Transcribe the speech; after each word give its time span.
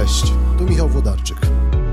Cześć, 0.00 0.32
tu 0.58 0.64
Michał 0.64 0.88
Włodarczyk. 0.88 1.38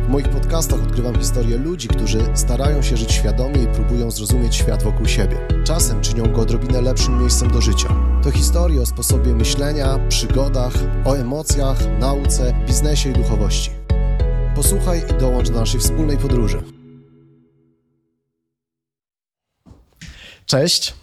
W 0.06 0.09
moich 0.09 0.29
podcastach 0.29 0.83
odkrywam 0.83 1.16
historię 1.16 1.58
ludzi, 1.58 1.88
którzy 1.88 2.20
starają 2.33 2.82
się 2.82 2.98
żyć 2.98 3.12
świadomie 3.12 3.64
i 3.64 3.68
próbują 3.68 4.12
zrozumieć 4.12 4.56
świat 4.56 4.83
wokół 4.83 5.06
siebie. 5.06 5.47
Czasem 5.63 6.02
czynią 6.02 6.33
go 6.33 6.41
odrobinę 6.41 6.81
lepszym 6.81 7.20
miejscem 7.20 7.51
do 7.51 7.62
życia. 7.62 7.88
To 8.23 8.31
historie 8.31 8.81
o 8.81 8.85
sposobie 8.85 9.33
myślenia, 9.33 9.99
przygodach, 10.09 10.73
o 11.05 11.13
emocjach, 11.13 11.78
nauce, 11.99 12.54
biznesie 12.67 13.09
i 13.09 13.13
duchowości. 13.13 13.72
Posłuchaj 14.55 15.03
i 15.10 15.19
dołącz 15.19 15.49
do 15.49 15.60
naszej 15.60 15.79
wspólnej 15.79 16.17
podróży. 16.17 16.63
Cześć. 20.45 20.94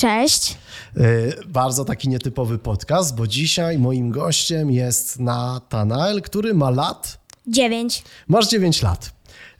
Cześć. 0.00 0.56
Yy, 0.96 1.34
bardzo 1.48 1.84
taki 1.84 2.08
nietypowy 2.08 2.58
podcast, 2.58 3.16
bo 3.16 3.26
dzisiaj 3.26 3.78
moim 3.78 4.10
gościem 4.10 4.70
jest 4.70 5.18
Natanael, 5.18 6.22
który 6.22 6.54
ma 6.54 6.70
lat. 6.70 7.18
Dziewięć. 7.46 8.02
Masz 8.28 8.48
9 8.48 8.82
lat. 8.82 9.12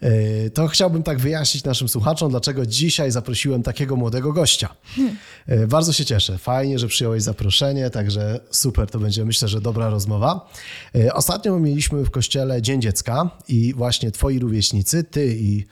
Yy, 0.02 0.50
To 0.55 0.69
chciałbym 0.69 1.02
tak 1.02 1.19
wyjaśnić 1.19 1.64
naszym 1.64 1.88
słuchaczom, 1.88 2.30
dlaczego 2.30 2.66
dzisiaj 2.66 3.11
zaprosiłem 3.11 3.62
takiego 3.62 3.97
młodego 3.97 4.33
gościa. 4.33 4.69
Yy, 5.48 5.66
Bardzo 5.66 5.92
się 5.92 6.05
cieszę. 6.05 6.38
Fajnie, 6.38 6.78
że 6.78 6.88
przyjąłeś 6.88 7.22
zaproszenie, 7.22 7.91
także 7.91 8.41
super, 8.50 8.91
to 8.91 8.98
będzie 8.98 9.25
myślę, 9.25 9.48
że 9.48 9.61
dobra 9.61 9.91
rozmowa. 9.91 10.50
Ostatnio 11.12 11.59
mieliśmy 11.59 12.05
w 12.05 12.11
kościele 12.11 12.62
Dzień 12.62 12.83
Dziecka 12.83 13.30
i 13.48 13.75
właśnie 13.75 14.11
twoi 14.11 14.38
rówieśnicy, 14.38 15.05
ty 15.05 15.36
i 15.38 15.66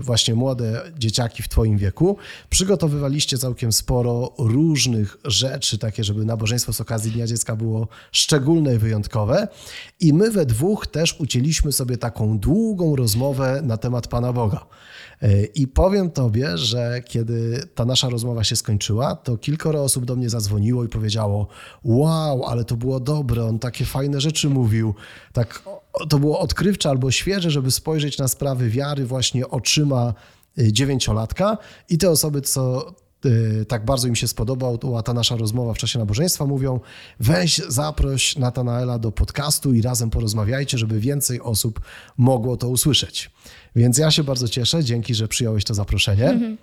właśnie 0.00 0.34
młode 0.34 0.92
dzieciaki 0.98 1.42
w 1.42 1.48
twoim 1.48 1.78
wieku, 1.78 2.16
przygotowywaliście 2.50 3.38
całkiem 3.38 3.72
sporo 3.72 4.32
różnych 4.38 5.16
rzeczy, 5.24 5.78
takie, 5.78 6.04
żeby 6.04 6.24
nabożeństwo 6.24 6.72
z 6.72 6.80
okazji 6.80 7.12
Dnia 7.12 7.26
Dziecka 7.26 7.56
było 7.56 7.88
szczególne 8.12 8.74
i 8.74 8.78
wyjątkowe. 8.78 9.48
I 10.00 10.12
my 10.12 10.30
we 10.30 10.46
dwóch 10.46 10.86
też 10.86 11.20
ucięliśmy 11.20 11.72
sobie 11.72 11.96
taką 11.96 12.38
długą 12.38 12.96
rozmowę 12.96 13.60
na 13.64 13.76
temat 13.76 14.08
Pana 14.08 14.32
Boga. 14.32 14.66
Yy, 15.22 15.44
I 15.54 15.68
powiem 15.68 16.10
Tobie, 16.10 16.58
że 16.58 17.02
kiedy 17.04 17.68
ta 17.74 17.84
nasza 17.84 18.08
rozmowa 18.08 18.44
się 18.44 18.56
skończyła, 18.56 19.16
to 19.16 19.36
kilkoro 19.36 19.82
osób 19.82 20.04
do 20.04 20.16
mnie 20.16 20.30
zadzwoniło 20.30 20.84
i 20.84 20.88
powiedziało: 20.88 21.48
Wow, 21.84 22.44
ale 22.44 22.64
to 22.64 22.76
było 22.76 23.00
dobre, 23.00 23.44
on 23.44 23.58
takie 23.58 23.84
fajne 23.84 24.20
rzeczy 24.20 24.50
mówił. 24.50 24.94
Tak, 25.32 25.62
to 26.08 26.18
było 26.18 26.40
odkrywcze 26.40 26.88
albo 26.90 27.10
świeże, 27.10 27.50
żeby 27.50 27.70
spojrzeć 27.70 28.18
na 28.18 28.28
sprawy 28.28 28.70
wiary 28.70 29.06
właśnie 29.06 29.48
oczyma 29.48 30.14
y, 30.58 30.72
dziewięciolatka. 30.72 31.58
I 31.88 31.98
te 31.98 32.10
osoby, 32.10 32.40
co 32.40 32.94
y, 33.26 33.64
tak 33.68 33.84
bardzo 33.84 34.08
im 34.08 34.16
się 34.16 34.28
spodobała 34.28 35.02
ta 35.02 35.14
nasza 35.14 35.36
rozmowa 35.36 35.74
w 35.74 35.78
czasie 35.78 35.98
nabożeństwa, 35.98 36.46
mówią: 36.46 36.80
weź, 37.20 37.56
zaproś 37.68 38.36
Natanaela 38.36 38.98
do 38.98 39.12
podcastu 39.12 39.74
i 39.74 39.82
razem 39.82 40.10
porozmawiajcie, 40.10 40.78
żeby 40.78 41.00
więcej 41.00 41.40
osób 41.40 41.80
mogło 42.16 42.56
to 42.56 42.68
usłyszeć. 42.68 43.30
Więc 43.76 43.98
ja 43.98 44.10
się 44.10 44.24
bardzo 44.24 44.48
cieszę, 44.48 44.84
dzięki, 44.84 45.14
że 45.14 45.28
przyjąłeś 45.28 45.64
to 45.64 45.74
zaproszenie. 45.74 46.56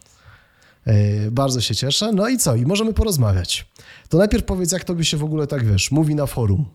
Y, 0.87 1.31
Bardzo 1.31 1.61
się 1.61 1.75
cieszę. 1.75 2.11
No 2.11 2.29
i 2.29 2.37
co? 2.37 2.55
I 2.55 2.65
możemy 2.65 2.93
porozmawiać. 2.93 3.67
To 4.09 4.17
najpierw 4.17 4.45
powiedz, 4.45 4.71
jak 4.71 4.83
tobie 4.83 5.05
się 5.05 5.17
w 5.17 5.23
ogóle 5.23 5.47
tak 5.47 5.65
wiesz, 5.65 5.91
mówi 5.91 6.15
na 6.15 6.25
forum, 6.25 6.65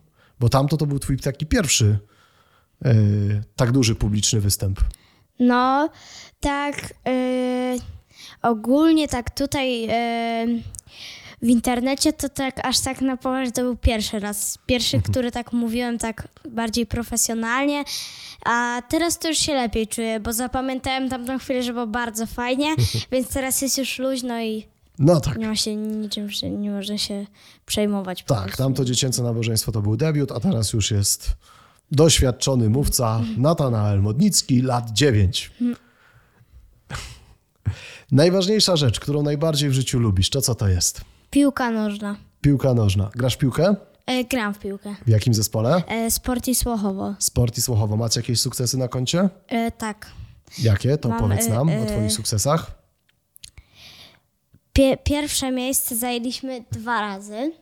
bo 0.40 0.48
tamto 0.48 0.76
to 0.76 0.86
był 0.86 0.98
twój 0.98 1.16
taki 1.16 1.46
pierwszy 1.46 1.98
y, 2.86 3.42
tak 3.56 3.72
duży 3.72 3.94
publiczny 3.94 4.40
występ. 4.40 4.80
No, 5.40 5.88
tak. 6.40 6.94
y, 7.08 7.78
ogólnie 8.42 9.08
tak 9.08 9.30
tutaj 9.30 9.84
y, 9.84 10.62
w 11.42 11.46
internecie 11.48 12.12
to 12.12 12.28
tak 12.28 12.66
aż 12.66 12.80
tak 12.80 13.00
na 13.00 13.16
poważnie 13.16 13.52
to 13.52 13.62
był 13.62 13.76
pierwszy 13.76 14.18
raz. 14.18 14.58
Pierwszy, 14.66 15.02
który 15.02 15.30
tak 15.30 15.52
mówiłem 15.52 15.98
tak 15.98 16.28
bardziej 16.48 16.86
profesjonalnie. 16.86 17.84
A 18.44 18.82
teraz 18.88 19.18
to 19.18 19.28
już 19.28 19.38
się 19.38 19.54
lepiej 19.54 19.86
czuję, 19.86 20.20
bo 20.20 20.32
zapamiętałem 20.32 21.08
tamtą 21.08 21.38
chwilę, 21.38 21.62
że 21.62 21.72
było 21.72 21.86
bardzo 21.86 22.26
fajnie, 22.26 22.74
więc 23.12 23.28
teraz 23.28 23.62
jest 23.62 23.78
już 23.78 23.98
luźno 23.98 24.40
i 24.42 24.66
No 24.98 25.20
tak. 25.20 25.38
nie 25.38 25.46
ma 25.48 25.56
się 25.56 25.76
niczym, 25.76 26.28
nie 26.60 26.70
można 26.70 26.98
się 26.98 27.26
przejmować. 27.66 28.22
Tak, 28.22 28.56
tamto 28.56 28.84
dziecięce 28.84 29.22
nabożeństwo 29.22 29.72
to 29.72 29.82
był 29.82 29.96
debiut, 29.96 30.32
a 30.32 30.40
teraz 30.40 30.72
już 30.72 30.90
jest 30.90 31.36
doświadczony 31.92 32.70
mówca 32.70 33.20
Natanael 33.36 34.02
Modnicki, 34.02 34.62
lat 34.62 34.90
9. 34.90 35.50
Najważniejsza 38.12 38.76
rzecz, 38.76 39.00
którą 39.00 39.22
najbardziej 39.22 39.70
w 39.70 39.72
życiu 39.72 39.98
lubisz, 39.98 40.30
to 40.30 40.40
co 40.42 40.54
to 40.54 40.68
jest? 40.68 41.00
Piłka 41.30 41.70
nożna. 41.70 42.16
Piłka 42.40 42.74
nożna. 42.74 43.10
Grasz 43.14 43.34
w 43.34 43.38
piłkę? 43.38 43.76
E, 44.06 44.24
gram 44.24 44.54
w 44.54 44.58
piłkę. 44.58 44.94
W 45.06 45.08
jakim 45.08 45.34
zespole? 45.34 45.82
E, 45.88 46.10
sport 46.10 46.48
i 46.48 46.54
Słochowo. 46.54 47.14
Sport 47.18 47.58
i 47.58 47.62
Słochowo. 47.62 47.96
Macie 47.96 48.20
jakieś 48.20 48.40
sukcesy 48.40 48.78
na 48.78 48.88
koncie? 48.88 49.28
E, 49.48 49.70
tak. 49.70 50.10
Jakie? 50.58 50.98
To 50.98 51.08
Mam, 51.08 51.18
powiedz 51.18 51.46
e, 51.46 51.50
nam 51.50 51.68
o 51.68 51.72
e, 51.72 51.86
twoich 51.86 52.12
sukcesach. 52.12 52.70
Pie- 54.78 54.96
pierwsze 55.04 55.50
miejsce 55.50 55.96
zajęliśmy 55.96 56.64
dwa 56.72 57.00
razy 57.00 57.52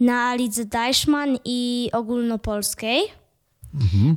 na 0.00 0.34
lidze 0.34 0.64
Deichmann 0.64 1.38
i 1.44 1.90
ogólnopolskiej. 1.92 3.00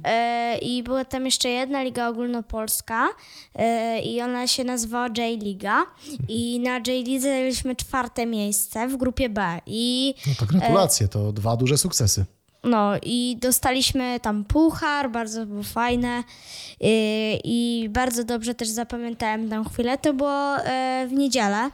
E, 0.04 0.58
I 0.62 0.84
była 0.84 1.06
tam 1.06 1.26
jeszcze 1.26 1.50
jedna 1.50 1.84
liga 1.84 2.08
ogólnopolska 2.10 3.08
e, 3.56 4.00
i 4.02 4.22
ona 4.22 4.48
się 4.48 4.64
nazywała 4.64 5.08
J-Liga 5.18 5.86
i 6.30 6.60
na 6.60 6.74
J-Lidze 6.78 7.28
zajęliśmy 7.30 7.76
czwarte 7.76 8.26
miejsce 8.26 8.88
w 8.88 8.98
grupie 8.98 9.30
B 9.30 9.60
i 9.66 10.14
No 10.28 10.34
to 10.40 10.46
gratulacje, 10.46 11.08
to 11.08 11.32
dwa 11.34 11.58
duże 11.58 11.78
sukcesy. 11.78 12.26
no 12.64 12.92
i 13.04 13.38
dostaliśmy 13.42 14.20
tam 14.20 14.46
puchar, 14.46 15.12
bardzo 15.12 15.46
było 15.46 15.64
fajne 15.64 16.24
i, 16.82 17.40
i 17.44 17.90
bardzo 17.90 18.24
dobrze 18.24 18.56
też 18.56 18.68
zapamiętałem 18.68 19.50
tę 19.50 19.64
chwilę. 19.74 19.98
To 19.98 20.14
było 20.14 20.58
e, 20.58 21.08
w 21.10 21.14
niedzielę. 21.14 21.70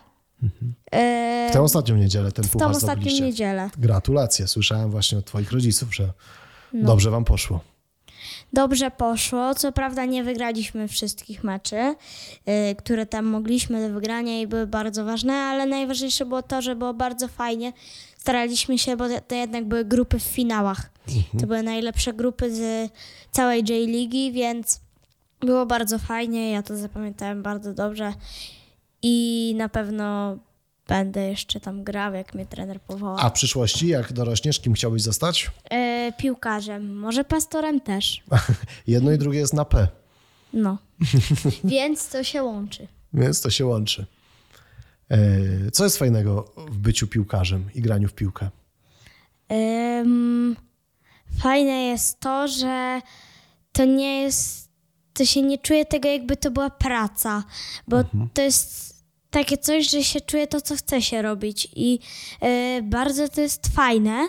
E, 0.91 1.47
W 1.49 1.53
tę 1.53 1.61
ostatnią 1.61 1.95
niedzielę 1.95 2.31
ten 2.31 2.45
w 2.45 2.47
tą 2.47 2.53
puchar 2.53 2.71
ostatnią 2.71 2.93
zdobyliście. 2.95 3.25
niedzielę. 3.25 3.69
Gratulacje. 3.77 4.47
Słyszałem 4.47 4.91
właśnie 4.91 5.17
od 5.17 5.25
twoich 5.25 5.51
rodziców, 5.51 5.95
że 5.95 6.13
No. 6.73 6.87
dobrze 6.87 7.11
wam 7.11 7.25
poszło. 7.25 7.59
Dobrze 8.53 8.91
poszło. 8.91 9.55
Co 9.55 9.71
prawda 9.71 10.05
nie 10.05 10.23
wygraliśmy 10.23 10.87
wszystkich 10.87 11.43
meczy, 11.43 11.75
y, 11.75 12.75
które 12.75 13.05
tam 13.05 13.25
mogliśmy 13.25 13.87
do 13.87 13.93
wygrania 13.93 14.41
i 14.41 14.47
były 14.47 14.67
bardzo 14.67 15.05
ważne, 15.05 15.33
ale 15.33 15.65
najważniejsze 15.65 16.25
było 16.25 16.41
to, 16.41 16.61
że 16.61 16.75
było 16.75 16.93
bardzo 16.93 17.27
fajnie. 17.27 17.73
Staraliśmy 18.17 18.77
się, 18.77 18.97
bo 18.97 19.05
to 19.27 19.35
jednak 19.35 19.65
były 19.65 19.85
grupy 19.85 20.19
w 20.19 20.23
finałach. 20.23 20.89
To 21.39 21.47
były 21.47 21.63
najlepsze 21.63 22.13
grupy 22.13 22.55
z 22.55 22.91
całej 23.31 23.59
J-Ligi, 23.59 24.31
więc 24.31 24.81
było 25.39 25.65
bardzo 25.65 25.99
fajnie. 25.99 26.51
Ja 26.51 26.63
to 26.63 26.77
zapamiętałem 26.77 27.43
bardzo 27.43 27.73
dobrze 27.73 28.13
i 29.01 29.55
na 29.57 29.69
pewno 29.69 30.37
będę 30.93 31.29
jeszcze 31.29 31.59
tam 31.59 31.83
grał, 31.83 32.13
jak 32.13 32.33
mnie 32.33 32.45
trener 32.45 32.81
powoła. 32.81 33.19
A 33.19 33.29
w 33.29 33.33
przyszłości, 33.33 33.87
jak 33.87 34.13
dorośniesz, 34.13 34.59
kim 34.59 34.73
chciałbyś 34.73 35.01
zostać? 35.01 35.51
E, 35.71 36.11
piłkarzem, 36.17 36.95
może 36.99 37.23
pastorem 37.23 37.81
też. 37.81 38.23
Jedno 38.87 39.11
i 39.11 39.17
drugie 39.17 39.39
jest 39.39 39.53
na 39.53 39.65
P, 39.65 39.87
No. 40.53 40.77
Więc 41.63 42.09
to 42.09 42.23
się 42.23 42.43
łączy. 42.43 42.87
więc 43.13 43.41
to 43.41 43.49
się 43.49 43.65
łączy. 43.65 44.05
E, 45.11 45.17
Co 45.71 45.83
jest 45.83 45.97
fajnego 45.97 46.53
w 46.71 46.77
byciu 46.77 47.07
piłkarzem 47.07 47.69
i 47.75 47.81
graniu 47.81 48.07
w 48.07 48.13
piłkę? 48.13 48.49
Fajne 51.39 51.83
jest 51.85 52.19
to, 52.19 52.47
że 52.47 53.01
to 53.71 53.85
nie 53.85 54.21
jest, 54.21 54.69
to 55.13 55.25
się 55.25 55.41
nie 55.41 55.57
czuje 55.57 55.85
tego, 55.85 56.07
jakby 56.09 56.37
to 56.37 56.51
była 56.51 56.69
praca, 56.69 57.43
bo 57.87 58.03
to 58.33 58.41
jest 58.41 58.92
takie 59.33 59.57
coś, 59.57 59.89
że 59.89 60.03
się 60.03 60.21
czuje 60.21 60.47
to, 60.47 60.61
co 60.61 60.75
chce 60.75 61.01
się 61.01 61.21
robić 61.21 61.67
i 61.75 61.99
y, 62.43 62.81
bardzo 62.81 63.29
to 63.29 63.41
jest 63.41 63.67
fajne. 63.67 64.27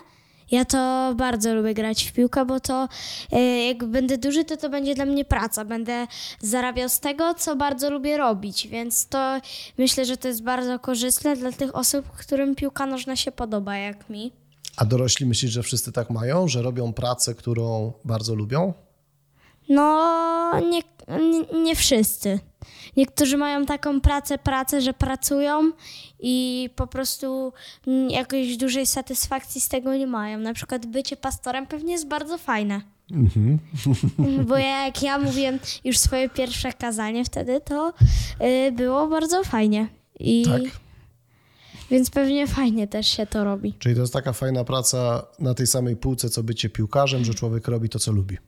Ja 0.51 0.65
to 0.65 1.15
bardzo 1.17 1.55
lubię 1.55 1.75
grać 1.75 2.05
w 2.05 2.13
piłkę, 2.13 2.45
bo 2.45 2.61
to 2.61 2.89
y, 3.33 3.37
jak 3.67 3.85
będę 3.85 4.19
duży, 4.19 4.45
to 4.45 4.57
to 4.57 4.71
będzie 4.71 4.95
dla 4.95 5.05
mnie 5.05 5.25
praca. 5.25 5.65
Będę 5.65 6.07
zarabiał 6.41 6.89
z 6.89 7.01
tego, 7.01 7.35
co 7.35 7.57
bardzo 7.57 7.91
lubię 7.91 8.17
robić, 8.17 8.69
więc 8.69 9.07
to 9.07 9.41
myślę, 9.79 10.05
że 10.05 10.17
to 10.17 10.29
jest 10.29 10.43
bardzo 10.43 10.79
korzystne 10.79 11.37
dla 11.37 11.53
tych 11.53 11.77
osób, 11.77 12.09
którym 12.09 12.55
piłka 12.55 12.87
nożna 12.87 13.17
się 13.17 13.33
podoba, 13.33 13.77
jak 13.77 14.11
mi. 14.11 14.33
A 14.77 14.85
dorośli 14.85 15.27
myślisz, 15.27 15.53
że 15.53 15.63
wszyscy 15.63 15.93
tak 15.93 16.11
mają, 16.11 16.49
że 16.49 16.63
robią 16.63 16.93
pracę, 16.93 17.35
którą 17.35 17.93
bardzo 18.05 18.35
lubią? 18.35 18.73
No, 19.69 20.61
nie, 20.61 20.83
nie, 21.09 21.63
nie 21.63 21.77
wszyscy. 21.77 22.39
Niektórzy 22.97 23.37
mają 23.37 23.67
taką 23.67 24.01
pracę, 24.01 24.39
pracę, 24.39 24.81
że 24.81 24.95
pracują 24.95 25.71
i 26.21 26.71
po 26.77 26.87
prostu 26.87 27.53
jakiejś 28.09 28.57
dużej 28.57 28.87
satysfakcji 28.87 29.61
z 29.61 29.69
tego 29.69 29.97
nie 29.97 30.07
mają. 30.07 30.39
Na 30.39 30.55
przykład 30.55 30.87
bycie 30.87 31.17
pastorem 31.17 31.67
pewnie 31.67 31.93
jest 31.93 32.09
bardzo 32.09 32.39
fajne. 32.39 32.81
Bo 34.49 34.59
ja, 34.59 34.87
jak 34.87 35.03
ja 35.03 35.19
mówiłem 35.19 35.59
już 35.85 35.99
swoje 35.99 36.29
pierwsze 36.29 36.73
kazanie 36.73 37.25
wtedy, 37.25 37.61
to 37.61 37.93
y, 38.69 38.73
było 38.73 39.09
bardzo 39.09 39.45
fajnie. 39.45 39.89
I 40.21 40.45
Tak. 40.45 40.85
Więc 41.91 42.11
pewnie 42.11 42.47
fajnie 42.47 42.89
też 42.89 43.07
się 43.07 43.27
to 43.27 43.45
robi. 43.45 43.75
Czyli 43.79 43.95
to 43.95 44.01
jest 44.01 44.13
taka 44.13 44.33
fajna 44.33 44.65
praca 44.65 45.27
na 45.39 45.55
tej 45.55 45.67
samej 45.67 45.97
półce, 45.97 46.31
co 46.31 46.43
bycie 46.43 46.71
piłkarzem, 46.71 47.25
że 47.25 47.35
człowiek 47.35 47.69
robi 47.69 47.89
to, 47.89 47.99
co 47.99 48.13
lubi. 48.13 48.39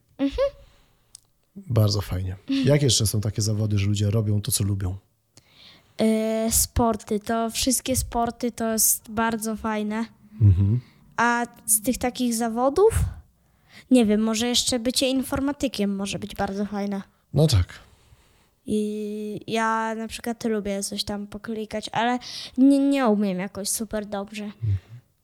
Bardzo 1.57 2.01
fajnie. 2.01 2.37
Jak 2.65 2.83
jeszcze 2.83 3.07
są 3.07 3.21
takie 3.21 3.43
zawody, 3.43 3.79
że 3.79 3.87
ludzie 3.87 4.11
robią 4.11 4.41
to, 4.41 4.53
co 4.53 4.65
lubią? 4.65 4.97
Yy, 6.01 6.53
sporty, 6.53 7.21
to 7.21 7.51
wszystkie 7.51 7.97
sporty 7.97 8.53
to 8.53 8.73
jest 8.73 9.11
bardzo 9.11 9.57
fajne. 9.57 10.07
A 11.17 11.47
z 11.67 11.83
tych 11.83 11.99
takich 11.99 12.35
zawodów, 12.35 12.95
nie 13.91 14.07
wiem, 14.07 14.21
może 14.21 14.49
jeszcze 14.49 14.79
bycie 14.79 15.09
informatykiem 15.09 15.97
może 15.97 16.19
być 16.19 16.35
bardzo 16.35 16.67
fajne. 16.67 17.03
No 17.35 17.47
tak. 17.47 17.67
I 18.67 19.41
ja 19.47 19.95
na 19.95 20.09
przykład 20.09 20.45
lubię 20.45 20.83
coś 20.83 21.05
tam 21.05 21.27
poklikać, 21.27 21.91
ale 21.93 22.19
nie, 22.59 22.79
nie 22.79 23.07
umiem 23.07 23.39
jakoś 23.39 23.69
super 23.69 24.07
dobrze. 24.07 24.51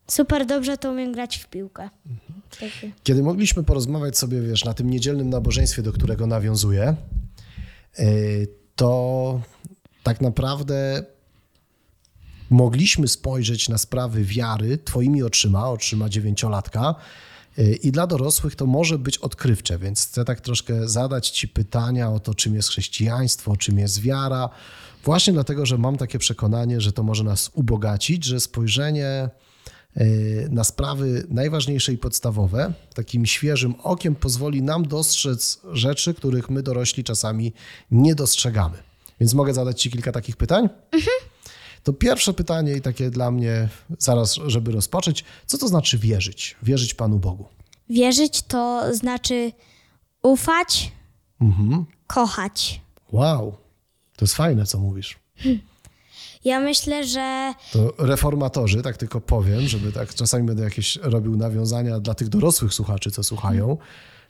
Super 0.07 0.47
dobrze 0.47 0.79
to 0.79 0.91
umiem 0.91 1.13
grać 1.13 1.37
w 1.37 1.47
piłkę. 1.47 1.91
Takie. 2.05 2.42
Kiedy 3.03 3.23
mogliśmy 3.23 3.65
porozmawiać 3.65 4.19
sobie, 4.19 4.41
wiesz, 4.41 4.65
na 4.65 4.75
tym 4.75 4.91
niedzielnym 4.91 5.31
nabożeństwie, 5.31 5.83
do 5.83 5.93
którego 5.93 6.27
nawiązuję, 6.27 6.97
yy, 7.99 8.49
to 8.77 9.41
tak 10.03 10.21
naprawdę 10.21 11.05
mogliśmy 12.51 13.09
spojrzeć 13.09 13.69
na 13.69 13.79
sprawy 13.79 14.25
wiary 14.25 14.79
twoimi 14.79 15.23
oczyma, 15.23 15.71
oczyma 15.71 16.09
dziewięciolatka 16.09 16.95
yy, 17.57 17.75
i 17.75 17.93
dla 17.93 18.07
dorosłych 18.07 18.57
to 18.57 18.67
może 18.67 18.99
być 18.99 19.19
odkrywcze, 19.19 19.79
więc 19.79 20.07
chcę 20.07 20.25
tak 20.25 20.41
troszkę 20.41 20.89
zadać 20.89 21.31
ci 21.31 21.49
pytania 21.49 22.11
o 22.11 22.21
to, 22.21 22.35
czym 22.35 22.55
jest 22.55 22.69
chrześcijaństwo, 22.69 23.57
czym 23.57 23.79
jest 23.79 24.01
wiara, 24.01 24.49
właśnie 25.05 25.33
dlatego, 25.33 25.67
że 25.67 25.79
mam 25.79 25.97
takie 25.97 26.19
przekonanie, 26.19 26.81
że 26.81 26.93
to 26.93 27.03
może 27.03 27.25
nas 27.25 27.51
ubogacić, 27.55 28.25
że 28.25 28.41
spojrzenie 28.41 29.31
na 30.51 30.65
sprawy 30.65 31.27
najważniejsze 31.31 31.93
i 31.93 31.99
podstawowe, 31.99 32.73
takim 32.95 33.27
świeżym 33.27 33.75
okiem 33.83 34.15
pozwoli 34.15 34.63
nam 34.63 34.87
dostrzec 34.89 35.61
rzeczy, 35.73 36.15
których 36.15 36.51
my 36.51 36.63
dorośli 36.63 37.05
czasami 37.05 37.53
nie 37.91 38.15
dostrzegamy. 38.15 38.79
Więc 39.21 39.35
mogę 39.35 39.55
zadać 39.55 39.83
Ci 39.83 39.91
kilka 39.91 40.13
takich 40.13 40.37
pytań? 40.37 40.69
To 41.83 41.93
pierwsze 41.93 42.35
pytanie 42.35 42.73
i 42.73 42.81
takie 42.81 43.11
dla 43.11 43.31
mnie, 43.31 43.69
zaraz, 43.99 44.35
żeby 44.47 44.73
rozpocząć, 44.73 45.25
co 45.47 45.59
to 45.59 45.69
znaczy 45.69 45.99
wierzyć? 45.99 46.57
Wierzyć 46.63 46.95
Panu 46.95 47.19
Bogu. 47.19 47.45
Wierzyć 47.91 48.43
to 48.43 48.95
znaczy 48.95 49.53
ufać, 50.23 50.93
Mhm. 51.41 51.85
kochać. 52.07 52.81
Wow, 53.13 53.57
to 54.17 54.25
jest 54.25 54.35
fajne, 54.35 54.67
co 54.67 54.79
mówisz. 54.79 55.19
Ja 56.45 56.61
myślę, 56.61 57.07
że 57.07 57.55
To 57.73 57.93
reformatorzy, 57.99 58.83
tak 58.83 58.97
tylko 58.97 59.21
powiem, 59.21 59.61
żeby 59.61 59.93
tak 59.93 60.15
czasami 60.15 60.47
będę 60.47 60.63
jakieś 60.63 60.97
robił 60.97 61.37
nawiązania 61.37 62.01
dla 62.01 62.15
tych 62.15 62.29
dorosłych 62.29 62.75
słuchaczy, 62.75 63.11
co 63.11 63.23
słuchają. 63.23 63.77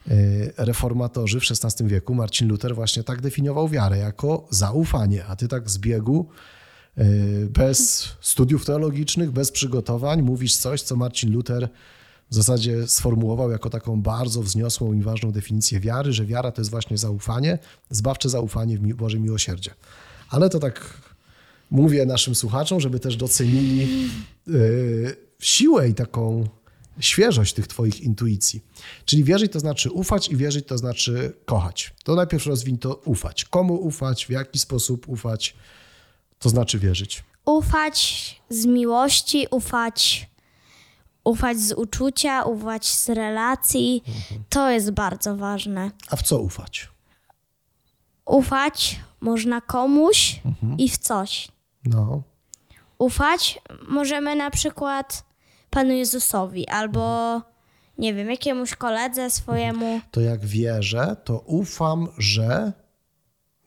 Yy, 0.07 0.15
Reformatorzy 0.57 1.41
w 1.41 1.43
XVI 1.51 1.89
wieku, 1.89 2.15
Marcin 2.15 2.49
Luther 2.49 2.75
właśnie 2.75 3.05
tak 3.05 3.21
definiował 3.21 3.69
wiarę 3.69 3.99
jako 3.99 4.47
zaufanie, 4.51 5.25
a 5.27 5.37
ty 5.37 5.49
tak 5.49 5.71
z 5.71 5.79
biegu, 5.79 6.29
yy, 6.97 7.05
bez 7.51 8.09
studiów 8.21 8.65
teologicznych, 8.65 9.31
bez 9.31 9.53
przygotowań, 9.53 10.23
mówisz 10.23 10.57
coś, 10.57 10.83
co 10.83 10.97
Marcin 10.97 11.33
Luther 11.33 11.69
w 12.31 12.35
zasadzie 12.35 12.89
sformułował 12.89 13.51
jako 13.51 13.71
taką 13.71 14.03
bardzo 14.03 14.43
wzniosłą 14.43 14.93
i 14.93 15.03
ważną 15.03 15.33
definicję 15.33 15.81
wiary, 15.81 16.13
że 16.13 16.27
wiara 16.27 16.53
to 16.53 16.61
jest 16.61 16.71
właśnie 16.71 16.99
zaufanie, 16.99 17.59
zbawcze 17.91 18.29
zaufanie 18.29 18.79
w 18.79 18.95
Boże 18.95 19.19
miłosierdzie. 19.19 19.71
Ale 20.31 20.51
to 20.51 20.59
tak 20.59 21.01
mówię 21.73 22.07
naszym 22.07 22.35
słuchaczom, 22.35 22.81
żeby 22.81 23.01
też 23.01 23.17
docenili 23.17 24.09
yy, 24.47 25.17
siłę 25.41 25.89
i 25.89 25.95
taką 25.95 26.49
świeżość 27.01 27.55
tych 27.55 27.67
Twoich 27.67 28.01
intuicji. 28.01 28.61
Czyli 29.05 29.25
wierzyć 29.25 29.53
to 29.53 29.61
znaczy 29.61 29.91
ufać 29.91 30.29
i 30.29 30.37
wierzyć 30.37 30.67
to 30.67 30.79
znaczy 30.79 31.33
kochać. 31.45 31.95
To 32.05 32.15
najpierw 32.15 32.47
rozwiń 32.47 32.79
to 32.79 32.95
ufać. 32.95 33.45
Komu 33.45 33.75
ufać, 33.75 34.27
w 34.27 34.31
jaki 34.31 34.59
sposób 34.59 35.09
ufać, 35.09 35.55
to 36.39 36.49
znaczy 36.49 36.79
wierzyć. 36.79 37.25
ufać 37.45 38.41
z 38.51 38.67
miłości, 38.67 39.47
ufać, 39.51 40.31
ufać 41.25 41.59
z 41.59 41.73
uczucia, 41.73 42.43
ufać 42.43 42.87
z 42.87 43.09
relacji, 43.09 44.03
to 44.49 44.71
jest 44.71 44.91
bardzo 44.91 45.37
ważne. 45.37 45.91
A 46.09 46.17
w 46.17 46.23
co 46.23 46.39
ufać? 46.39 46.89
Ufać 48.27 49.01
można 49.21 49.61
komuś 49.61 50.41
i 50.79 50.89
w 50.89 50.99
coś. 50.99 51.49
No, 51.85 52.23
Ufać 52.99 53.61
możemy 53.89 54.37
na 54.37 54.51
przykład 54.51 55.25
Panu 55.71 55.93
Jezusowi 55.93 56.69
albo, 56.69 57.43
nie 57.99 58.15
wiem, 58.15 58.31
jakiemuś 58.31 58.75
koledze 58.75 59.31
swojemu. 59.31 60.01
to 60.11 60.21
jak 60.21 60.45
wierzę, 60.45 61.17
to 61.25 61.39
ufam, 61.39 62.09
że. 62.19 62.73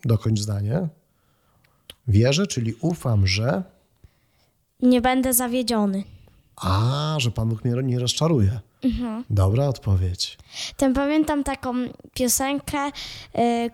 Dokończ 0.06 0.40
zdanie. 0.40 0.88
Wierzę, 2.08 2.48
czyli 2.48 2.74
ufam, 2.82 3.28
że. 3.28 3.64
Nie 4.82 5.02
będę 5.02 5.34
zawiedziony. 5.34 6.04
A, 6.56 7.16
że 7.18 7.32
Pan 7.32 7.50
Bóg 7.50 7.66
mnie 7.66 7.84
nie 7.84 8.00
rozczaruje. 8.00 8.60
Dobra 9.30 9.68
odpowiedź. 9.68 10.38
Tam 10.78 10.94
pamiętam 10.94 11.44
taką 11.44 11.74
piosenkę, 12.14 12.88
y, 12.88 12.92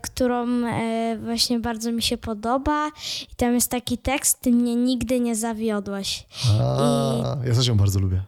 którą 0.02 0.48
y, 0.48 1.20
właśnie 1.24 1.60
bardzo 1.60 1.92
mi 1.92 2.02
się 2.02 2.18
podoba. 2.18 2.88
I 3.32 3.36
tam 3.36 3.54
jest 3.54 3.72
taki 3.72 3.98
tekst: 3.98 4.42
Ty 4.42 4.52
mnie 4.52 4.76
nigdy 4.76 5.20
nie 5.20 5.36
zawiodłeś. 5.36 6.26
A, 6.62 7.38
ja 7.46 7.56
też 7.56 7.68
ją 7.68 7.78
bardzo 7.78 8.00
lubię. 8.00 8.22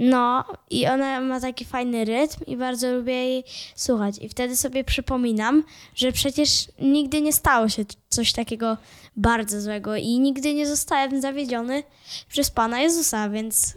No, 0.00 0.44
i 0.70 0.86
ona 0.86 1.20
ma 1.20 1.40
taki 1.40 1.64
fajny 1.64 2.04
rytm 2.04 2.44
i 2.46 2.56
bardzo 2.56 2.92
lubię 2.92 3.12
jej 3.12 3.44
słuchać. 3.76 4.18
I 4.20 4.28
wtedy 4.28 4.56
sobie 4.56 4.84
przypominam, 4.84 5.64
że 5.94 6.12
przecież 6.12 6.68
nigdy 6.78 7.20
nie 7.20 7.32
stało 7.32 7.68
się 7.68 7.84
coś 8.08 8.32
takiego 8.32 8.76
bardzo 9.16 9.60
złego 9.60 9.96
i 9.96 10.18
nigdy 10.18 10.54
nie 10.54 10.66
zostałem 10.66 11.20
zawiedziony 11.20 11.82
przez 12.28 12.50
Pana 12.50 12.80
Jezusa, 12.80 13.28
więc 13.28 13.74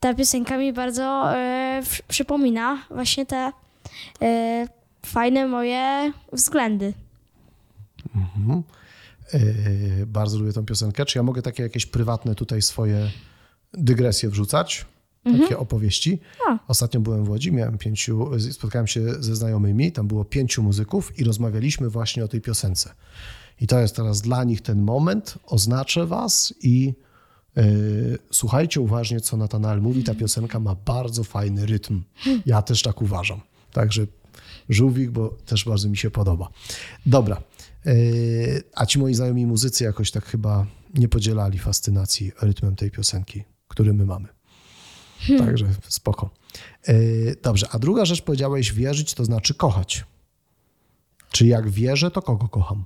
ta 0.00 0.14
piosenka 0.14 0.58
mi 0.58 0.72
bardzo 0.72 1.36
e, 1.36 1.82
przy- 1.88 2.02
przypomina 2.08 2.82
właśnie 2.90 3.26
te 3.26 3.52
e, 4.22 4.66
fajne 5.06 5.46
moje 5.46 6.12
względy. 6.32 6.94
Yy, 9.32 10.06
bardzo 10.06 10.38
lubię 10.38 10.52
tę 10.52 10.64
piosenkę. 10.64 11.04
Czy 11.04 11.18
ja 11.18 11.22
mogę 11.22 11.42
takie 11.42 11.62
jakieś 11.62 11.86
prywatne 11.86 12.34
tutaj 12.34 12.62
swoje 12.62 13.10
dygresje 13.72 14.28
wrzucać? 14.28 14.86
Takie 15.42 15.58
opowieści. 15.58 16.20
A. 16.48 16.58
Ostatnio 16.68 17.00
byłem 17.00 17.24
w 17.24 17.30
Łodzi, 17.30 17.52
miałem 17.52 17.78
pięciu, 17.78 18.30
spotkałem 18.52 18.86
się 18.86 19.00
ze 19.22 19.36
znajomymi, 19.36 19.92
tam 19.92 20.08
było 20.08 20.24
pięciu 20.24 20.62
muzyków 20.62 21.18
i 21.18 21.24
rozmawialiśmy 21.24 21.88
właśnie 21.90 22.24
o 22.24 22.28
tej 22.28 22.40
piosence. 22.40 22.94
I 23.60 23.66
to 23.66 23.80
jest 23.80 23.96
teraz 23.96 24.20
dla 24.20 24.44
nich 24.44 24.60
ten 24.62 24.82
moment, 24.82 25.38
oznaczę 25.46 26.06
was 26.06 26.54
i 26.62 26.94
słuchajcie 28.30 28.80
uważnie, 28.80 29.20
co 29.20 29.36
Natanael 29.36 29.82
mówi. 29.82 30.04
Ta 30.04 30.14
piosenka 30.14 30.60
ma 30.60 30.74
bardzo 30.74 31.24
fajny 31.24 31.66
rytm. 31.66 32.02
Ja 32.46 32.62
też 32.62 32.82
tak 32.82 33.02
uważam. 33.02 33.40
Także 33.72 34.06
żółwik, 34.68 35.10
bo 35.10 35.28
też 35.28 35.64
bardzo 35.64 35.88
mi 35.88 35.96
się 35.96 36.10
podoba. 36.10 36.48
Dobra. 37.06 37.42
Yy, 37.84 38.62
a 38.74 38.86
ci 38.86 38.98
moi 38.98 39.14
znajomi 39.14 39.46
muzycy 39.46 39.84
jakoś 39.84 40.10
tak 40.10 40.24
chyba 40.24 40.66
nie 40.94 41.08
podzielali 41.08 41.58
fascynacji 41.58 42.32
rytmem 42.42 42.76
tej 42.76 42.90
piosenki, 42.90 43.44
który 43.68 43.94
my 43.94 44.04
mamy. 44.04 44.28
Także 45.38 45.66
spoko. 45.88 46.30
Yy, 46.88 47.36
dobrze, 47.42 47.66
a 47.72 47.78
druga 47.78 48.04
rzecz 48.04 48.22
powiedziałeś, 48.22 48.72
wierzyć 48.72 49.14
to 49.14 49.24
znaczy 49.24 49.54
kochać. 49.54 50.04
Czy 51.30 51.46
jak 51.46 51.70
wierzę, 51.70 52.10
to 52.10 52.22
kogo 52.22 52.48
kocham? 52.48 52.84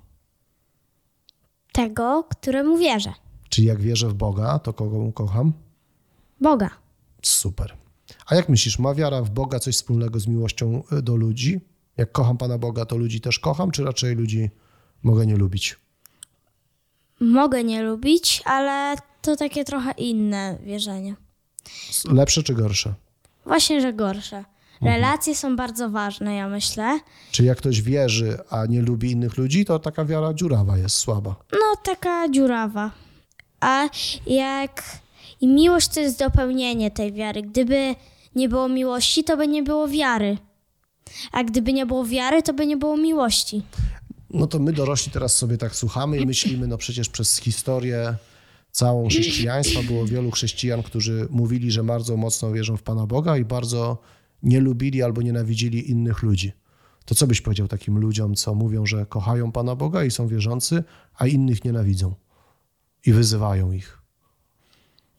Tego, 1.73 2.25
któremu 2.31 2.79
wierzę. 2.79 3.13
Czyli 3.49 3.67
jak 3.67 3.81
wierzę 3.81 4.09
w 4.09 4.15
Boga, 4.15 4.59
to 4.59 4.73
kogo 4.73 5.13
kocham? 5.13 5.53
Boga. 6.41 6.71
Super. 7.23 7.77
A 8.27 8.35
jak 8.35 8.49
myślisz, 8.49 8.79
ma 8.79 8.95
wiara 8.95 9.23
w 9.23 9.31
Boga 9.31 9.59
coś 9.59 9.75
wspólnego 9.75 10.21
z 10.21 10.27
miłością 10.27 10.83
y, 10.93 11.03
do 11.03 11.17
ludzi? 11.17 11.61
Jak 11.97 12.13
kocham 12.13 12.39
Pana 12.39 12.59
Boga, 12.59 12.85
to 12.85 12.97
ludzi 12.97 13.21
też 13.21 13.39
kocham, 13.39 13.71
czy 13.71 13.85
raczej 13.85 14.15
ludzi 14.15 14.51
mogę 15.03 15.27
nie 15.27 15.37
lubić? 15.37 15.77
Mogę 17.21 17.65
nie 17.65 17.83
lubić, 17.83 18.43
ale 18.45 18.97
to 19.23 19.37
takie 19.37 19.65
trochę 19.65 19.91
inne 19.93 20.59
wierzenie. 20.63 21.17
Lepsze 22.05 22.43
czy 22.43 22.55
gorsze? 22.55 22.95
Właśnie, 23.45 23.81
że 23.81 23.93
gorsze. 23.93 24.45
Relacje 24.83 25.35
są 25.35 25.57
bardzo 25.57 25.91
ważne, 25.91 26.35
ja 26.35 26.49
myślę. 26.49 27.01
Czy 27.31 27.45
jak 27.45 27.59
ktoś 27.59 27.83
wierzy, 27.83 28.39
a 28.51 28.67
nie 28.67 28.83
lubi 28.83 29.11
innych 29.11 29.37
ludzi, 29.37 29.65
to 29.65 29.79
taka 29.79 30.05
wiara 30.05 30.35
dziurawa 30.35 30.79
jest 30.79 30.97
słaba. 30.97 31.37
No, 31.53 31.77
taka 31.85 32.29
dziurawa. 32.29 32.91
A 33.67 33.89
jak. 34.27 35.01
I 35.41 35.49
miłość 35.49 35.89
to 35.89 36.01
jest 36.01 36.19
dopełnienie 36.19 36.91
tej 36.91 37.13
wiary. 37.13 37.43
Gdyby 37.43 37.95
nie 38.35 38.49
było 38.49 38.69
miłości, 38.69 39.25
to 39.25 39.37
by 39.37 39.49
nie 39.49 39.63
było 39.63 39.89
wiary. 39.89 40.39
A 41.33 41.45
gdyby 41.45 41.73
nie 41.73 41.87
było 41.87 42.05
wiary, 42.05 42.43
to 42.43 42.55
by 42.55 42.67
nie 42.67 42.77
było 42.77 42.97
miłości. 42.97 43.63
No 44.31 44.47
to 44.47 44.59
my 44.59 44.73
dorośli 44.73 45.13
teraz 45.13 45.37
sobie 45.37 45.59
tak 45.59 45.77
słuchamy 45.77 46.19
i 46.19 46.27
myślimy, 46.27 46.67
no 46.67 46.79
przecież 46.79 47.09
przez 47.09 47.39
historię 47.39 48.15
całą 48.71 49.09
chrześcijaństwa 49.09 49.83
było 49.83 50.07
wielu 50.07 50.31
chrześcijan, 50.31 50.83
którzy 50.83 51.27
mówili, 51.31 51.71
że 51.71 51.85
bardzo 51.85 52.17
mocno 52.17 52.53
wierzą 52.53 52.77
w 52.77 52.83
Pana 52.83 53.07
Boga 53.07 53.37
i 53.37 53.45
bardzo 53.45 53.99
nie 54.43 54.61
lubili 54.61 55.03
albo 55.03 55.23
nienawidzili 55.23 55.91
innych 55.91 56.23
ludzi. 56.23 56.53
To 57.05 57.15
co 57.15 57.27
byś 57.27 57.41
powiedział 57.41 57.69
takim 57.69 57.99
ludziom, 57.99 58.35
co 58.35 58.55
mówią, 58.55 58.87
że 58.87 59.07
kochają 59.07 59.53
Pana 59.53 59.77
Boga 59.77 60.05
i 60.05 60.11
są 60.11 60.29
wierzący, 60.29 60.85
a 61.19 61.27
innych 61.27 61.65
nienawidzą 61.65 62.15
i 63.07 63.13
wyzywają 63.13 63.73
ich? 63.73 63.99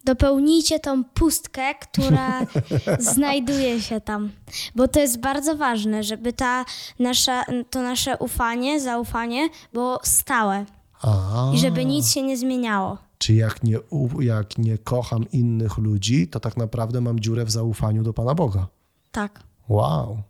Dopełnijcie 0.05 0.79
tą 0.79 1.03
pustkę, 1.03 1.75
która 1.75 2.41
znajduje 3.13 3.81
się 3.81 4.01
tam. 4.01 4.31
Bo 4.75 4.87
to 4.87 4.99
jest 4.99 5.19
bardzo 5.19 5.57
ważne, 5.57 6.03
żeby 6.03 6.33
ta 6.33 6.65
nasza, 6.99 7.43
to 7.69 7.81
nasze 7.81 8.17
ufanie, 8.17 8.81
zaufanie 8.81 9.49
było 9.73 9.99
stałe 10.03 10.65
A, 11.01 11.51
i 11.55 11.59
żeby 11.59 11.85
nic 11.85 12.11
się 12.11 12.23
nie 12.23 12.37
zmieniało. 12.37 12.97
czy 13.17 13.33
jak 13.33 13.63
nie, 13.63 13.79
jak 14.19 14.57
nie 14.57 14.77
kocham 14.77 15.25
innych 15.31 15.77
ludzi, 15.77 16.27
to 16.27 16.39
tak 16.39 16.57
naprawdę 16.57 17.01
mam 17.01 17.19
dziurę 17.19 17.45
w 17.45 17.51
zaufaniu 17.51 18.03
do 18.03 18.13
Pana 18.13 18.35
Boga. 18.35 18.67
Tak. 19.11 19.43
Wow, 19.69 20.21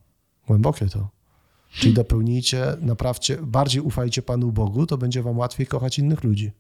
głębokie 0.48 0.86
to. 0.90 1.08
Czyli 1.72 1.94
dopełnijcie, 2.02 2.78
naprawdę 2.82 3.38
bardziej 3.42 3.82
ufajcie 3.82 4.22
Panu 4.22 4.52
Bogu, 4.52 4.86
to 4.86 4.98
będzie 4.98 5.24
wam 5.24 5.38
łatwiej 5.38 5.68
kochać 5.68 6.00
innych 6.00 6.24
ludzi. 6.24 6.52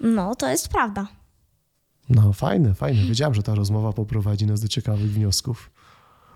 No, 0.00 0.34
to 0.36 0.48
jest 0.48 0.68
prawda. 0.68 1.08
No 2.08 2.32
fajne, 2.32 2.74
fajne. 2.74 3.02
Wiedziałem, 3.02 3.34
że 3.34 3.42
ta 3.42 3.54
rozmowa 3.54 3.92
poprowadzi 3.92 4.46
nas 4.46 4.60
do 4.60 4.68
ciekawych 4.68 5.12
wniosków. 5.12 5.70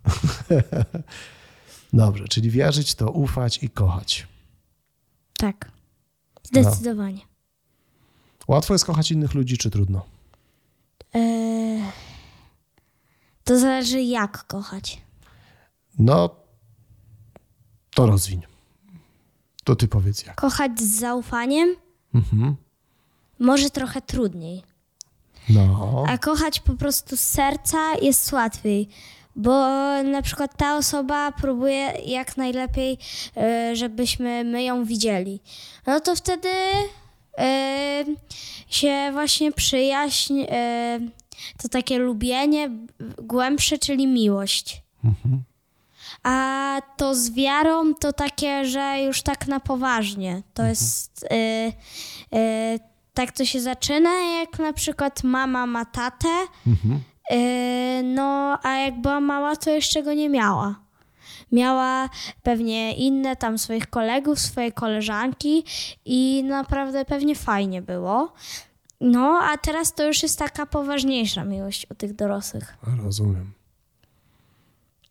Dobrze, 1.92 2.28
czyli 2.28 2.50
wierzyć 2.50 2.94
to 2.94 3.10
ufać 3.10 3.62
i 3.62 3.70
kochać. 3.70 4.26
Tak. 5.38 5.70
Zdecydowanie. 6.42 7.20
Łatwo 8.48 8.74
jest 8.74 8.84
kochać 8.84 9.10
innych 9.10 9.34
ludzi, 9.34 9.58
czy 9.58 9.70
trudno? 9.70 10.06
Eee, 11.14 11.82
to 13.44 13.58
zależy 13.58 14.02
jak 14.02 14.46
kochać. 14.46 15.02
No, 15.98 16.30
to 17.94 18.06
rozwiń. 18.06 18.42
To 19.64 19.76
ty 19.76 19.88
powiedz 19.88 20.26
jak. 20.26 20.36
Kochać 20.36 20.80
z 20.80 20.98
zaufaniem 20.98 21.76
Mhm. 22.14 22.56
Może 23.42 23.70
trochę 23.70 24.00
trudniej. 24.00 24.62
No, 25.48 26.04
A 26.08 26.18
kochać 26.18 26.60
po 26.60 26.74
prostu 26.74 27.16
z 27.16 27.20
serca 27.20 27.78
jest 28.02 28.32
łatwiej, 28.32 28.88
bo 29.36 29.52
na 30.02 30.22
przykład 30.22 30.56
ta 30.56 30.76
osoba 30.76 31.32
próbuje 31.32 31.92
jak 32.06 32.36
najlepiej, 32.36 32.98
e, 33.36 33.76
żebyśmy 33.76 34.44
my 34.44 34.62
ją 34.62 34.84
widzieli. 34.84 35.40
No 35.86 36.00
to 36.00 36.16
wtedy 36.16 36.48
e, 37.38 38.04
się 38.68 39.10
właśnie 39.12 39.52
przyjaźń, 39.52 40.40
e, 40.48 41.00
to 41.62 41.68
takie 41.68 41.98
lubienie 41.98 42.70
głębsze, 43.22 43.78
czyli 43.78 44.06
miłość. 44.06 44.82
A 46.22 46.80
to 46.96 47.14
z 47.14 47.30
wiarą 47.30 47.94
to 47.94 48.12
takie, 48.12 48.64
że 48.64 49.02
już 49.02 49.22
tak 49.22 49.46
na 49.46 49.60
poważnie. 49.60 50.42
To 50.54 50.62
jest. 50.62 51.22
Y, 51.22 52.36
y, 52.38 52.91
tak 53.14 53.32
to 53.32 53.44
się 53.44 53.60
zaczyna, 53.60 54.10
jak 54.40 54.58
na 54.58 54.72
przykład 54.72 55.24
mama 55.24 55.66
ma 55.66 55.84
tatę. 55.84 56.28
Y, 57.32 58.02
no, 58.04 58.58
a 58.62 58.76
jak 58.76 59.00
była 59.00 59.20
mała, 59.20 59.56
to 59.56 59.70
jeszcze 59.70 60.02
go 60.02 60.12
nie 60.14 60.28
miała. 60.28 60.80
Miała 61.52 62.08
pewnie 62.42 62.94
inne 62.94 63.36
tam 63.36 63.58
swoich 63.58 63.90
kolegów, 63.90 64.38
swoje 64.38 64.72
koleżanki 64.72 65.64
i 66.04 66.44
naprawdę 66.44 67.04
pewnie 67.04 67.34
fajnie 67.34 67.82
było. 67.82 68.32
No, 69.00 69.40
a 69.42 69.56
teraz 69.56 69.94
to 69.94 70.06
już 70.06 70.22
jest 70.22 70.38
taka 70.38 70.66
poważniejsza 70.66 71.44
miłość 71.44 71.86
u 71.90 71.94
tych 71.94 72.14
dorosłych. 72.14 72.76
rozumiem. 73.04 73.52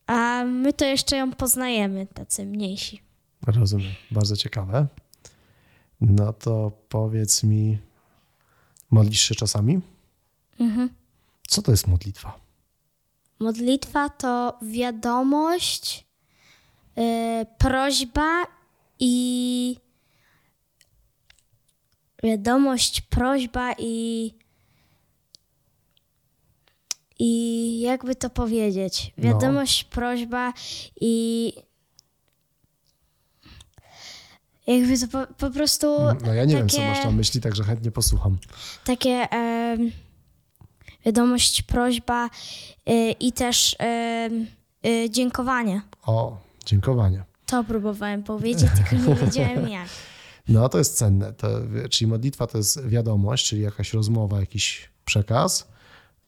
A 0.08 0.44
my 0.44 0.74
to 0.74 0.86
jeszcze 0.86 1.18
ją 1.18 1.32
poznajemy, 1.32 2.08
tacy 2.14 2.46
mniejsi. 2.46 3.02
Rozumiem. 3.48 3.92
Bardzo 4.12 4.38
ciekawe. 4.38 4.88
No 6.02 6.34
to 6.34 6.72
powiedz 6.90 7.44
mi, 7.44 7.78
modlisz 8.92 9.22
się 9.22 9.36
czasami? 9.36 9.80
Co 11.48 11.62
to 11.62 11.72
jest 11.72 11.88
modlitwa? 11.88 12.40
Modlitwa 13.40 14.10
to 14.10 14.58
wiadomość, 14.62 16.06
yy, 16.96 17.04
prośba 17.58 18.48
i. 19.00 19.76
Wiadomość, 22.24 23.02
prośba 23.02 23.74
i. 23.78 24.34
I 27.20 27.80
jakby 27.80 28.16
to 28.16 28.30
powiedzieć? 28.30 29.14
No. 29.18 29.24
Wiadomość, 29.24 29.84
prośba 29.84 30.54
i. 31.02 31.54
Jakby 34.80 35.00
to 35.00 35.08
po, 35.08 35.34
po 35.34 35.50
prostu. 35.52 35.88
No 36.26 36.34
ja 36.34 36.46
nie 36.46 36.56
wiem, 36.56 36.70
co 36.70 36.78
takie- 36.78 36.90
masz 36.90 37.06
na 37.06 37.12
myśli, 37.12 37.42
także 37.42 37.64
chętnie 37.64 37.92
posłucham. 37.92 38.38
takie 38.86 39.10
em, 39.32 39.92
wiadomość, 41.06 41.62
prośba 41.62 42.26
y, 42.90 43.12
i 43.20 43.32
też 43.32 43.74
y, 44.86 45.10
dziękowanie. 45.10 45.82
O, 46.04 46.38
dziękowanie. 46.66 47.24
To 47.46 47.64
próbowałem 47.64 48.24
powiedzieć, 48.24 48.70
tylko 48.76 49.10
nie 49.10 49.16
wiedziałem 49.16 49.70
jak. 49.80 49.88
No 50.48 50.70
to 50.70 50.78
jest 50.78 50.98
cenne. 50.98 51.34
To, 51.34 51.48
czyli 51.90 52.08
modlitwa 52.12 52.48
to 52.48 52.58
jest 52.58 52.88
wiadomość, 52.88 53.48
czyli 53.48 53.62
jakaś 53.62 53.94
rozmowa, 53.94 54.40
jakiś 54.40 54.90
przekaz. 55.06 55.68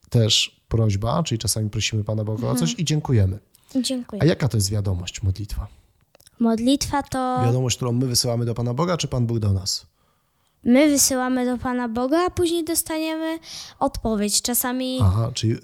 Też 0.09 0.61
prośba, 0.67 1.23
czyli 1.23 1.39
czasami 1.39 1.69
prosimy 1.69 2.03
Pana 2.03 2.23
Boga 2.23 2.47
o 2.47 2.55
coś 2.55 2.75
i 2.77 2.85
dziękujemy. 2.85 3.39
Dziękuję. 3.81 4.21
A 4.21 4.25
jaka 4.25 4.47
to 4.47 4.57
jest 4.57 4.69
wiadomość, 4.71 5.23
modlitwa? 5.23 5.67
Modlitwa 6.43 7.03
to 7.03 7.41
Wiadomość, 7.45 7.75
którą 7.75 7.91
my 7.91 8.07
wysyłamy 8.07 8.45
do 8.45 8.53
Pana 8.55 8.73
Boga, 8.73 8.97
czy 8.97 9.07
Pan 9.07 9.25
Bóg 9.25 9.39
do 9.39 9.53
nas? 9.53 9.85
my 10.65 10.89
wysyłamy 10.89 11.45
do 11.45 11.57
Pana 11.57 11.87
Boga, 11.89 12.25
a 12.25 12.29
później 12.29 12.63
dostaniemy 12.65 13.39
odpowiedź. 13.79 14.41
Czasami 14.41 14.99
Aha, 15.01 15.31
czyli 15.33 15.55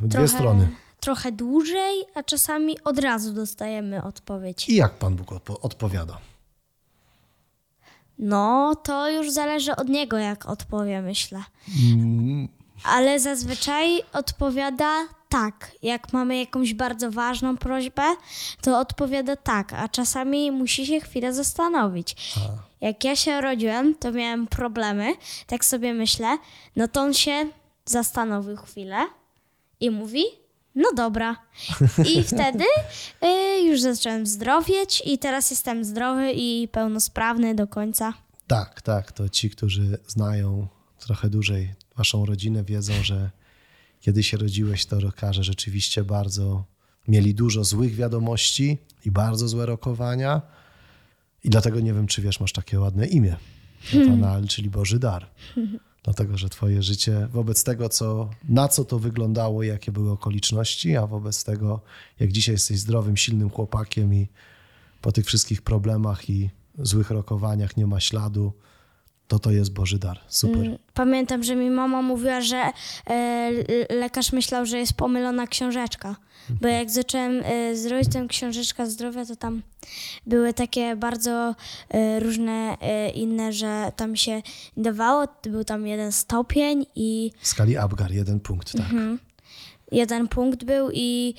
dwie 0.00 0.08
trochę, 0.08 0.28
strony. 0.28 0.68
trochę 1.00 1.32
dłużej, 1.32 2.04
a 2.14 2.22
czasami 2.22 2.82
od 2.84 2.98
razu 2.98 3.32
dostajemy 3.32 4.02
odpowiedź. 4.04 4.68
I 4.68 4.74
jak 4.76 4.92
Pan 4.94 5.16
Bóg 5.16 5.28
odpo- 5.30 5.56
odpowiada? 5.62 6.18
No, 8.18 8.74
to 8.82 9.10
już 9.10 9.30
zależy 9.30 9.76
od 9.76 9.88
niego, 9.88 10.18
jak 10.18 10.46
odpowie, 10.46 11.02
myślę. 11.02 11.42
Ale 12.84 13.20
zazwyczaj 13.20 14.00
odpowiada 14.12 14.94
tak. 15.28 15.72
Jak 15.82 16.12
mamy 16.12 16.38
jakąś 16.38 16.74
bardzo 16.74 17.10
ważną 17.10 17.56
prośbę, 17.56 18.02
to 18.60 18.80
odpowiada 18.80 19.36
tak, 19.36 19.72
a 19.72 19.88
czasami 19.88 20.50
musi 20.50 20.86
się 20.86 21.00
chwilę 21.00 21.32
zastanowić. 21.34 22.16
Jak 22.80 23.04
ja 23.04 23.16
się 23.16 23.38
urodziłem, 23.38 23.94
to 23.94 24.12
miałem 24.12 24.46
problemy, 24.46 25.14
tak 25.46 25.64
sobie 25.64 25.94
myślę, 25.94 26.38
no 26.76 26.88
to 26.88 27.00
on 27.00 27.14
się 27.14 27.48
zastanowił 27.84 28.56
chwilę 28.56 28.96
i 29.80 29.90
mówi, 29.90 30.24
no 30.74 30.88
dobra. 30.96 31.36
I 32.14 32.22
wtedy 32.32 32.64
y, 33.24 33.60
już 33.62 33.80
zacząłem 33.80 34.26
zdrowieć 34.26 35.02
i 35.06 35.18
teraz 35.18 35.50
jestem 35.50 35.84
zdrowy 35.84 36.32
i 36.32 36.68
pełnosprawny 36.68 37.54
do 37.54 37.66
końca. 37.66 38.14
Tak, 38.46 38.82
tak. 38.82 39.12
To 39.12 39.28
ci, 39.28 39.50
którzy 39.50 39.98
znają 40.06 40.68
trochę 40.98 41.30
dłużej 41.30 41.74
waszą 41.96 42.26
rodzinę, 42.26 42.64
wiedzą, 42.64 42.92
że 43.02 43.30
kiedy 44.00 44.22
się 44.22 44.36
rodziłeś, 44.36 44.86
to 44.86 45.00
rokarze 45.00 45.44
rzeczywiście 45.44 46.04
bardzo 46.04 46.64
mieli 47.08 47.34
dużo 47.34 47.64
złych 47.64 47.94
wiadomości 47.94 48.78
i 49.04 49.10
bardzo 49.10 49.48
złe 49.48 49.66
rokowania. 49.66 50.42
I 51.44 51.50
dlatego 51.50 51.80
nie 51.80 51.94
wiem, 51.94 52.06
czy 52.06 52.22
wiesz, 52.22 52.40
masz 52.40 52.52
takie 52.52 52.80
ładne 52.80 53.06
imię. 53.06 53.36
Natanael, 53.94 54.46
czyli 54.46 54.70
Boży 54.70 54.98
dar. 54.98 55.26
Dlatego, 56.04 56.38
że 56.38 56.48
twoje 56.48 56.82
życie 56.82 57.28
wobec 57.32 57.64
tego, 57.64 57.88
co, 57.88 58.30
na 58.48 58.68
co 58.68 58.84
to 58.84 58.98
wyglądało, 58.98 59.62
jakie 59.62 59.92
były 59.92 60.10
okoliczności, 60.10 60.96
a 60.96 61.06
wobec 61.06 61.44
tego, 61.44 61.80
jak 62.20 62.32
dzisiaj 62.32 62.54
jesteś 62.54 62.78
zdrowym, 62.78 63.16
silnym 63.16 63.50
chłopakiem 63.50 64.14
i 64.14 64.28
po 65.02 65.12
tych 65.12 65.26
wszystkich 65.26 65.62
problemach 65.62 66.30
i 66.30 66.50
złych 66.78 67.10
rokowaniach 67.10 67.76
nie 67.76 67.86
ma 67.86 68.00
śladu, 68.00 68.52
to 69.28 69.38
to 69.38 69.50
jest 69.50 69.72
Boży 69.72 69.98
dar. 69.98 70.20
Super. 70.28 70.58
Mm, 70.66 70.78
Pamiętam, 70.94 71.42
że 71.42 71.56
mi 71.56 71.70
mama 71.70 72.02
mówiła, 72.02 72.40
że 72.40 72.56
e, 73.10 73.50
lekarz 73.90 74.32
myślał, 74.32 74.66
że 74.66 74.78
jest 74.78 74.92
pomylona 74.92 75.46
książeczka. 75.46 76.16
Bo 76.60 76.68
jak 76.68 76.90
zacząłem 76.90 77.42
e, 77.44 77.76
zrobić 77.76 78.08
tę 78.12 78.26
książeczkę 78.28 78.86
zdrowia, 78.86 79.26
to 79.26 79.36
tam 79.36 79.62
były 80.26 80.54
takie 80.54 80.96
bardzo 80.96 81.54
e, 81.90 82.20
różne 82.20 82.76
inne, 83.14 83.52
że 83.52 83.92
tam 83.96 84.16
się 84.16 84.42
dawało. 84.76 85.24
Był 85.42 85.64
tam 85.64 85.86
jeden 85.86 86.12
stopień 86.12 86.86
i 86.96 87.30
W 87.40 87.48
skali 87.48 87.76
Abgar 87.76 88.12
jeden 88.12 88.40
punkt, 88.40 88.72
tak. 88.72 88.80
Mhm. 88.80 89.18
jeden 89.92 90.28
punkt 90.28 90.64
był 90.64 90.90
i 90.92 91.34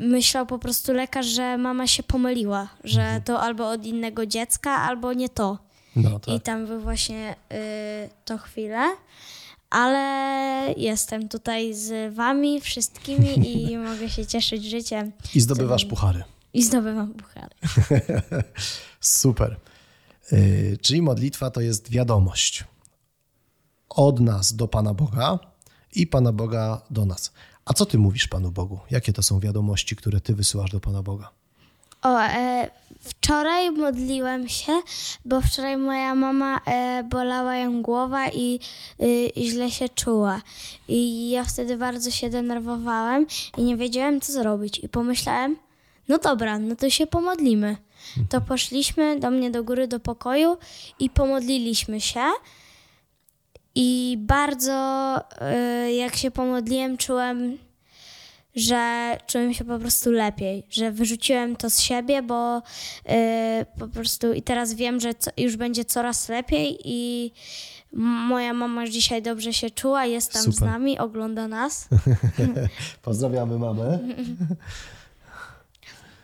myślał 0.00 0.46
po 0.46 0.58
prostu 0.58 0.92
lekarz, 0.92 1.26
że 1.26 1.58
mama 1.58 1.86
się 1.86 2.02
pomyliła, 2.02 2.68
że 2.84 3.20
to 3.24 3.40
albo 3.40 3.70
od 3.70 3.86
innego 3.86 4.26
dziecka, 4.26 4.70
albo 4.70 5.12
nie 5.12 5.28
to. 5.28 5.67
No 6.02 6.20
tak. 6.20 6.34
I 6.34 6.40
tam 6.40 6.66
był 6.66 6.80
właśnie 6.80 7.36
y, 7.52 8.10
to 8.24 8.38
chwilę. 8.38 8.96
ale 9.70 10.74
jestem 10.76 11.28
tutaj 11.28 11.74
z 11.74 12.14
wami 12.14 12.60
wszystkimi 12.60 13.50
i 13.70 13.76
mogę 13.88 14.10
się 14.10 14.26
cieszyć 14.26 14.64
życiem 14.64 15.12
I 15.34 15.40
zdobywasz 15.40 15.84
puchary. 15.84 16.24
i 16.52 16.62
zdobywam 16.62 17.14
puchary. 17.14 17.54
Super. 19.00 19.56
Yy, 20.32 20.78
czyli 20.82 21.02
modlitwa 21.02 21.50
to 21.50 21.60
jest 21.60 21.90
wiadomość 21.90 22.64
od 23.88 24.20
nas 24.20 24.56
do 24.56 24.68
Pana 24.68 24.94
Boga 24.94 25.38
i 25.94 26.06
Pana 26.06 26.32
Boga 26.32 26.82
do 26.90 27.06
nas. 27.06 27.32
A 27.64 27.72
co 27.74 27.86
ty 27.86 27.98
mówisz 27.98 28.28
Panu 28.28 28.50
Bogu? 28.50 28.78
Jakie 28.90 29.12
to 29.12 29.22
są 29.22 29.40
wiadomości, 29.40 29.96
które 29.96 30.20
ty 30.20 30.34
wysyłasz 30.34 30.70
do 30.70 30.80
Pana 30.80 31.02
Boga? 31.02 31.30
O, 32.02 32.20
e, 32.20 32.70
wczoraj 33.00 33.70
modliłem 33.70 34.48
się, 34.48 34.72
bo 35.24 35.40
wczoraj 35.40 35.76
moja 35.76 36.14
mama 36.14 36.60
e, 36.66 37.04
bolała 37.04 37.56
ją 37.56 37.82
głowa 37.82 38.28
i 38.28 38.60
y, 39.02 39.32
źle 39.36 39.70
się 39.70 39.88
czuła. 39.88 40.42
I 40.88 41.30
ja 41.30 41.44
wtedy 41.44 41.76
bardzo 41.76 42.10
się 42.10 42.30
denerwowałem 42.30 43.26
i 43.56 43.62
nie 43.62 43.76
wiedziałem, 43.76 44.20
co 44.20 44.32
zrobić. 44.32 44.78
I 44.78 44.88
pomyślałem, 44.88 45.56
no 46.08 46.18
dobra, 46.18 46.58
no 46.58 46.76
to 46.76 46.90
się 46.90 47.06
pomodlimy. 47.06 47.76
To 48.28 48.40
poszliśmy 48.40 49.20
do 49.20 49.30
mnie 49.30 49.50
do 49.50 49.64
góry, 49.64 49.88
do 49.88 50.00
pokoju 50.00 50.56
i 51.00 51.10
pomodliliśmy 51.10 52.00
się. 52.00 52.24
I 53.74 54.16
bardzo, 54.20 55.16
y, 55.86 55.92
jak 55.92 56.16
się 56.16 56.30
pomodliłem, 56.30 56.96
czułem 56.96 57.58
że 58.58 59.16
czułem 59.26 59.54
się 59.54 59.64
po 59.64 59.78
prostu 59.78 60.10
lepiej, 60.10 60.66
że 60.70 60.92
wyrzuciłem 60.92 61.56
to 61.56 61.70
z 61.70 61.80
siebie, 61.80 62.22
bo 62.22 62.62
yy, 63.08 63.14
po 63.78 63.88
prostu 63.88 64.32
i 64.32 64.42
teraz 64.42 64.74
wiem, 64.74 65.00
że 65.00 65.14
co, 65.14 65.30
już 65.36 65.56
będzie 65.56 65.84
coraz 65.84 66.28
lepiej 66.28 66.78
i 66.84 67.32
moja 67.92 68.52
mama 68.52 68.80
już 68.82 68.90
dzisiaj 68.90 69.22
dobrze 69.22 69.52
się 69.52 69.70
czuła, 69.70 70.04
jest 70.06 70.32
tam 70.32 70.42
z 70.42 70.54
Super. 70.54 70.68
nami, 70.68 70.98
ogląda 70.98 71.48
nas 71.48 71.88
Pozdrawiamy 73.02 73.58
mamę. 73.58 73.98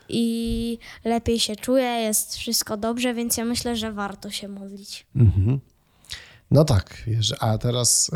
i 0.08 0.78
lepiej 1.04 1.40
się 1.40 1.56
czuje, 1.56 1.84
jest 1.84 2.36
wszystko 2.36 2.76
dobrze, 2.76 3.14
więc 3.14 3.36
ja 3.36 3.44
myślę, 3.44 3.76
że 3.76 3.92
warto 3.92 4.30
się 4.30 4.48
modlić. 4.48 5.06
Mhm. 5.16 5.60
No 6.54 6.64
tak, 6.64 7.02
wiesz, 7.06 7.34
a 7.40 7.58
teraz 7.58 8.10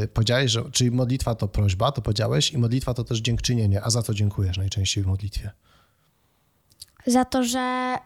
yy, 0.00 0.08
powiedziałeś, 0.08 0.50
że 0.50 0.70
czyli 0.70 0.90
modlitwa 0.90 1.34
to 1.34 1.48
prośba, 1.48 1.92
to 1.92 2.02
powiedziałeś, 2.02 2.52
i 2.52 2.58
modlitwa 2.58 2.94
to 2.94 3.04
też 3.04 3.18
dziękczynienie. 3.18 3.82
A 3.84 3.90
za 3.90 4.02
co 4.02 4.14
dziękujesz 4.14 4.58
najczęściej 4.58 5.04
w 5.04 5.06
modlitwie? 5.06 5.50
Za 7.06 7.24
to, 7.24 7.44
że 7.44 7.96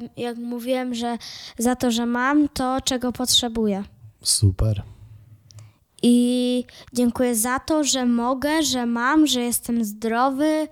yy, 0.00 0.08
jak 0.24 0.36
mówiłem, 0.36 0.94
że 0.94 1.18
za 1.58 1.76
to, 1.76 1.90
że 1.90 2.06
mam 2.06 2.48
to, 2.48 2.80
czego 2.84 3.12
potrzebuję. 3.12 3.84
Super. 4.22 4.82
I 6.02 6.64
dziękuję 6.92 7.36
za 7.36 7.58
to, 7.58 7.84
że 7.84 8.06
mogę, 8.06 8.62
że 8.62 8.86
mam, 8.86 9.26
że 9.26 9.40
jestem 9.40 9.84
zdrowy, 9.84 10.68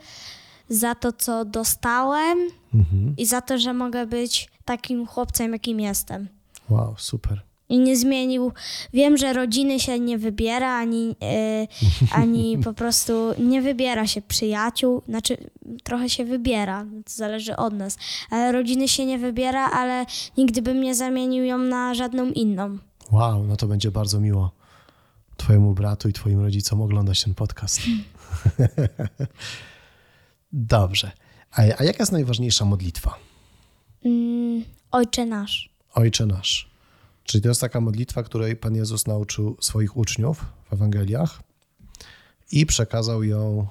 za 0.69 0.95
to, 0.95 1.13
co 1.13 1.45
dostałem 1.45 2.39
Mhm. 2.75 3.15
i 3.17 3.27
za 3.27 3.41
to, 3.41 3.59
że 3.59 3.75
mogę 3.75 4.07
być 4.07 4.49
takim 4.65 5.07
chłopcem, 5.07 5.53
jakim 5.53 5.81
jestem. 5.81 6.29
Wow, 6.69 6.95
super. 6.99 7.50
I 7.71 7.79
nie 7.79 7.97
zmienił. 7.97 8.53
Wiem, 8.93 9.17
że 9.17 9.33
rodziny 9.33 9.81
się 9.81 10.01
nie 10.01 10.19
wybiera, 10.19 10.79
ani, 10.79 11.17
e, 11.23 11.67
ani 12.23 12.59
po 12.59 12.73
prostu 12.73 13.13
nie 13.39 13.63
wybiera 13.63 14.07
się 14.07 14.23
przyjaciół. 14.23 15.03
Znaczy, 15.09 15.37
trochę 15.83 16.09
się 16.09 16.25
wybiera, 16.25 16.85
to 17.05 17.13
zależy 17.13 17.57
od 17.57 17.75
nas. 17.75 17.97
Ale 18.31 18.53
rodziny 18.53 18.89
się 18.89 19.07
nie 19.07 19.19
wybiera, 19.19 19.71
ale 19.71 20.07
nigdy 20.37 20.63
bym 20.63 20.81
nie 20.81 20.95
zamienił 20.95 21.45
ją 21.45 21.59
na 21.59 21.95
żadną 21.95 22.31
inną. 22.31 22.79
Wow, 23.13 23.45
no 23.45 23.57
to 23.57 23.67
będzie 23.67 23.91
bardzo 23.91 24.21
miło 24.21 24.51
Twojemu 25.37 25.75
bratu 25.75 26.09
i 26.09 26.13
Twoim 26.13 26.41
rodzicom 26.41 26.83
oglądać 26.83 27.25
ten 27.25 27.35
podcast. 27.35 27.81
Dobrze. 30.53 31.13
A, 31.53 31.63
a 31.63 31.85
jaka 31.85 31.99
jest 31.99 32.13
najważniejsza 32.13 32.65
modlitwa? 32.65 33.15
Mm, 34.05 34.65
ojcze 34.91 35.27
nasz. 35.27 35.71
Ojcze 35.95 36.27
nasz. 36.27 36.70
Czyli 37.25 37.43
to 37.43 37.49
jest 37.49 37.61
taka 37.61 37.81
modlitwa, 37.81 38.23
której 38.23 38.57
Pan 38.57 38.75
Jezus 38.75 39.07
nauczył 39.07 39.57
swoich 39.61 39.97
uczniów 39.97 40.45
w 40.71 40.73
Ewangeliach 40.73 41.43
i 42.53 42.67
przekazał 42.67 43.23
ją, 43.23 43.67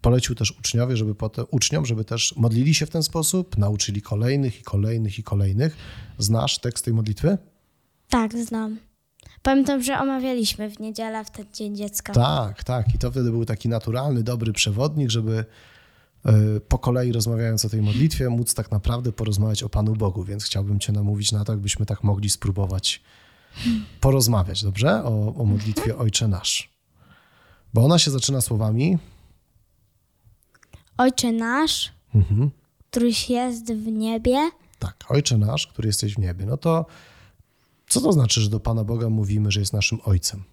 polecił 0.00 0.34
też 0.34 0.58
uczniowie, 0.58 0.96
żeby 0.96 1.14
potem, 1.14 1.46
uczniom, 1.50 1.86
żeby 1.86 2.04
też 2.04 2.36
modlili 2.36 2.74
się 2.74 2.86
w 2.86 2.90
ten 2.90 3.02
sposób, 3.02 3.58
nauczyli 3.58 4.02
kolejnych 4.02 4.60
i 4.60 4.62
kolejnych 4.62 5.18
i 5.18 5.22
kolejnych. 5.22 5.76
Znasz 6.18 6.58
tekst 6.58 6.84
tej 6.84 6.94
modlitwy? 6.94 7.38
Tak, 8.08 8.32
znam. 8.32 8.78
Pamiętam, 9.42 9.82
że 9.82 9.98
omawialiśmy 9.98 10.70
w 10.70 10.80
niedzielę 10.80 11.24
w 11.24 11.30
ten 11.30 11.46
Dzień 11.52 11.76
Dziecka. 11.76 12.12
Tak, 12.12 12.64
tak. 12.64 12.94
I 12.94 12.98
to 12.98 13.10
wtedy 13.10 13.30
był 13.30 13.44
taki 13.44 13.68
naturalny, 13.68 14.22
dobry 14.22 14.52
przewodnik, 14.52 15.10
żeby 15.10 15.44
po 16.68 16.78
kolei 16.78 17.12
rozmawiając 17.12 17.64
o 17.64 17.68
tej 17.68 17.82
modlitwie, 17.82 18.30
móc 18.30 18.54
tak 18.54 18.70
naprawdę 18.70 19.12
porozmawiać 19.12 19.62
o 19.62 19.68
Panu 19.68 19.96
Bogu. 19.96 20.24
Więc 20.24 20.44
chciałbym 20.44 20.80
Cię 20.80 20.92
namówić 20.92 21.32
na 21.32 21.44
to, 21.44 21.52
jakbyśmy 21.52 21.86
tak 21.86 22.04
mogli 22.04 22.30
spróbować 22.30 23.02
porozmawiać, 24.00 24.62
dobrze? 24.62 25.04
O, 25.04 25.34
o 25.34 25.44
modlitwie 25.44 25.96
Ojcze 25.96 26.28
Nasz. 26.28 26.70
Bo 27.74 27.84
ona 27.84 27.98
się 27.98 28.10
zaczyna 28.10 28.40
słowami. 28.40 28.98
Ojcze 30.98 31.32
nasz, 31.32 31.92
Mhm, 32.14 32.50
któryś 32.90 33.30
jest 33.30 33.72
w 33.72 33.86
niebie, 33.86 34.50
tak, 34.78 35.04
Ojcze 35.08 35.38
Nasz, 35.38 35.66
który 35.66 35.88
jesteś 35.88 36.14
w 36.14 36.18
niebie. 36.18 36.46
No 36.46 36.56
to 36.56 36.86
co 37.88 38.00
to 38.00 38.12
znaczy, 38.12 38.40
że 38.40 38.50
do 38.50 38.60
Pana 38.60 38.84
Boga 38.84 39.08
mówimy, 39.10 39.50
że 39.52 39.60
jest 39.60 39.72
naszym 39.72 39.98
Ojcem? 40.04 40.44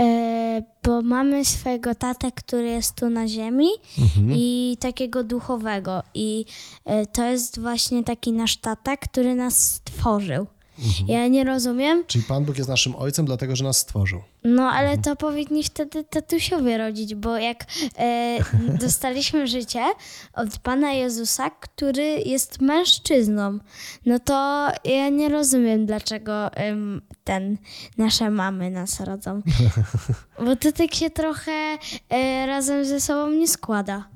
e, 0.00 0.35
bo 0.82 1.02
mamy 1.02 1.44
swojego 1.44 1.94
tatę, 1.94 2.32
który 2.32 2.68
jest 2.68 2.94
tu 2.94 3.10
na 3.10 3.28
ziemi 3.28 3.68
i 4.34 4.76
takiego 4.80 5.24
duchowego. 5.24 6.02
I 6.14 6.44
e, 6.84 7.06
to 7.06 7.24
jest 7.24 7.60
właśnie 7.60 8.04
taki 8.04 8.32
nasz 8.32 8.56
tata, 8.56 8.96
który 8.96 9.34
nas 9.34 9.72
stworzył. 9.72 10.46
Ja 11.08 11.28
nie 11.28 11.44
rozumiem, 11.44 12.04
Czyli 12.06 12.24
Pan 12.24 12.44
Bóg 12.44 12.58
jest 12.58 12.68
naszym 12.70 12.96
Ojcem, 12.96 13.26
dlatego 13.26 13.56
że 13.56 13.64
nas 13.64 13.78
stworzył. 13.78 14.20
No, 14.46 14.70
ale 14.70 14.98
to 14.98 15.16
powinni 15.16 15.64
wtedy 15.64 16.04
tatusiowie 16.04 16.78
rodzić, 16.78 17.14
bo 17.14 17.36
jak 17.36 17.64
e, 17.98 18.38
dostaliśmy 18.82 19.46
życie 19.46 19.84
od 20.32 20.58
Pana 20.58 20.92
Jezusa, 20.92 21.50
który 21.50 22.04
jest 22.04 22.60
mężczyzną, 22.60 23.58
no 24.06 24.18
to 24.18 24.68
ja 24.84 25.08
nie 25.08 25.28
rozumiem, 25.28 25.86
dlaczego 25.86 26.52
em, 26.52 27.02
ten, 27.24 27.58
nasze 27.98 28.30
mamy 28.30 28.70
nas 28.70 29.00
rodzą. 29.00 29.42
Bo 30.44 30.56
to 30.56 30.72
tak 30.72 30.94
się 30.94 31.10
trochę 31.10 31.78
e, 32.08 32.46
razem 32.46 32.84
ze 32.84 33.00
sobą 33.00 33.30
nie 33.30 33.48
składa. 33.48 34.08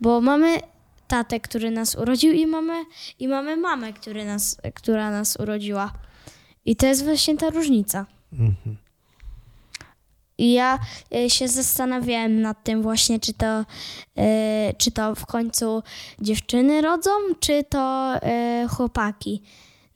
Bo 0.00 0.20
mamy 0.20 0.60
tatę, 1.08 1.40
który 1.40 1.70
nas 1.70 1.94
urodził 1.94 2.32
i 2.32 2.46
mamy, 2.46 2.84
i 3.18 3.28
mamy 3.28 3.56
mamę, 3.56 3.92
który 3.92 4.24
nas, 4.24 4.56
która 4.74 5.10
nas 5.10 5.36
urodziła. 5.36 5.92
I 6.64 6.76
to 6.76 6.86
jest 6.86 7.04
właśnie 7.04 7.36
ta 7.36 7.50
różnica. 7.50 8.06
I 10.38 10.52
ja 10.52 10.78
y, 11.14 11.30
się 11.30 11.48
zastanawiałem 11.48 12.40
nad 12.40 12.64
tym 12.64 12.82
właśnie, 12.82 13.20
czy 13.20 13.34
to, 13.34 13.60
y, 13.60 13.64
czy 14.78 14.90
to 14.90 15.14
w 15.14 15.26
końcu 15.26 15.82
dziewczyny 16.20 16.80
rodzą, 16.80 17.10
czy 17.40 17.64
to 17.64 18.14
y, 18.16 18.68
chłopaki. 18.68 19.42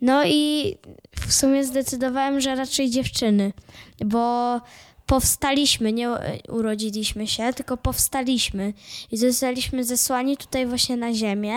No 0.00 0.24
i 0.26 0.74
w 1.26 1.32
sumie 1.32 1.64
zdecydowałem, 1.64 2.40
że 2.40 2.54
raczej 2.54 2.90
dziewczyny, 2.90 3.52
bo 4.04 4.60
powstaliśmy, 5.10 5.92
nie 5.92 6.10
urodziliśmy 6.48 7.26
się, 7.26 7.52
tylko 7.52 7.76
powstaliśmy 7.76 8.72
i 9.12 9.16
zostaliśmy 9.16 9.84
zesłani 9.84 10.36
tutaj 10.36 10.66
właśnie 10.66 10.96
na 10.96 11.14
ziemię 11.14 11.54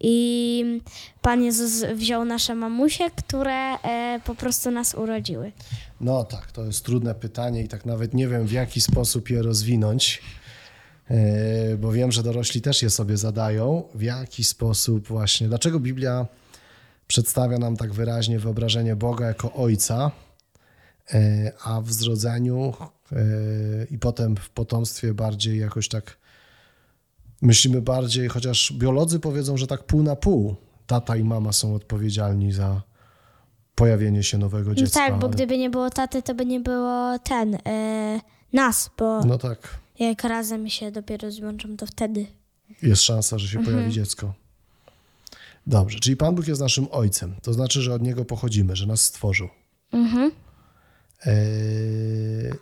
i 0.00 0.80
Pan 1.22 1.42
Jezus 1.42 1.84
wziął 1.94 2.24
nasze 2.24 2.54
mamusie, 2.54 3.04
które 3.16 3.78
e, 3.78 4.20
po 4.24 4.34
prostu 4.34 4.70
nas 4.70 4.94
urodziły. 4.94 5.52
No 6.00 6.24
tak, 6.24 6.52
to 6.52 6.64
jest 6.64 6.84
trudne 6.84 7.14
pytanie 7.14 7.62
i 7.62 7.68
tak 7.68 7.86
nawet 7.86 8.14
nie 8.14 8.28
wiem, 8.28 8.46
w 8.46 8.52
jaki 8.52 8.80
sposób 8.80 9.30
je 9.30 9.42
rozwinąć, 9.42 10.22
e, 11.10 11.76
bo 11.76 11.92
wiem, 11.92 12.12
że 12.12 12.22
dorośli 12.22 12.60
też 12.60 12.82
je 12.82 12.90
sobie 12.90 13.16
zadają. 13.16 13.82
W 13.94 14.02
jaki 14.02 14.44
sposób 14.44 15.08
właśnie, 15.08 15.48
dlaczego 15.48 15.80
Biblia 15.80 16.26
przedstawia 17.06 17.58
nam 17.58 17.76
tak 17.76 17.92
wyraźnie 17.92 18.38
wyobrażenie 18.38 18.96
Boga 18.96 19.26
jako 19.26 19.52
Ojca, 19.52 20.10
a 21.64 21.80
w 21.80 21.92
zrodzeniu 21.92 22.72
e, 23.12 23.16
i 23.90 23.98
potem 23.98 24.36
w 24.36 24.50
potomstwie 24.50 25.14
bardziej 25.14 25.58
jakoś 25.58 25.88
tak 25.88 26.18
myślimy 27.42 27.82
bardziej, 27.82 28.28
chociaż 28.28 28.72
biolodzy 28.72 29.20
powiedzą, 29.20 29.56
że 29.56 29.66
tak 29.66 29.84
pół 29.84 30.02
na 30.02 30.16
pół. 30.16 30.56
Tata 30.86 31.16
i 31.16 31.24
mama 31.24 31.52
są 31.52 31.74
odpowiedzialni 31.74 32.52
za 32.52 32.82
pojawienie 33.74 34.22
się 34.22 34.38
nowego 34.38 34.68
No 34.70 34.74
dziecka. 34.74 35.00
tak, 35.00 35.18
bo 35.18 35.28
gdyby 35.28 35.58
nie 35.58 35.70
było 35.70 35.90
taty, 35.90 36.22
to 36.22 36.34
by 36.34 36.46
nie 36.46 36.60
było 36.60 37.18
ten, 37.18 37.54
e, 37.66 38.20
nas, 38.52 38.90
bo 38.98 39.24
No 39.24 39.38
tak, 39.38 39.78
jak 39.98 40.24
razem 40.24 40.68
się 40.68 40.90
dopiero 40.92 41.30
złączą, 41.30 41.76
to 41.76 41.86
wtedy. 41.86 42.26
jest 42.82 43.02
szansa, 43.02 43.38
że 43.38 43.48
się 43.48 43.64
pojawi 43.64 43.92
dziecko. 43.92 44.34
Dobrze, 45.66 45.98
czyli 46.00 46.16
Pan 46.16 46.34
Bóg 46.34 46.48
jest 46.48 46.60
naszym 46.60 46.86
ojcem. 46.90 47.34
To 47.42 47.52
znaczy, 47.52 47.82
że 47.82 47.94
od 47.94 48.02
niego 48.02 48.24
pochodzimy, 48.24 48.76
że 48.76 48.86
nas 48.86 49.00
stworzył. 49.00 49.48
Mhm. 49.92 50.30
Eee, 51.26 52.54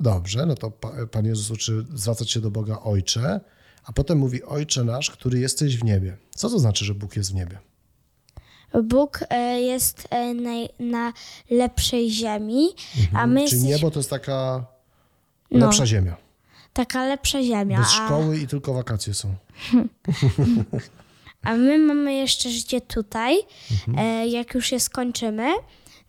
dobrze, 0.00 0.46
no 0.46 0.54
to 0.54 0.70
pa, 0.70 0.92
Pan 1.10 1.26
Jezus 1.26 1.50
uczy 1.50 1.84
zwracać 1.94 2.30
się 2.30 2.40
do 2.40 2.50
Boga 2.50 2.78
Ojcze, 2.80 3.40
a 3.84 3.92
potem 3.92 4.18
mówi 4.18 4.42
Ojcze 4.44 4.84
nasz, 4.84 5.10
który 5.10 5.38
jesteś 5.40 5.76
w 5.78 5.84
niebie. 5.84 6.16
Co 6.34 6.50
to 6.50 6.58
znaczy, 6.58 6.84
że 6.84 6.94
Bóg 6.94 7.16
jest 7.16 7.30
w 7.32 7.34
niebie? 7.34 7.58
Bóg 8.84 9.20
e, 9.30 9.60
jest 9.60 10.08
e, 10.10 10.34
na, 10.34 10.50
na 10.80 11.12
lepszej 11.50 12.10
ziemi, 12.10 12.68
a 13.14 13.26
my 13.26 13.48
Czyli 13.48 13.62
niebo 13.62 13.90
to 13.90 13.98
jest 13.98 14.10
taka 14.10 14.66
No. 15.50 15.66
lepsza 15.66 15.86
ziemia. 15.86 16.16
taka 16.72 17.06
lepsza 17.06 17.42
ziemia, 17.42 17.78
Bez 17.78 17.86
a, 17.86 18.06
szkoły 18.06 18.38
i 18.38 18.46
tylko 18.46 18.74
wakacje 18.74 19.14
są. 19.14 19.34
a 21.42 21.54
my 21.54 21.78
mamy 21.78 22.14
jeszcze 22.14 22.50
życie 22.50 22.80
tutaj. 22.80 23.36
Mhm. 23.88 23.98
E, 23.98 24.26
jak 24.28 24.54
już 24.54 24.72
je 24.72 24.80
skończymy, 24.80 25.50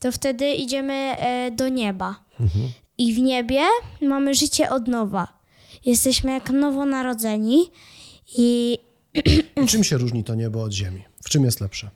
to 0.02 0.12
wtedy 0.12 0.54
idziemy 0.54 0.94
e, 0.94 1.52
do 1.52 1.70
nieba. 1.70 2.24
Mhm. 2.40 2.70
I 2.98 3.14
w 3.14 3.18
niebie 3.20 3.62
mamy 4.02 4.34
życie 4.34 4.70
od 4.70 4.88
nowa. 4.88 5.42
Jesteśmy 5.86 6.32
jak 6.32 6.50
nowonarodzeni 6.50 7.72
i 8.38 8.78
I 9.64 9.68
czym 9.68 9.84
się 9.84 9.98
różni 9.98 10.24
to 10.24 10.36
niebo 10.36 10.64
od 10.64 10.72
ziemi? 10.74 11.04
W 11.24 11.30
czym 11.30 11.44
jest 11.46 11.62
lepsze? 11.62 11.90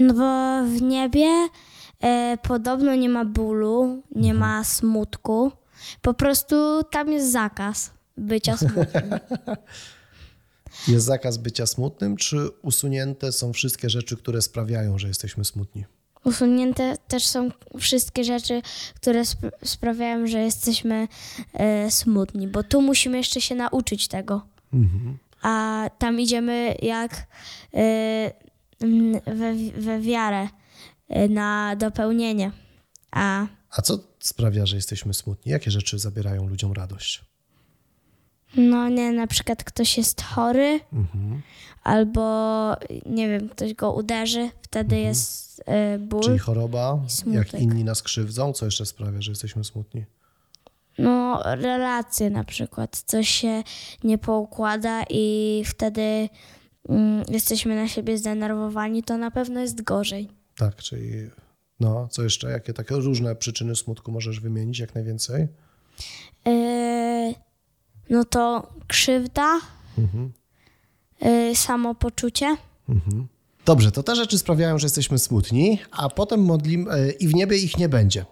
No 0.00 0.14
bo 0.14 0.62
w 0.78 0.82
niebie 0.82 1.48
e, 2.00 2.38
podobno 2.42 2.94
nie 2.94 3.08
ma 3.08 3.24
bólu, 3.24 4.02
nie 4.16 4.30
Mhm. 4.32 4.36
ma 4.38 4.64
smutku. 4.64 5.52
Po 6.02 6.14
prostu 6.14 6.82
tam 6.90 7.12
jest 7.12 7.32
zakaz 7.32 7.90
bycia 8.16 8.56
smutnym. 8.56 9.10
Jest 10.88 11.06
zakaz 11.06 11.38
bycia 11.38 11.66
smutnym, 11.66 12.16
czy 12.16 12.50
usunięte 12.62 13.32
są 13.32 13.52
wszystkie 13.52 13.90
rzeczy, 13.90 14.16
które 14.16 14.42
sprawiają, 14.42 14.98
że 14.98 15.08
jesteśmy 15.08 15.44
smutni? 15.44 15.84
Usunięte 16.24 16.96
też 17.08 17.26
są 17.26 17.48
wszystkie 17.78 18.24
rzeczy, 18.24 18.62
które 18.94 19.20
sp- 19.32 19.52
sprawiają, 19.64 20.26
że 20.26 20.38
jesteśmy 20.38 21.08
e, 21.52 21.90
smutni, 21.90 22.48
bo 22.48 22.62
tu 22.62 22.82
musimy 22.82 23.16
jeszcze 23.18 23.40
się 23.40 23.54
nauczyć 23.54 24.08
tego. 24.08 24.42
Mhm. 24.74 25.18
A 25.42 25.84
tam 25.98 26.20
idziemy 26.20 26.74
jak 26.82 27.26
e, 27.74 28.32
we, 29.26 29.54
we 29.80 30.00
wiarę 30.00 30.48
e, 31.08 31.28
na 31.28 31.76
dopełnienie. 31.76 32.50
A 33.10 33.46
A 33.70 33.82
co 33.82 33.98
sprawia, 34.20 34.66
że 34.66 34.76
jesteśmy 34.76 35.14
smutni? 35.14 35.52
Jakie 35.52 35.70
rzeczy 35.70 35.98
zabierają 35.98 36.46
ludziom 36.48 36.72
radość? 36.72 37.24
No 38.56 38.88
nie, 38.88 39.12
na 39.12 39.26
przykład 39.26 39.64
ktoś 39.64 39.98
jest 39.98 40.22
chory, 40.22 40.80
Mhm. 40.92 41.42
albo 41.82 42.22
nie 43.06 43.28
wiem, 43.28 43.48
ktoś 43.48 43.74
go 43.74 43.92
uderzy, 43.92 44.50
wtedy 44.62 44.98
jest 44.98 45.58
y, 45.94 45.98
ból. 45.98 46.22
Czyli 46.22 46.38
choroba, 46.38 46.98
jak 47.26 47.54
inni 47.54 47.84
nas 47.84 48.02
krzywdzą, 48.02 48.52
co 48.52 48.64
jeszcze 48.64 48.86
sprawia, 48.86 49.22
że 49.22 49.30
jesteśmy 49.32 49.64
smutni? 49.64 50.04
No, 50.98 51.42
relacje 51.44 52.30
na 52.30 52.44
przykład, 52.44 53.02
coś 53.06 53.28
się 53.28 53.62
nie 54.04 54.18
poukłada 54.18 55.02
i 55.10 55.62
wtedy 55.66 56.28
mm, 56.88 57.24
jesteśmy 57.28 57.74
na 57.76 57.88
siebie 57.88 58.18
zdenerwowani, 58.18 59.02
to 59.02 59.18
na 59.18 59.30
pewno 59.30 59.60
jest 59.60 59.82
gorzej. 59.82 60.28
Tak, 60.56 60.76
czyli 60.76 61.10
no, 61.80 62.08
co 62.10 62.22
jeszcze? 62.22 62.50
Jakie 62.50 62.72
takie 62.72 62.94
różne 62.94 63.36
przyczyny 63.36 63.76
smutku 63.76 64.12
możesz 64.12 64.40
wymienić 64.40 64.78
jak 64.78 64.94
najwięcej? 64.94 65.48
Y, 66.48 67.34
no 68.12 68.24
to 68.24 68.72
krzywda, 68.88 69.60
Mhm. 69.98 70.32
y, 71.50 71.56
samopoczucie. 71.56 72.56
Dobrze, 73.64 73.92
to 73.92 74.02
te 74.02 74.16
rzeczy 74.16 74.38
sprawiają, 74.38 74.78
że 74.78 74.84
jesteśmy 74.86 75.18
smutni, 75.18 75.78
a 75.90 76.08
potem 76.08 76.44
modlimy 76.44 76.90
e, 76.90 77.10
i 77.10 77.28
w 77.28 77.34
niebie 77.34 77.56
ich 77.56 77.78
nie 77.78 77.88
będzie. 77.88 78.24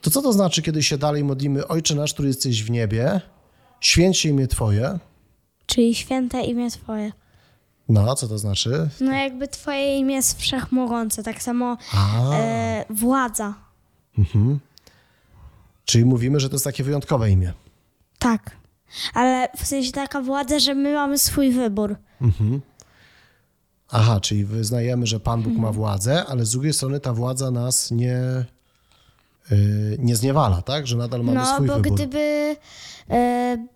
To 0.00 0.10
co 0.10 0.22
to 0.22 0.32
znaczy, 0.32 0.62
kiedy 0.62 0.82
się 0.82 0.98
dalej 0.98 1.24
modlimy 1.24 1.68
Ojcze 1.68 1.94
nasz, 1.94 2.12
który 2.14 2.28
jesteś 2.28 2.62
w 2.64 2.70
niebie, 2.70 3.20
święć 3.80 4.18
się 4.18 4.28
imię 4.28 4.46
Twoje? 4.46 4.98
Czyli 5.66 5.94
święte 5.94 6.40
imię 6.42 6.70
Twoje. 6.70 7.12
No, 7.88 8.14
co 8.14 8.28
to 8.28 8.38
znaczy? 8.38 8.88
No 9.00 9.12
jakby 9.12 9.48
Twoje 9.48 9.98
imię 9.98 10.14
jest 10.14 10.40
wszechmogące, 10.40 11.22
tak 11.22 11.42
samo 11.42 11.76
e, 12.32 12.84
władza. 12.90 13.54
czyli 15.84 16.04
mówimy, 16.04 16.40
że 16.40 16.48
to 16.48 16.54
jest 16.54 16.64
takie 16.64 16.84
wyjątkowe 16.84 17.30
imię. 17.30 17.52
Tak. 18.18 18.56
Ale 19.14 19.48
w 19.56 19.66
sensie 19.66 19.92
taka 19.92 20.20
władza, 20.20 20.58
że 20.58 20.74
my 20.74 20.94
mamy 20.94 21.18
swój 21.18 21.50
wybór. 21.50 21.96
Aha, 23.88 24.20
czyli 24.20 24.44
wyznajemy, 24.44 25.06
że 25.06 25.20
Pan 25.20 25.42
Bóg 25.42 25.56
ma 25.56 25.72
władzę, 25.72 26.24
ale 26.24 26.44
z 26.44 26.50
drugiej 26.50 26.72
strony 26.72 27.00
ta 27.00 27.12
władza 27.12 27.50
nas 27.50 27.90
nie, 27.90 28.44
y, 29.52 29.96
nie 29.98 30.16
zniewala, 30.16 30.62
tak? 30.62 30.86
Że 30.86 30.96
nadal 30.96 31.24
mamy 31.24 31.40
no, 31.40 31.54
swój 31.54 31.66
bo 31.66 31.74
wybór. 31.74 31.92
gdyby 31.92 32.56
e, 33.10 33.66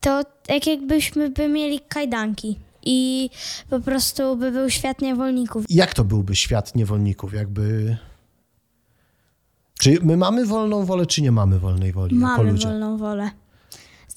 to 0.00 0.22
tak 0.46 0.66
jakbyśmy 0.66 1.30
by 1.30 1.48
mieli 1.48 1.80
kajdanki 1.80 2.58
i 2.82 3.30
po 3.70 3.80
prostu 3.80 4.36
by 4.36 4.52
był 4.52 4.70
świat 4.70 5.00
niewolników. 5.00 5.64
Jak 5.68 5.94
to 5.94 6.04
byłby 6.04 6.36
świat 6.36 6.74
niewolników? 6.74 7.32
Jakby... 7.34 7.96
Czy 9.80 9.98
my 10.02 10.16
mamy 10.16 10.46
wolną 10.46 10.84
wolę, 10.84 11.06
czy 11.06 11.22
nie 11.22 11.32
mamy 11.32 11.58
wolnej 11.58 11.92
woli 11.92 12.16
Mamy 12.16 12.54
wolną 12.54 12.96
wolę. 12.96 13.30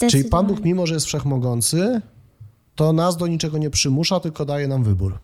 Czyli 0.10 0.26
Pan 0.26 0.48
Bóg, 0.48 0.64
mimo 0.64 0.86
że 0.88 0.94
jest 0.94 1.06
wszechmogący, 1.06 2.02
to 2.76 2.94
nas 2.94 3.18
do 3.18 3.28
niczego 3.28 3.58
nie 3.58 3.70
przymusza, 3.70 4.20
tylko 4.20 4.46
daje 4.46 4.68
nam 4.68 4.84
wybór. 4.84 5.20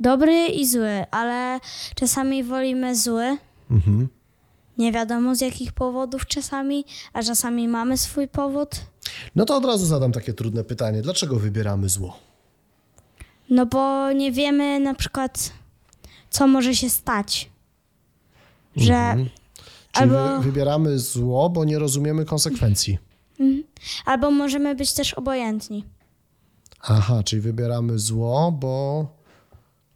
Dobry 0.00 0.46
i 0.46 0.66
zły, 0.66 1.04
ale 1.10 1.60
czasami 1.94 2.44
wolimy 2.44 2.96
zły. 2.96 3.36
Mhm. 3.70 4.08
Nie 4.78 4.92
wiadomo 4.92 5.34
z 5.34 5.40
jakich 5.40 5.72
powodów 5.72 6.26
czasami, 6.26 6.84
a 7.12 7.22
czasami 7.22 7.68
mamy 7.68 7.96
swój 7.98 8.28
powód. 8.28 8.70
No 9.34 9.44
to 9.44 9.56
od 9.56 9.64
razu 9.64 9.86
zadam 9.86 10.12
takie 10.12 10.32
trudne 10.34 10.64
pytanie. 10.64 11.02
Dlaczego 11.02 11.36
wybieramy 11.36 11.88
zło? 11.88 12.16
No 13.50 13.66
bo 13.66 14.12
nie 14.12 14.32
wiemy 14.32 14.80
na 14.80 14.94
przykład, 14.94 15.52
co 16.30 16.46
może 16.46 16.74
się 16.74 16.90
stać. 16.90 17.50
Że 18.76 19.14
Czyli 19.92 20.10
Albo- 20.10 20.38
wy, 20.38 20.44
wybieramy 20.44 20.98
zło, 20.98 21.50
bo 21.50 21.64
nie 21.64 21.78
rozumiemy 21.78 22.24
konsekwencji. 22.24 22.98
Albo 24.04 24.30
możemy 24.30 24.74
być 24.74 24.92
też 24.92 25.14
obojętni. 25.14 25.84
Aha, 26.80 27.22
czyli 27.22 27.42
wybieramy 27.42 27.98
zło, 27.98 28.52
bo 28.52 29.06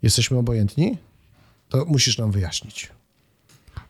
jesteśmy 0.02 0.38
obojętni? 0.38 0.98
To 1.68 1.84
musisz 1.84 2.18
nam 2.18 2.30
wyjaśnić. 2.30 2.90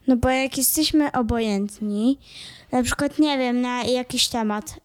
No 0.07 0.16
bo 0.16 0.29
jak 0.29 0.59
jesteśmy 0.59 1.12
obojętni, 1.12 2.19
na 2.73 2.83
przykład 2.83 3.19
nie 3.19 3.38
wiem, 3.38 3.61
na 3.61 3.85
jakiś 3.85 4.29
temat, 4.29 4.81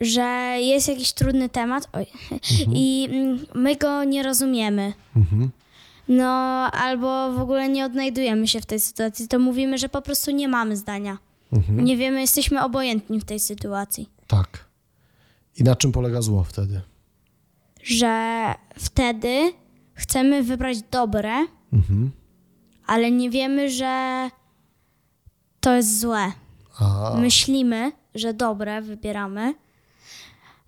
że 0.00 0.56
jest 0.60 0.88
jakiś 0.88 1.12
trudny 1.12 1.48
temat 1.48 1.88
oj, 1.92 2.06
i 2.72 3.08
mm, 3.10 3.46
my 3.54 3.76
go 3.76 4.04
nie 4.04 4.22
rozumiemy. 4.22 4.92
No 6.08 6.24
albo 6.72 7.32
w 7.32 7.40
ogóle 7.40 7.68
nie 7.68 7.84
odnajdujemy 7.84 8.48
się 8.48 8.60
w 8.60 8.66
tej 8.66 8.80
sytuacji, 8.80 9.28
to 9.28 9.38
mówimy, 9.38 9.78
że 9.78 9.88
po 9.88 10.02
prostu 10.02 10.30
nie 10.30 10.48
mamy 10.48 10.76
zdania. 10.76 11.18
Nie 11.68 11.96
wiemy, 11.96 12.20
jesteśmy 12.20 12.64
obojętni 12.64 13.20
w 13.20 13.24
tej 13.24 13.40
sytuacji. 13.40 14.08
Tak. 14.26 14.64
I 15.56 15.62
na 15.62 15.76
czym 15.76 15.92
polega 15.92 16.22
zło 16.22 16.44
wtedy? 16.44 16.80
Że 17.82 18.54
wtedy 18.78 19.52
chcemy 19.94 20.42
wybrać 20.42 20.82
dobre, 20.82 21.32
ale 22.86 23.10
nie 23.10 23.30
wiemy, 23.30 23.70
że 23.70 24.28
to 25.60 25.74
jest 25.74 26.00
złe. 26.00 26.32
A, 26.78 27.14
Myślimy, 27.18 27.92
że 28.14 28.34
dobre 28.34 28.82
wybieramy, 28.82 29.54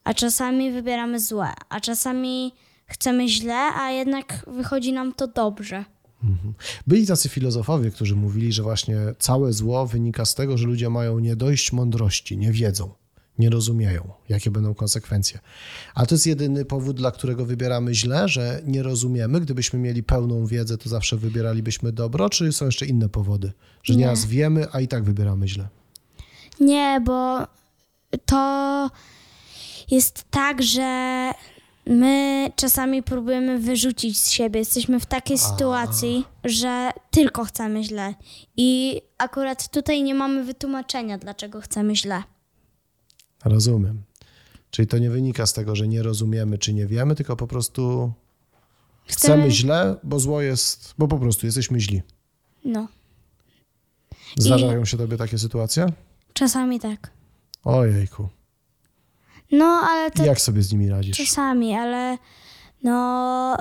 a 0.05 0.15
czasami 0.15 0.73
wybieramy 0.73 1.21
złe, 1.21 1.53
a 1.69 1.81
czasami 1.81 2.53
chcemy 2.87 3.29
źle, 3.29 3.55
a 3.57 3.91
jednak 3.91 4.45
wychodzi 4.47 4.93
nam 4.93 5.13
to 5.13 5.27
dobrze. 5.27 5.85
Byli 6.87 7.07
tacy 7.07 7.29
filozofowie, 7.29 7.91
którzy 7.91 8.17
mówili, 8.17 8.53
że 8.53 8.63
właśnie 8.63 8.97
całe 9.19 9.53
zło 9.53 9.87
wynika 9.87 10.25
z 10.25 10.35
tego, 10.35 10.59
że 10.59 10.67
ludzie 10.67 10.91
mają 10.91 11.19
nie 11.19 11.37
dość 11.37 11.73
mądrości, 11.73 12.39
nie 12.39 12.53
wiedzą, 12.53 12.91
nie 13.39 13.51
rozumieją, 13.51 14.13
jakie 14.29 14.51
będą 14.51 14.75
konsekwencje. 14.75 15.39
A 15.95 16.07
to 16.07 16.15
jest 16.15 16.27
jedyny 16.27 16.65
powód, 16.65 16.97
dla 16.97 17.11
którego 17.11 17.47
wybieramy 17.47 17.95
źle, 17.95 18.29
że 18.29 18.61
nie 18.67 18.83
rozumiemy. 18.83 19.41
Gdybyśmy 19.41 19.79
mieli 19.79 20.03
pełną 20.03 20.47
wiedzę, 20.47 20.79
to 20.79 20.89
zawsze 20.89 21.17
wybieralibyśmy 21.17 21.93
dobro, 21.93 22.31
czy 22.31 22.53
są 22.53 22.67
jeszcze 22.67 22.87
inne 22.87 23.09
powody? 23.09 23.53
Że 23.83 23.93
Nie. 23.95 23.99
nieraz 23.99 24.25
wiemy, 24.27 24.67
a 24.73 24.81
i 24.81 24.89
tak 24.89 25.05
wybieramy 25.05 25.49
źle. 25.49 25.69
Nie, 26.61 27.01
bo 27.05 27.47
to 28.27 28.91
jest 29.91 30.25
tak, 30.31 30.63
że 30.63 31.31
my 31.87 32.47
czasami 32.57 33.03
próbujemy 33.03 33.59
wyrzucić 33.59 34.19
z 34.19 34.31
siebie. 34.31 34.59
Jesteśmy 34.59 35.01
w 35.01 35.07
takiej 35.07 35.39
sytuacji, 35.39 36.25
że 36.45 36.91
tylko 37.11 37.45
chcemy 37.45 37.85
źle. 37.85 38.15
I 38.57 39.01
akurat 39.19 39.71
tutaj 39.71 40.03
nie 40.03 40.15
mamy 40.15 40.45
wytłumaczenia, 40.45 41.19
dlaczego 41.19 41.61
chcemy 41.61 41.97
źle. 41.97 42.23
Rozumiem. 43.45 44.03
Czyli 44.71 44.89
to 44.89 44.99
nie 44.99 45.11
wynika 45.11 45.47
z 45.47 45.53
tego, 45.53 45.77
że 45.77 45.89
nie 45.89 46.03
rozumiemy 46.03 46.59
czy 46.59 46.75
nie 46.75 46.87
wiemy, 46.87 47.15
tylko 47.15 47.37
po 47.37 47.47
prostu 47.47 48.13
chcemy, 49.07 49.35
Chcemy- 49.35 49.51
źle, 49.51 49.97
bo 50.03 50.21
zło 50.21 50.43
jest, 50.43 50.95
bo 50.99 51.09
po 51.09 51.19
prostu 51.19 51.47
jesteśmy 51.47 51.81
źli. 51.81 52.03
No. 52.65 52.89
Zdarzają 54.39 54.85
się 54.85 54.97
tobie 54.97 55.17
takie 55.17 55.39
sytuacje? 55.39 55.87
Czasami 56.33 56.81
tak. 56.81 57.11
Ojejku. 57.65 58.29
No, 59.53 59.65
ale 59.65 60.11
to 60.11 60.25
Jak 60.25 60.41
sobie 60.41 60.63
z 60.63 60.73
nimi 60.73 60.89
radzisz? 60.89 61.17
czasami, 61.17 61.75
ale 61.75 62.19
no 62.83 63.57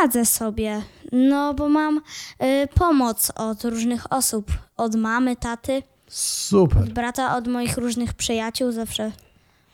radzę 0.00 0.26
sobie. 0.26 0.82
No, 1.12 1.54
bo 1.54 1.68
mam 1.68 2.00
y, 2.42 2.68
pomoc 2.74 3.32
od 3.36 3.64
różnych 3.64 4.12
osób. 4.12 4.52
Od 4.76 4.94
mamy, 4.94 5.36
taty, 5.36 5.82
Super. 6.08 6.82
od 6.82 6.92
brata, 6.92 7.36
od 7.36 7.48
moich 7.48 7.76
różnych 7.76 8.14
przyjaciół. 8.14 8.72
Zawsze 8.72 9.12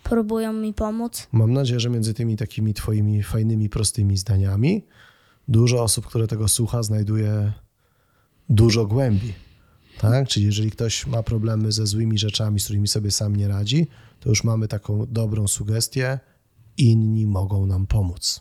próbują 0.02 0.52
mi 0.52 0.74
pomóc. 0.74 1.26
Mam 1.32 1.52
nadzieję, 1.52 1.80
że 1.80 1.90
między 1.90 2.14
tymi 2.14 2.36
takimi 2.36 2.74
twoimi 2.74 3.22
fajnymi, 3.22 3.68
prostymi 3.68 4.16
zdaniami 4.16 4.82
dużo 5.48 5.82
osób, 5.82 6.06
które 6.06 6.26
tego 6.26 6.48
słucha, 6.48 6.82
znajduje 6.82 7.52
dużo 8.48 8.86
głębi. 8.86 9.32
Tak? 9.98 10.28
Czyli 10.28 10.46
jeżeli 10.46 10.70
ktoś 10.70 11.06
ma 11.06 11.22
problemy 11.22 11.72
ze 11.72 11.86
złymi 11.86 12.18
rzeczami, 12.18 12.60
z 12.60 12.64
którymi 12.64 12.88
sobie 12.88 13.10
sam 13.10 13.36
nie 13.36 13.48
radzi, 13.48 13.86
to 14.20 14.28
już 14.28 14.44
mamy 14.44 14.68
taką 14.68 15.06
dobrą 15.06 15.48
sugestię. 15.48 16.18
Inni 16.78 17.26
mogą 17.26 17.66
nam 17.66 17.86
pomóc. 17.86 18.40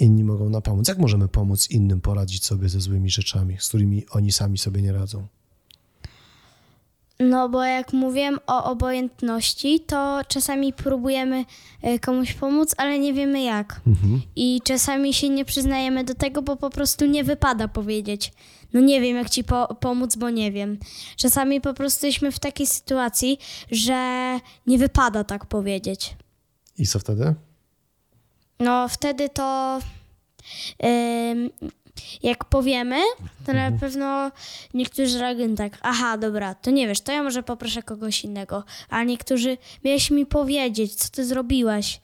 Inni 0.00 0.24
mogą 0.24 0.48
nam 0.48 0.62
pomóc. 0.62 0.88
Jak 0.88 0.98
możemy 0.98 1.28
pomóc 1.28 1.70
innym 1.70 2.00
poradzić 2.00 2.44
sobie 2.44 2.68
ze 2.68 2.80
złymi 2.80 3.10
rzeczami, 3.10 3.56
z 3.58 3.68
którymi 3.68 4.06
oni 4.10 4.32
sami 4.32 4.58
sobie 4.58 4.82
nie 4.82 4.92
radzą? 4.92 5.26
No, 7.20 7.48
bo 7.48 7.64
jak 7.64 7.92
mówiłem 7.92 8.38
o 8.46 8.64
obojętności, 8.64 9.80
to 9.80 10.20
czasami 10.28 10.72
próbujemy 10.72 11.44
y, 11.84 11.98
komuś 11.98 12.32
pomóc, 12.32 12.74
ale 12.78 12.98
nie 12.98 13.14
wiemy 13.14 13.42
jak. 13.42 13.80
I 14.36 14.60
czasami 14.64 15.14
się 15.14 15.28
nie 15.28 15.44
przyznajemy 15.44 16.04
do 16.04 16.14
tego, 16.14 16.42
bo 16.42 16.56
po 16.56 16.70
prostu 16.70 17.06
nie 17.06 17.24
wypada 17.24 17.68
powiedzieć. 17.68 18.32
No 18.72 18.80
nie 18.80 19.00
wiem, 19.00 19.16
jak 19.16 19.30
ci 19.30 19.44
po- 19.44 19.74
pomóc, 19.80 20.16
bo 20.16 20.30
nie 20.30 20.52
wiem. 20.52 20.78
Czasami 21.16 21.60
po 21.60 21.74
prostu 21.74 22.06
jesteśmy 22.06 22.32
w 22.32 22.38
takiej 22.38 22.66
sytuacji, 22.66 23.38
że 23.70 24.38
nie 24.66 24.78
wypada 24.78 25.24
tak 25.24 25.46
powiedzieć. 25.46 26.16
I 26.78 26.86
co 26.86 26.98
wtedy? 26.98 27.34
No 28.58 28.88
wtedy 28.88 29.28
to 29.28 29.78
ym, 30.84 31.50
jak 32.22 32.44
powiemy, 32.44 32.96
to 33.46 33.52
na 33.52 33.72
pewno 33.72 34.30
niektórzy 34.74 35.18
reagują 35.18 35.54
tak, 35.54 35.78
aha, 35.82 36.18
dobra, 36.18 36.54
to 36.54 36.70
nie 36.70 36.86
wiesz, 36.88 37.00
to 37.00 37.12
ja 37.12 37.22
może 37.22 37.42
poproszę 37.42 37.82
kogoś 37.82 38.24
innego. 38.24 38.64
A 38.88 39.04
niektórzy, 39.04 39.58
miałeś 39.84 40.10
mi 40.10 40.26
powiedzieć, 40.26 40.94
co 40.94 41.08
ty 41.08 41.24
zrobiłaś. 41.24 42.00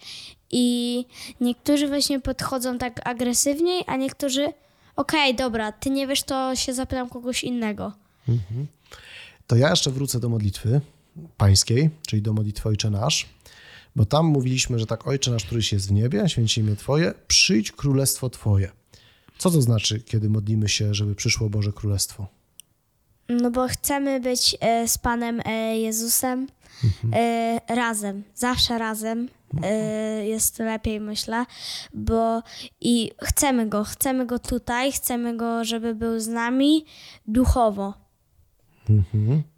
I 0.51 1.05
niektórzy 1.41 1.89
właśnie 1.89 2.21
podchodzą 2.21 2.79
tak 2.79 3.09
agresywniej, 3.09 3.85
a 3.87 3.97
niektórzy, 3.97 4.53
okej, 4.97 5.35
dobra, 5.35 5.73
ty 5.73 5.91
nie 5.91 6.07
wiesz, 6.07 6.23
to 6.23 6.57
się 6.57 6.75
zapytam 6.75 7.09
kogoś 7.09 7.45
innego. 7.45 7.93
To 9.47 9.57
ja 9.57 9.71
jeszcze 9.71 9.91
wrócę 9.91 10.21
do 10.21 10.29
modlitwy 10.29 10.81
pańskiej, 11.37 11.91
czyli 12.07 12.23
do 12.23 12.33
modlitwy 12.33 12.69
Ojcze 12.69 12.91
Nasz, 12.91 13.27
bo 13.97 14.05
tam 14.05 14.27
mówiliśmy, 14.27 14.79
że 14.79 14.87
tak 14.87 15.07
Ojcze 15.07 15.31
Nasz, 15.31 15.45
któryś 15.45 15.73
jest 15.73 15.89
w 15.89 15.93
niebie, 15.93 16.29
święci 16.29 16.61
imię 16.61 16.77
Twoje, 16.77 17.15
przyjdź 17.29 17.73
królestwo 17.73 18.31
Twoje. 18.31 18.71
Co 19.39 19.51
to 19.51 19.63
znaczy, 19.63 20.01
kiedy 20.01 20.29
modlimy 20.31 20.69
się, 20.69 20.95
żeby 20.95 21.15
przyszło 21.15 21.51
Boże 21.51 21.73
Królestwo? 21.73 22.27
No 23.29 23.51
bo 23.51 23.69
chcemy 23.69 24.21
być 24.21 24.57
e, 24.61 24.89
z 24.89 24.99
Panem 24.99 25.41
e, 25.45 25.79
Jezusem 25.79 26.47
e, 27.13 27.61
razem, 27.69 28.23
zawsze 28.35 28.79
razem. 28.79 29.29
E, 29.63 30.27
jest 30.27 30.59
lepiej, 30.59 31.01
myślę, 31.01 31.47
bo 31.95 32.43
i 32.81 33.11
chcemy 33.23 33.69
go, 33.69 33.85
chcemy 33.85 34.27
go 34.27 34.39
tutaj, 34.39 34.93
chcemy 34.93 35.37
go, 35.37 35.65
żeby 35.65 35.95
był 35.95 36.21
z 36.21 36.29
nami 36.29 36.85
duchowo. 37.27 37.95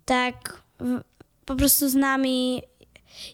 Tak, 0.05 0.63
w, 0.81 1.01
po 1.45 1.57
prostu 1.57 1.89
z 1.89 1.95
nami, 1.95 2.63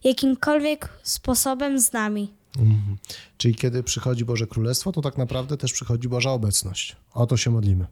jakimkolwiek 0.04 0.88
sposobem 1.02 1.80
z 1.80 1.92
nami. 1.92 2.34
Czyli 3.36 3.54
kiedy 3.54 3.82
przychodzi 3.82 4.24
Boże 4.24 4.46
Królestwo, 4.46 4.92
to 4.92 5.02
tak 5.02 5.18
naprawdę 5.18 5.56
też 5.56 5.72
przychodzi 5.72 6.08
Boża 6.08 6.30
obecność. 6.30 6.96
O 7.14 7.26
to 7.26 7.36
się 7.36 7.50
modlimy. 7.50 7.86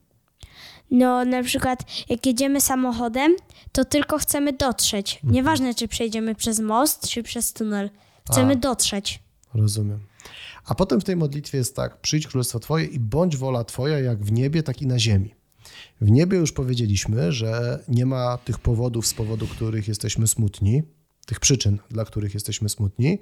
No, 0.91 1.25
na 1.25 1.43
przykład, 1.43 1.85
jak 2.09 2.27
jedziemy 2.27 2.61
samochodem, 2.61 3.37
to 3.73 3.85
tylko 3.85 4.19
chcemy 4.19 4.53
dotrzeć. 4.53 5.21
Nieważne, 5.25 5.75
czy 5.75 5.89
przejdziemy 5.89 6.35
przez 6.35 6.61
most, 6.61 7.09
czy 7.09 7.23
przez 7.23 7.53
tunel. 7.53 7.91
Chcemy 8.31 8.53
A. 8.53 8.57
dotrzeć. 8.57 9.23
Rozumiem. 9.55 10.01
A 10.65 10.75
potem 10.75 11.01
w 11.01 11.05
tej 11.05 11.17
modlitwie 11.17 11.59
jest 11.59 11.77
tak: 11.77 12.01
przyjdź 12.01 12.27
królestwo 12.27 12.61
Twoje 12.61 12.85
i 12.85 13.01
bądź 13.01 13.37
wola 13.37 13.65
Twoja, 13.65 13.99
jak 14.01 14.25
w 14.25 14.33
niebie, 14.33 14.63
tak 14.63 14.83
i 14.83 14.87
na 14.87 14.99
ziemi. 14.99 15.35
W 16.01 16.11
niebie 16.11 16.39
już 16.39 16.53
powiedzieliśmy, 16.53 17.33
że 17.33 17.79
nie 17.89 18.07
ma 18.07 18.39
tych 18.39 18.59
powodów, 18.59 19.07
z 19.07 19.15
powodu 19.15 19.47
których 19.47 19.89
jesteśmy 19.89 20.27
smutni, 20.27 20.83
tych 21.27 21.41
przyczyn, 21.41 21.79
dla 21.91 22.05
których 22.05 22.35
jesteśmy 22.35 22.69
smutni. 22.69 23.19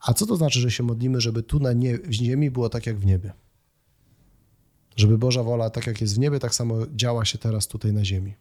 A 0.00 0.14
co 0.14 0.26
to 0.26 0.36
znaczy, 0.36 0.60
że 0.60 0.70
się 0.70 0.82
modlimy, 0.82 1.20
żeby 1.20 1.42
tu 1.42 1.58
na 1.58 1.72
nie, 1.72 1.98
w 1.98 2.12
ziemi 2.12 2.50
było 2.50 2.68
tak 2.68 2.86
jak 2.86 2.98
w 2.98 3.06
niebie? 3.06 3.32
Żeby 4.96 5.18
Boża 5.18 5.42
wola, 5.42 5.70
tak 5.70 5.86
jak 5.86 6.00
jest 6.00 6.14
w 6.14 6.18
niebie, 6.18 6.38
tak 6.38 6.54
samo 6.54 6.76
działa 6.94 7.24
się 7.24 7.38
teraz 7.38 7.66
tutaj 7.66 7.92
na 7.92 8.04
ziemi. 8.04 8.34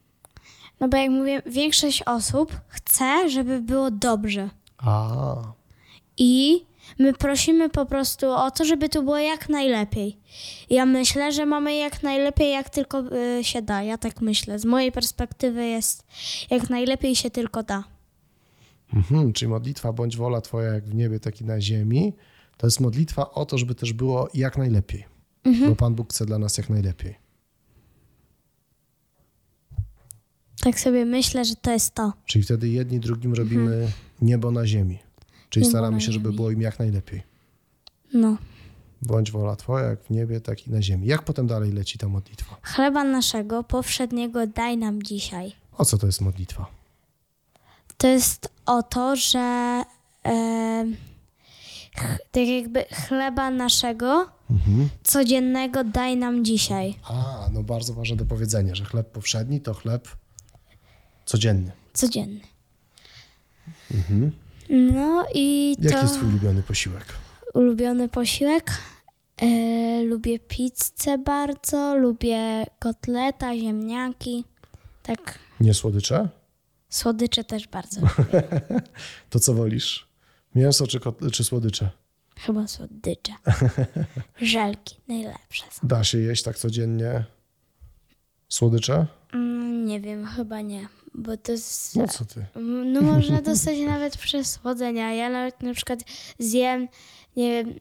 No 0.79 0.87
bo 0.89 0.97
jak 0.97 1.11
mówię, 1.11 1.41
większość 1.45 2.03
osób 2.05 2.61
chce, 2.67 3.29
żeby 3.29 3.61
było 3.61 3.91
dobrze. 3.91 4.49
A, 4.77 5.35
I 6.17 6.65
my 6.99 7.13
prosimy 7.13 7.69
po 7.69 7.85
prostu 7.85 8.31
o 8.31 8.51
to, 8.51 8.65
żeby 8.65 8.89
to 8.89 9.03
było 9.03 9.17
jak 9.17 9.49
najlepiej. 9.49 10.17
Ja 10.69 10.85
myślę, 10.85 11.31
że 11.31 11.45
mamy 11.45 11.75
jak 11.75 12.03
najlepiej, 12.03 12.51
jak 12.51 12.69
tylko 12.69 13.03
y, 13.39 13.43
się 13.43 13.61
da. 13.61 13.83
Ja 13.83 13.97
tak 13.97 14.21
myślę. 14.21 14.59
Z 14.59 14.65
mojej 14.65 14.91
perspektywy 14.91 15.65
jest 15.65 16.05
jak 16.49 16.69
najlepiej 16.69 17.15
się 17.15 17.29
tylko 17.29 17.63
da. 17.63 17.83
Mhm, 18.93 19.33
czyli 19.33 19.49
modlitwa 19.49 19.93
bądź 19.93 20.17
wola 20.17 20.41
Twoja 20.41 20.73
jak 20.73 20.85
w 20.85 20.95
niebie, 20.95 21.19
tak 21.19 21.41
i 21.41 21.45
na 21.45 21.61
ziemi, 21.61 22.13
to 22.57 22.67
jest 22.67 22.79
modlitwa 22.79 23.31
o 23.31 23.45
to, 23.45 23.57
żeby 23.57 23.75
też 23.75 23.93
było 23.93 24.29
jak 24.33 24.57
najlepiej. 24.57 25.05
Bo 25.67 25.75
Pan 25.75 25.95
Bóg 25.95 26.09
chce 26.13 26.25
dla 26.25 26.37
nas 26.37 26.57
jak 26.57 26.69
najlepiej. 26.69 27.15
Tak 30.63 30.79
sobie 30.79 31.05
myślę, 31.05 31.45
że 31.45 31.55
to 31.55 31.71
jest 31.71 31.95
to. 31.95 32.13
Czyli 32.25 32.43
wtedy 32.43 32.69
jedni 32.69 32.99
drugim 32.99 33.33
robimy 33.33 33.91
niebo 34.21 34.51
na 34.51 34.67
ziemi. 34.67 34.99
Czyli 35.51 35.65
staramy 35.65 36.01
się, 36.01 36.11
żeby 36.11 36.33
było 36.33 36.51
im 36.51 36.61
jak 36.61 36.79
najlepiej. 36.79 37.23
No. 38.13 38.37
Bądź 39.01 39.31
wola 39.31 39.55
Twoja 39.55 39.85
jak 39.85 40.03
w 40.03 40.09
niebie, 40.09 40.41
tak 40.41 40.67
i 40.67 40.71
na 40.71 40.81
ziemi. 40.81 41.07
Jak 41.07 41.23
potem 41.23 41.47
dalej 41.47 41.71
leci 41.71 41.97
ta 41.97 42.07
modlitwa? 42.07 42.57
Chleba 42.61 43.03
naszego 43.03 43.63
powszedniego 43.63 44.47
daj 44.47 44.77
nam 44.77 45.03
dzisiaj. 45.03 45.51
O 45.77 45.85
co 45.85 45.97
to 45.97 46.05
jest 46.05 46.21
modlitwa? 46.21 46.65
To 47.97 48.07
jest 48.07 48.49
o 48.65 48.83
to, 48.83 49.15
że 49.15 49.39
e, 50.25 50.85
tak 52.31 52.47
jakby 52.47 52.83
chleba 52.83 53.51
naszego 53.51 54.29
codziennego 55.03 55.83
daj 55.83 56.17
nam 56.17 56.45
dzisiaj. 56.45 56.95
A, 57.03 57.49
no 57.53 57.63
bardzo 57.63 57.93
ważne 57.93 58.15
do 58.15 58.25
powiedzenia, 58.25 58.75
że 58.75 58.85
chleb 58.85 59.11
powszedni 59.11 59.61
to 59.61 59.73
chleb 59.73 60.07
codzienny. 61.25 61.71
Codzienny. 61.93 62.41
No 64.71 65.25
i 65.33 65.75
Jaki 65.79 65.95
to 65.95 66.01
jest 66.01 66.13
Twój 66.15 66.29
ulubiony 66.29 66.63
posiłek? 66.63 67.05
ulubiony 67.53 68.09
posiłek. 68.09 68.71
E, 69.41 70.03
lubię 70.03 70.39
pizzę 70.39 71.17
bardzo, 71.17 71.95
lubię 71.95 72.65
kotleta, 72.79 73.55
ziemniaki. 73.57 74.45
Tak, 75.03 75.39
Nie 75.59 75.73
słodycze? 75.73 76.29
słodycze 76.89 77.43
też 77.43 77.67
bardzo. 77.67 78.01
lubię. 78.17 78.43
To 79.29 79.39
co 79.39 79.53
wolisz? 79.53 80.07
Mięso 80.55 80.87
czy, 80.87 80.99
kot- 80.99 81.31
czy 81.31 81.43
słodycze? 81.43 81.89
Chyba 82.39 82.67
słodycze. 82.67 83.33
Żelki 84.41 84.95
najlepsze 85.07 85.63
są. 85.71 85.87
Da 85.87 86.03
się 86.03 86.17
jeść 86.17 86.43
tak 86.43 86.57
codziennie 86.57 87.23
słodycze? 88.51 89.05
Mm, 89.33 89.85
nie 89.85 89.99
wiem, 90.01 90.25
chyba 90.25 90.61
nie, 90.61 90.87
bo 91.13 91.37
to 91.37 91.51
jest... 91.51 91.95
No 91.95 92.07
co 92.07 92.25
ty? 92.25 92.45
No 92.85 93.01
można 93.01 93.41
dostać 93.41 93.79
nawet 93.93 94.17
przez 94.17 94.51
słodzenia. 94.51 95.13
Ja 95.13 95.29
nawet 95.29 95.63
na 95.63 95.73
przykład 95.73 95.99
zjem, 96.39 96.87
nie 97.35 97.63
wiem, 97.63 97.73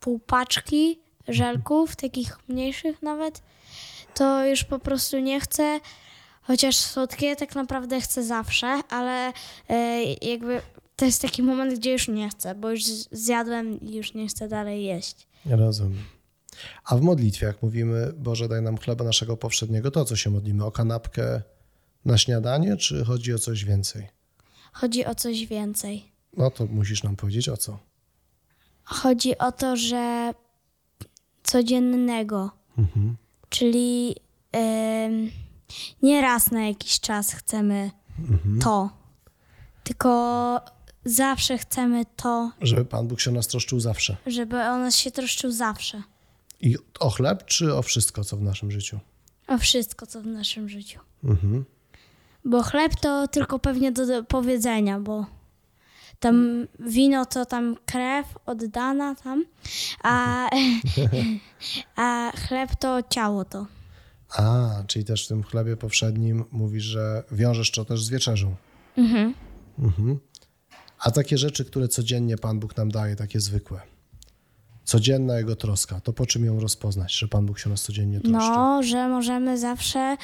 pół 0.00 0.18
paczki 0.18 0.98
żelków, 1.28 1.96
takich 1.96 2.48
mniejszych 2.48 3.02
nawet, 3.02 3.42
to 4.14 4.46
już 4.46 4.64
po 4.64 4.78
prostu 4.78 5.18
nie 5.18 5.40
chcę, 5.40 5.80
chociaż 6.42 6.76
słodkie 6.76 7.36
tak 7.36 7.54
naprawdę 7.54 8.00
chcę 8.00 8.22
zawsze, 8.22 8.80
ale 8.90 9.32
e, 9.68 10.02
jakby 10.12 10.60
to 10.96 11.04
jest 11.04 11.22
taki 11.22 11.42
moment, 11.42 11.74
gdzie 11.74 11.92
już 11.92 12.08
nie 12.08 12.28
chcę, 12.28 12.54
bo 12.54 12.70
już 12.70 12.84
zjadłem 13.12 13.80
i 13.80 13.94
już 13.94 14.14
nie 14.14 14.28
chcę 14.28 14.48
dalej 14.48 14.84
jeść. 14.84 15.26
Rozumiem. 15.46 16.17
A 16.84 16.96
w 16.96 17.00
modlitwie, 17.00 17.46
jak 17.46 17.62
mówimy, 17.62 18.12
Boże, 18.16 18.48
daj 18.48 18.62
nam 18.62 18.78
chleba 18.78 19.04
naszego 19.04 19.36
powszedniego, 19.36 19.90
to 19.90 20.00
o 20.00 20.04
co 20.04 20.16
się 20.16 20.30
modlimy? 20.30 20.64
O 20.64 20.70
kanapkę 20.72 21.42
na 22.04 22.18
śniadanie, 22.18 22.76
czy 22.76 23.04
chodzi 23.04 23.34
o 23.34 23.38
coś 23.38 23.64
więcej? 23.64 24.08
Chodzi 24.72 25.06
o 25.06 25.14
coś 25.14 25.46
więcej. 25.46 26.12
No 26.36 26.50
to 26.50 26.66
musisz 26.66 27.02
nam 27.02 27.16
powiedzieć 27.16 27.48
o 27.48 27.56
co. 27.56 27.78
Chodzi 28.84 29.38
o 29.38 29.52
to, 29.52 29.76
że 29.76 30.34
codziennego, 31.42 32.50
czyli 33.48 34.16
ym, 35.06 35.30
nie 36.02 36.20
raz 36.20 36.50
na 36.50 36.66
jakiś 36.68 37.00
czas 37.00 37.32
chcemy 37.32 37.90
to, 38.62 38.90
tylko 39.84 40.60
zawsze 41.04 41.58
chcemy 41.58 42.04
to, 42.16 42.52
Żeby 42.60 42.84
Pan 42.84 43.08
Bóg 43.08 43.20
się 43.20 43.30
o 43.30 43.34
nas 43.34 43.46
troszczył 43.46 43.80
zawsze. 43.80 44.16
żeby 44.26 44.56
o 44.56 44.78
nas 44.78 44.96
się 44.96 45.10
troszczył 45.10 45.50
zawsze. 45.52 46.02
I 46.60 46.76
o 47.00 47.10
chleb, 47.10 47.44
czy 47.44 47.74
o 47.74 47.82
wszystko, 47.82 48.24
co 48.24 48.36
w 48.36 48.42
naszym 48.42 48.70
życiu? 48.70 49.00
O 49.46 49.58
wszystko, 49.58 50.06
co 50.06 50.22
w 50.22 50.26
naszym 50.26 50.68
życiu. 50.68 51.00
Bo 52.44 52.62
chleb 52.62 52.92
to 53.00 53.28
tylko 53.28 53.58
pewnie 53.58 53.92
do, 53.92 54.06
do 54.06 54.24
powiedzenia, 54.24 55.00
bo 55.00 55.26
tam 56.20 56.66
wino 56.80 57.26
to 57.26 57.46
tam 57.46 57.76
krew 57.86 58.26
oddana 58.46 59.14
tam, 59.14 59.44
a, 60.02 60.48
a 61.96 62.32
chleb 62.36 62.70
to 62.80 63.02
ciało 63.10 63.44
to. 63.44 63.66
A, 64.36 64.70
czyli 64.86 65.04
też 65.04 65.24
w 65.24 65.28
tym 65.28 65.42
chlebie 65.42 65.76
powszednim 65.76 66.44
mówisz, 66.50 66.84
że 66.84 67.24
wiążesz 67.32 67.70
to 67.70 67.84
też 67.84 68.04
z 68.04 68.10
wieczerzą. 68.10 68.54
Mhm. 69.78 70.18
A 70.98 71.10
takie 71.10 71.38
rzeczy, 71.38 71.64
które 71.64 71.88
codziennie 71.88 72.36
Pan 72.36 72.60
Bóg 72.60 72.76
nam 72.76 72.90
daje, 72.90 73.16
takie 73.16 73.40
zwykłe. 73.40 73.80
Codzienna 74.88 75.38
Jego 75.38 75.56
troska, 75.56 76.00
to 76.00 76.12
po 76.12 76.26
czym 76.26 76.44
ją 76.44 76.60
rozpoznać, 76.60 77.18
że 77.18 77.28
Pan 77.28 77.46
Bóg 77.46 77.58
się 77.58 77.70
nas 77.70 77.82
codziennie 77.82 78.20
troszczy? 78.20 78.50
No, 78.50 78.82
że 78.82 79.08
możemy 79.08 79.58
zawsze 79.58 80.16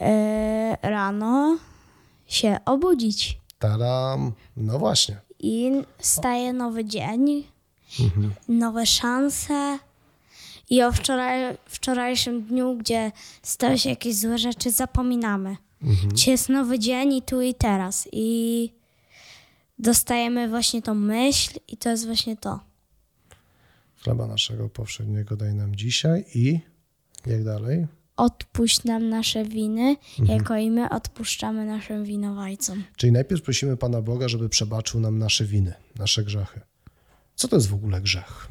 e, 0.00 0.76
rano 0.82 1.58
się 2.26 2.58
obudzić 2.64 3.38
Taram, 3.58 4.32
no 4.56 4.78
właśnie. 4.78 5.20
i 5.38 5.70
staje 5.98 6.52
nowy 6.52 6.84
dzień, 6.84 7.44
nowe 8.48 8.86
szanse. 8.86 9.78
I 10.70 10.82
o 10.82 10.92
wczoraj, 10.92 11.56
wczorajszym 11.66 12.42
dniu, 12.42 12.76
gdzie 12.76 13.12
stały 13.42 13.78
się 13.78 13.90
jakieś 13.90 14.16
złe 14.16 14.38
rzeczy, 14.38 14.70
zapominamy. 14.70 15.56
Dzisiaj 16.14 16.32
jest 16.32 16.48
nowy 16.48 16.78
dzień 16.78 17.12
i 17.12 17.22
tu 17.22 17.40
i 17.40 17.54
teraz. 17.54 18.08
I 18.12 18.72
dostajemy 19.78 20.48
właśnie 20.48 20.82
tą 20.82 20.94
myśl 20.94 21.58
i 21.68 21.76
to 21.76 21.90
jest 21.90 22.06
właśnie 22.06 22.36
to. 22.36 22.69
Chleba 24.04 24.26
naszego 24.26 24.68
powszedniego 24.68 25.36
daj 25.36 25.54
nam 25.54 25.76
dzisiaj 25.76 26.24
i 26.34 26.60
jak 27.26 27.44
dalej? 27.44 27.86
Odpuść 28.16 28.84
nam 28.84 29.08
nasze 29.08 29.44
winy, 29.44 29.96
jako 30.18 30.56
i 30.56 30.70
my 30.70 30.88
odpuszczamy 30.90 31.66
naszym 31.66 32.04
winowajcom. 32.04 32.84
Czyli 32.96 33.12
najpierw 33.12 33.42
prosimy 33.42 33.76
Pana 33.76 34.02
Boga, 34.02 34.28
żeby 34.28 34.48
przebaczył 34.48 35.00
nam 35.00 35.18
nasze 35.18 35.44
winy, 35.44 35.74
nasze 35.98 36.24
grzechy. 36.24 36.60
Co 37.34 37.48
to 37.48 37.56
jest 37.56 37.68
w 37.68 37.74
ogóle 37.74 38.00
grzech? 38.00 38.48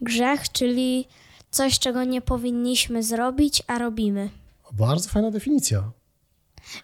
Grzech, 0.00 0.52
czyli 0.52 1.08
coś, 1.50 1.78
czego 1.78 2.04
nie 2.04 2.22
powinniśmy 2.22 3.02
zrobić, 3.02 3.62
a 3.66 3.78
robimy. 3.78 4.30
Bardzo 4.72 5.08
fajna 5.08 5.30
definicja. 5.30 5.92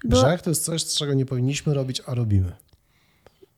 Bo- 0.04 0.08
Grzech 0.22 0.42
to 0.42 0.50
jest 0.50 0.64
coś, 0.64 0.84
czego 0.84 1.14
nie 1.14 1.26
powinniśmy 1.26 1.74
robić, 1.74 2.02
a 2.06 2.14
robimy. 2.14 2.52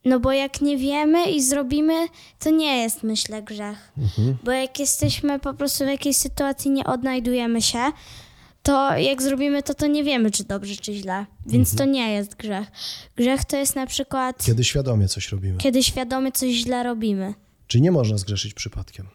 No 0.05 0.21
bo 0.21 0.33
jak 0.33 0.61
nie 0.61 0.77
wiemy 0.77 1.31
i 1.31 1.43
zrobimy, 1.43 2.07
to 2.39 2.51
nie 2.51 2.83
jest, 2.83 3.03
myślę, 3.03 3.43
grzech. 3.43 3.93
Bo 4.45 4.51
jak 4.53 4.79
jesteśmy 4.79 5.39
po 5.39 5.55
prostu 5.55 5.85
w 5.85 5.89
jakiejś 5.89 6.17
sytuacji, 6.17 6.71
nie 6.71 6.85
odnajdujemy 6.85 7.63
się, 7.63 7.79
to 8.63 8.97
jak 8.99 9.23
zrobimy 9.23 9.63
to, 9.63 9.75
to 9.75 9.87
nie 9.87 10.05
wiemy, 10.05 10.31
czy 10.31 10.45
dobrze, 10.45 10.77
czy 10.77 10.95
źle. 10.95 11.27
Więc 11.47 11.77
to 11.77 11.85
nie 11.85 12.13
jest 12.13 12.35
grzech. 12.37 12.69
Grzech 13.17 13.45
to 13.45 13.57
jest 13.57 13.77
na 13.77 13.87
przykład, 13.87 14.45
Kiedy 14.45 14.65
świadomie 14.65 15.09
coś 15.09 15.29
robimy. 15.33 15.59
kiedy 15.59 15.83
świadomie 15.83 16.33
coś 16.33 16.51
źle 16.51 16.83
robimy. 16.83 17.35
Czyli 17.67 17.83
nie 17.83 17.91
można 17.93 18.19
zgrzeszyć 18.19 18.55
przypadkiem. 18.55 19.07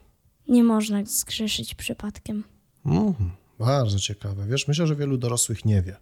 Nie 0.48 0.64
można 0.64 1.06
zgrzeszyć 1.06 1.76
przypadkiem. 1.76 2.44
Mhm, 2.86 3.32
bardzo 3.60 4.00
ciekawe. 4.00 4.46
Wiesz, 4.48 4.68
myślę, 4.68 4.88
że 4.88 4.96
wielu 4.96 5.18
dorosłych 5.18 5.66
nie 5.66 5.82
wie. 5.82 5.96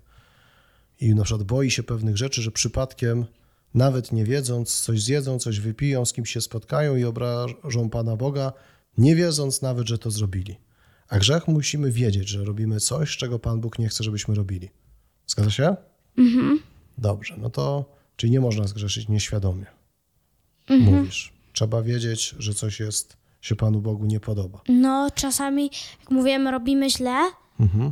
I 1.01 1.15
na 1.15 1.23
przykład 1.23 1.43
boi 1.47 1.71
się 1.71 1.83
pewnych 1.83 2.17
rzeczy, 2.17 2.41
że 2.41 2.51
przypadkiem, 2.51 3.25
nawet 3.73 4.11
nie 4.11 4.25
wiedząc, 4.25 4.81
coś 4.81 5.03
zjedzą, 5.03 5.39
coś 5.39 5.59
wypiją, 5.59 6.05
z 6.05 6.13
kimś 6.13 6.29
się 6.31 6.41
spotkają 6.41 6.95
i 6.95 7.03
obrażą 7.03 7.89
Pana 7.89 8.15
Boga, 8.15 8.53
nie 8.97 9.15
wiedząc 9.15 9.61
nawet, 9.61 9.87
że 9.87 9.97
to 9.97 10.11
zrobili. 10.11 10.57
A 11.09 11.19
grzech 11.19 11.47
musimy 11.47 11.91
wiedzieć, 11.91 12.27
że 12.27 12.45
robimy 12.45 12.79
coś, 12.79 13.17
czego 13.17 13.39
Pan 13.39 13.61
Bóg 13.61 13.79
nie 13.79 13.87
chce, 13.87 14.03
żebyśmy 14.03 14.35
robili. 14.35 14.69
Zgadza 15.27 15.49
się? 15.49 15.75
Mhm. 16.17 16.59
Dobrze, 16.97 17.35
no 17.37 17.49
to, 17.49 17.85
czyli 18.15 18.31
nie 18.31 18.39
można 18.39 18.67
zgrzeszyć 18.67 19.07
nieświadomie. 19.07 19.65
Mówisz. 20.69 21.33
Trzeba 21.53 21.81
wiedzieć, 21.81 22.35
że 22.39 22.53
coś 22.53 22.79
jest, 22.79 23.17
się 23.41 23.55
Panu 23.55 23.81
Bogu 23.81 24.05
nie 24.05 24.19
podoba. 24.19 24.61
No, 24.69 25.11
czasami, 25.15 25.63
jak 25.99 26.11
mówimy, 26.11 26.51
robimy 26.51 26.89
źle, 26.89 27.17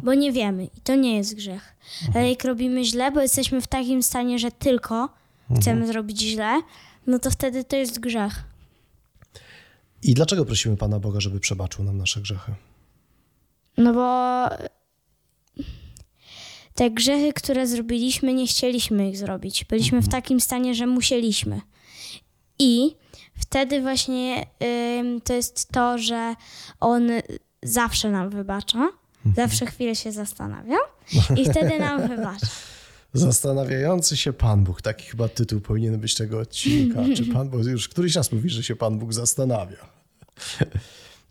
bo 0.04 0.14
nie 0.14 0.32
wiemy 0.32 0.66
i 0.66 0.82
to 0.84 0.96
nie 0.96 1.18
jest 1.18 1.36
grzech. 1.36 1.76
Ale 2.16 2.30
jak 2.30 2.44
robimy 2.44 2.86
źle, 2.86 3.12
bo 3.12 3.22
jesteśmy 3.22 3.62
w 3.62 3.68
takim 3.68 4.04
stanie, 4.04 4.40
że 4.40 4.52
tylko 4.52 5.10
chcemy 5.60 5.88
zrobić 5.88 6.22
źle, 6.22 6.62
no 7.08 7.20
to 7.20 7.32
wtedy 7.32 7.64
to 7.64 7.76
jest 7.76 8.00
grzech. 8.00 8.44
I 10.04 10.14
dlaczego 10.14 10.46
prosimy 10.46 10.78
Pana 10.78 11.00
Boga, 11.00 11.20
żeby 11.20 11.40
przebaczył 11.40 11.84
nam 11.84 11.98
nasze 11.98 12.22
grzechy? 12.22 12.54
No 13.78 13.94
bo 13.94 14.46
te 16.76 16.92
grzechy, 16.92 17.34
które 17.34 17.68
zrobiliśmy, 17.68 18.34
nie 18.34 18.48
chcieliśmy 18.48 19.10
ich 19.10 19.18
zrobić. 19.18 19.66
Byliśmy 19.66 20.02
w 20.02 20.10
takim 20.10 20.40
stanie, 20.40 20.76
że 20.76 20.88
musieliśmy. 20.88 21.62
I 22.60 22.96
wtedy 23.36 23.82
właśnie 23.82 24.46
to 25.24 25.34
jest 25.34 25.70
to, 25.72 25.98
że 25.98 26.36
on 26.80 27.10
zawsze 27.64 28.12
nam 28.12 28.30
wybacza, 28.30 28.90
zawsze 29.36 29.66
chwilę 29.66 29.96
się 29.96 30.12
zastanawia 30.12 30.78
i 31.42 31.50
wtedy 31.50 31.80
nam 31.80 32.08
wybacza. 32.08 32.48
Zastanawiający 33.14 34.18
się 34.18 34.34
Pan 34.34 34.64
Bóg. 34.64 34.82
Taki 34.82 35.06
chyba 35.06 35.28
tytuł 35.28 35.62
powinien 35.62 36.00
być 36.00 36.16
tego 36.16 36.40
odcinka. 36.40 37.00
Czy 37.18 37.26
Pan 37.26 37.50
Bóg, 37.50 37.66
już 37.66 37.90
któryś 37.90 38.16
raz 38.16 38.32
mówi, 38.32 38.50
że 38.50 38.64
się 38.64 38.76
Pan 38.76 39.00
Bóg 39.00 39.14
zastanawia. 39.14 39.90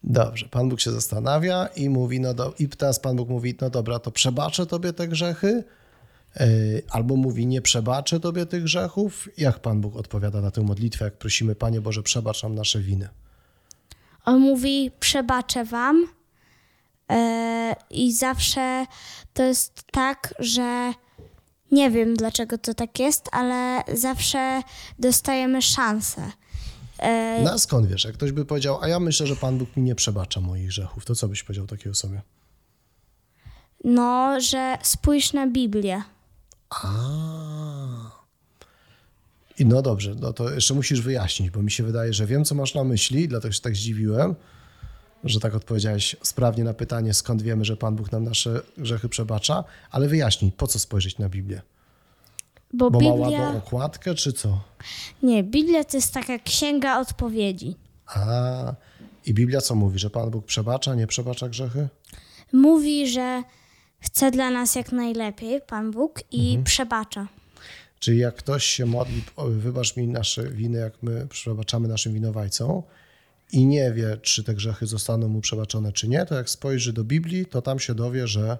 Dobrze, 0.04 0.48
Pan 0.48 0.68
Bóg 0.68 0.80
się 0.80 0.90
zastanawia 0.90 1.66
i 1.66 1.88
mówi, 1.88 2.20
no 2.20 2.34
do, 2.34 2.54
i 2.58 2.68
teraz 2.68 3.00
Pan 3.00 3.16
Bóg 3.16 3.28
mówi, 3.28 3.54
no 3.60 3.70
dobra, 3.70 3.98
to 3.98 4.10
przebaczę 4.10 4.66
Tobie 4.66 4.92
te 4.92 5.08
grzechy, 5.08 5.64
Yy, 6.40 6.82
albo 6.90 7.16
mówi, 7.16 7.46
nie 7.46 7.62
przebaczę 7.62 8.20
Tobie 8.20 8.46
tych 8.46 8.62
grzechów. 8.62 9.28
Jak 9.36 9.58
Pan 9.58 9.80
Bóg 9.80 9.96
odpowiada 9.96 10.40
na 10.40 10.50
tę 10.50 10.62
modlitwę, 10.62 11.04
jak 11.04 11.18
prosimy, 11.18 11.54
Panie 11.54 11.80
Boże, 11.80 12.02
przebacz 12.02 12.42
nam 12.42 12.54
nasze 12.54 12.80
winy? 12.80 13.08
On 14.24 14.40
mówi, 14.40 14.90
przebaczę 15.00 15.64
wam. 15.64 16.06
E, 17.10 17.76
I 17.90 18.12
zawsze 18.12 18.86
to 19.34 19.42
jest 19.42 19.82
tak, 19.92 20.34
że 20.38 20.92
nie 21.70 21.90
wiem 21.90 22.16
dlaczego 22.16 22.58
to 22.58 22.74
tak 22.74 22.98
jest, 22.98 23.28
ale 23.32 23.82
zawsze 23.94 24.62
dostajemy 24.98 25.62
szansę. 25.62 26.32
E, 26.98 27.40
No 27.44 27.50
a 27.52 27.58
skąd 27.58 27.86
wiesz? 27.86 28.04
Jak 28.04 28.14
ktoś 28.14 28.32
by 28.32 28.44
powiedział, 28.44 28.78
a 28.82 28.88
ja 28.88 29.00
myślę, 29.00 29.26
że 29.26 29.36
Pan 29.36 29.58
Bóg 29.58 29.76
mi 29.76 29.82
nie 29.82 29.94
przebacza 29.94 30.40
moich 30.40 30.66
grzechów, 30.68 31.04
to 31.04 31.14
co 31.14 31.28
byś 31.28 31.42
powiedział 31.42 31.66
takiej 31.66 31.92
osobie? 31.92 32.22
no, 33.84 34.40
że 34.40 34.78
spójrz 34.82 35.32
na 35.32 35.46
Biblię. 35.46 36.02
A. 36.70 36.90
I 39.58 39.66
no 39.66 39.82
dobrze, 39.82 40.14
no 40.20 40.32
to 40.32 40.50
jeszcze 40.50 40.74
musisz 40.74 41.00
wyjaśnić, 41.00 41.50
bo 41.50 41.62
mi 41.62 41.70
się 41.70 41.84
wydaje, 41.84 42.12
że 42.12 42.26
wiem, 42.26 42.44
co 42.44 42.54
masz 42.54 42.74
na 42.74 42.84
myśli, 42.84 43.28
dlatego 43.28 43.52
się 43.52 43.60
tak 43.60 43.76
zdziwiłem, 43.76 44.34
że 45.24 45.40
tak 45.40 45.54
odpowiedziałeś 45.54 46.16
sprawnie 46.22 46.64
na 46.64 46.74
pytanie, 46.74 47.14
skąd 47.14 47.42
wiemy, 47.42 47.64
że 47.64 47.76
Pan 47.76 47.96
Bóg 47.96 48.12
nam 48.12 48.24
nasze 48.24 48.60
grzechy 48.78 49.08
przebacza, 49.08 49.64
ale 49.90 50.08
wyjaśnij, 50.08 50.52
po 50.52 50.66
co 50.66 50.78
spojrzeć 50.78 51.18
na 51.18 51.28
Biblię? 51.28 51.62
Bo, 52.72 52.90
Bo 52.90 53.00
ma 53.00 53.06
Biblia. 53.16 53.40
ładną 53.42 53.58
okładkę, 53.58 54.14
czy 54.14 54.32
co? 54.32 54.60
Nie, 55.22 55.42
Biblia 55.44 55.84
to 55.84 55.96
jest 55.96 56.14
taka 56.14 56.38
księga 56.38 57.00
odpowiedzi. 57.00 57.76
A, 58.06 58.74
i 59.26 59.34
Biblia 59.34 59.60
co 59.60 59.74
mówi, 59.74 59.98
że 59.98 60.10
Pan 60.10 60.30
Bóg 60.30 60.44
przebacza, 60.46 60.94
nie 60.94 61.06
przebacza 61.06 61.48
grzechy? 61.48 61.88
Mówi, 62.52 63.08
że 63.08 63.42
chce 64.00 64.30
dla 64.30 64.50
nas 64.50 64.74
jak 64.74 64.92
najlepiej, 64.92 65.60
Pan 65.66 65.90
Bóg, 65.90 66.20
i 66.32 66.46
Mhm. 66.48 66.64
przebacza. 66.64 67.26
Czyli 67.98 68.18
jak 68.18 68.34
ktoś 68.36 68.64
się 68.64 68.86
modli, 68.86 69.22
wybacz 69.48 69.96
mi 69.96 70.08
nasze 70.08 70.48
winy, 70.50 70.78
jak 70.78 71.02
my 71.02 71.26
przebaczamy 71.26 71.88
naszym 71.88 72.14
winowajcom 72.14 72.82
i 73.52 73.66
nie 73.66 73.92
wie, 73.92 74.16
czy 74.16 74.44
te 74.44 74.54
grzechy 74.54 74.86
zostaną 74.86 75.28
mu 75.28 75.40
przebaczone, 75.40 75.92
czy 75.92 76.08
nie, 76.08 76.26
to 76.26 76.34
jak 76.34 76.50
spojrzy 76.50 76.92
do 76.92 77.04
Biblii, 77.04 77.46
to 77.46 77.62
tam 77.62 77.78
się 77.78 77.94
dowie, 77.94 78.26
że 78.26 78.58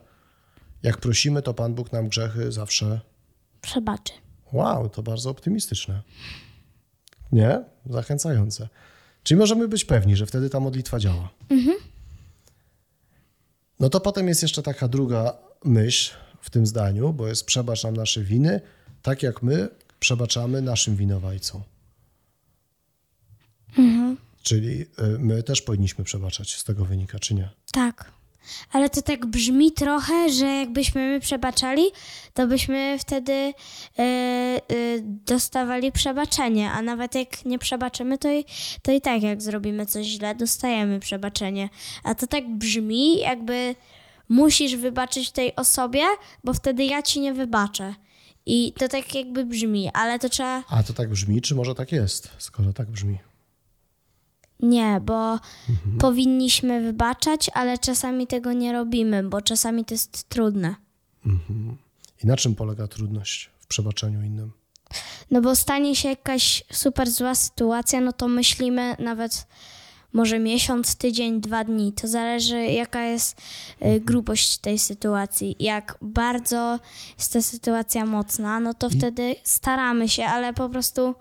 jak 0.82 0.98
prosimy, 0.98 1.42
to 1.42 1.54
Pan 1.54 1.74
Bóg 1.74 1.92
nam 1.92 2.08
grzechy 2.08 2.52
zawsze... 2.52 3.00
Przebaczy. 3.60 4.12
Wow, 4.52 4.88
to 4.88 5.02
bardzo 5.02 5.30
optymistyczne. 5.30 6.02
Nie? 7.32 7.64
Zachęcające. 7.86 8.68
Czyli 9.22 9.38
możemy 9.38 9.68
być 9.68 9.84
pewni, 9.84 10.16
że 10.16 10.26
wtedy 10.26 10.50
ta 10.50 10.60
modlitwa 10.60 10.98
działa. 10.98 11.30
No 13.80 13.88
to 13.88 14.00
potem 14.00 14.28
jest 14.28 14.42
jeszcze 14.42 14.62
taka 14.62 14.88
druga 14.88 15.36
myśl 15.64 16.14
w 16.40 16.50
tym 16.50 16.66
zdaniu, 16.66 17.12
bo 17.12 17.28
jest 17.28 17.46
przebacz 17.46 17.84
nam 17.84 17.96
nasze 17.96 18.22
winy, 18.22 18.60
tak 19.02 19.22
jak 19.22 19.42
my 19.42 19.68
przebaczamy 20.00 20.62
naszym 20.62 20.96
winowajcom. 20.96 21.62
Czyli 24.42 24.80
y, 24.80 24.86
my 25.18 25.42
też 25.42 25.62
powinniśmy 25.62 26.04
przebaczać, 26.04 26.54
z 26.54 26.64
tego 26.64 26.84
wynika, 26.84 27.18
czy 27.18 27.34
nie? 27.34 27.48
Tak. 27.72 28.12
Ale 28.72 28.90
to 28.90 29.02
tak 29.02 29.26
brzmi 29.26 29.72
trochę, 29.72 30.32
że 30.32 30.46
jakbyśmy 30.46 31.08
my 31.08 31.20
przebaczali, 31.20 31.82
to 32.34 32.46
byśmy 32.46 32.96
wtedy 32.98 33.32
y, 33.32 33.52
y, 34.72 35.02
dostawali 35.04 35.92
przebaczenie, 35.92 36.70
a 36.70 36.82
nawet 36.82 37.14
jak 37.14 37.44
nie 37.44 37.58
przebaczymy, 37.58 38.18
to 38.18 38.32
i, 38.32 38.44
to 38.82 38.92
i 38.92 39.00
tak 39.00 39.22
jak 39.22 39.42
zrobimy 39.42 39.86
coś 39.86 40.06
źle, 40.06 40.34
dostajemy 40.34 41.00
przebaczenie. 41.00 41.68
A 42.04 42.14
to 42.14 42.26
tak 42.26 42.48
brzmi, 42.48 43.18
jakby 43.18 43.74
musisz 44.28 44.76
wybaczyć 44.76 45.30
tej 45.30 45.56
osobie, 45.56 46.02
bo 46.44 46.54
wtedy 46.54 46.84
ja 46.84 47.02
ci 47.02 47.20
nie 47.20 47.34
wybaczę. 47.34 47.94
I 48.46 48.72
to 48.78 48.88
tak 48.88 49.14
jakby 49.14 49.44
brzmi, 49.44 49.90
ale 49.92 50.18
to 50.18 50.28
trzeba. 50.28 50.62
A 50.68 50.82
to 50.82 50.92
tak 50.92 51.10
brzmi, 51.10 51.42
czy 51.42 51.54
może 51.54 51.74
tak 51.74 51.92
jest, 51.92 52.28
skoro 52.38 52.72
tak 52.72 52.90
brzmi? 52.90 53.18
Nie, 54.62 55.00
bo 55.04 55.38
powinniśmy 55.98 56.80
wybaczać, 56.80 57.50
ale 57.54 57.78
czasami 57.78 58.26
tego 58.26 58.52
nie 58.52 58.72
robimy, 58.72 59.22
bo 59.22 59.42
czasami 59.42 59.84
to 59.84 59.94
jest 59.94 60.28
trudne. 60.28 60.74
I 62.24 62.26
na 62.26 62.36
czym 62.36 62.54
polega 62.54 62.88
trudność 62.88 63.50
w 63.58 63.66
przebaczeniu 63.66 64.22
innym? 64.22 64.52
No 65.30 65.40
bo 65.40 65.56
stanie 65.56 65.96
się 65.96 66.08
jakaś 66.08 66.64
super 66.72 67.10
zła 67.10 67.34
sytuacja, 67.34 68.00
no 68.00 68.12
to 68.12 68.28
myślimy 68.28 68.96
nawet 68.98 69.46
może 70.12 70.38
miesiąc, 70.38 70.96
tydzień, 70.96 71.40
dwa 71.40 71.64
dni. 71.64 71.92
To 71.92 72.08
zależy, 72.08 72.64
jaka 72.64 73.04
jest 73.04 73.40
y, 73.82 74.00
grubość 74.00 74.58
tej 74.58 74.78
sytuacji. 74.78 75.56
Jak 75.58 75.98
bardzo 76.02 76.78
jest 77.18 77.32
ta 77.32 77.42
sytuacja 77.42 78.06
mocna, 78.06 78.60
no 78.60 78.74
to 78.74 78.90
wtedy 78.90 79.36
staramy 79.44 80.08
się, 80.08 80.24
ale 80.24 80.52
po 80.52 80.68
prostu 80.68 81.14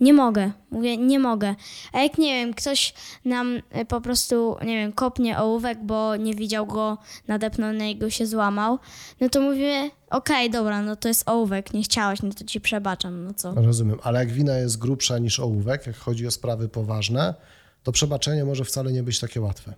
nie 0.00 0.12
mogę. 0.12 0.52
Mówię, 0.70 0.96
nie 0.96 1.18
mogę. 1.18 1.54
A 1.92 2.00
jak 2.00 2.18
nie 2.18 2.34
wiem, 2.34 2.54
ktoś 2.54 2.94
nam 3.24 3.56
y, 3.56 3.84
po 3.88 4.00
prostu, 4.00 4.56
nie 4.64 4.76
wiem, 4.76 4.92
kopnie 4.92 5.38
ołówek, 5.38 5.78
bo 5.84 6.16
nie 6.16 6.34
widział 6.34 6.66
go, 6.66 6.98
nadepnął 7.28 7.72
na 7.72 7.84
niego 7.84 8.10
się 8.10 8.26
złamał, 8.26 8.78
no 9.20 9.28
to 9.28 9.40
mówimy, 9.40 9.90
okej, 10.10 10.50
dobra, 10.50 10.82
no 10.82 10.96
to 10.96 11.08
jest 11.08 11.28
ołówek, 11.28 11.74
nie 11.74 11.82
chciałeś, 11.82 12.22
no 12.22 12.30
to 12.32 12.44
ci 12.44 12.60
przebaczam, 12.60 13.24
no 13.24 13.34
co. 13.34 13.54
Rozumiem, 13.54 13.98
ale 14.02 14.18
jak 14.18 14.32
wina 14.32 14.58
jest 14.58 14.78
grubsza 14.78 15.18
niż 15.18 15.40
ołówek, 15.40 15.86
jak 15.86 15.96
chodzi 15.96 16.26
o 16.26 16.30
sprawy 16.30 16.68
poważne, 16.68 17.34
to 17.82 17.92
przebaczenie 17.92 18.44
może 18.44 18.64
wcale 18.64 18.92
nie 18.92 19.02
być 19.02 19.20
takie 19.20 19.40
łatwe. 19.40 19.74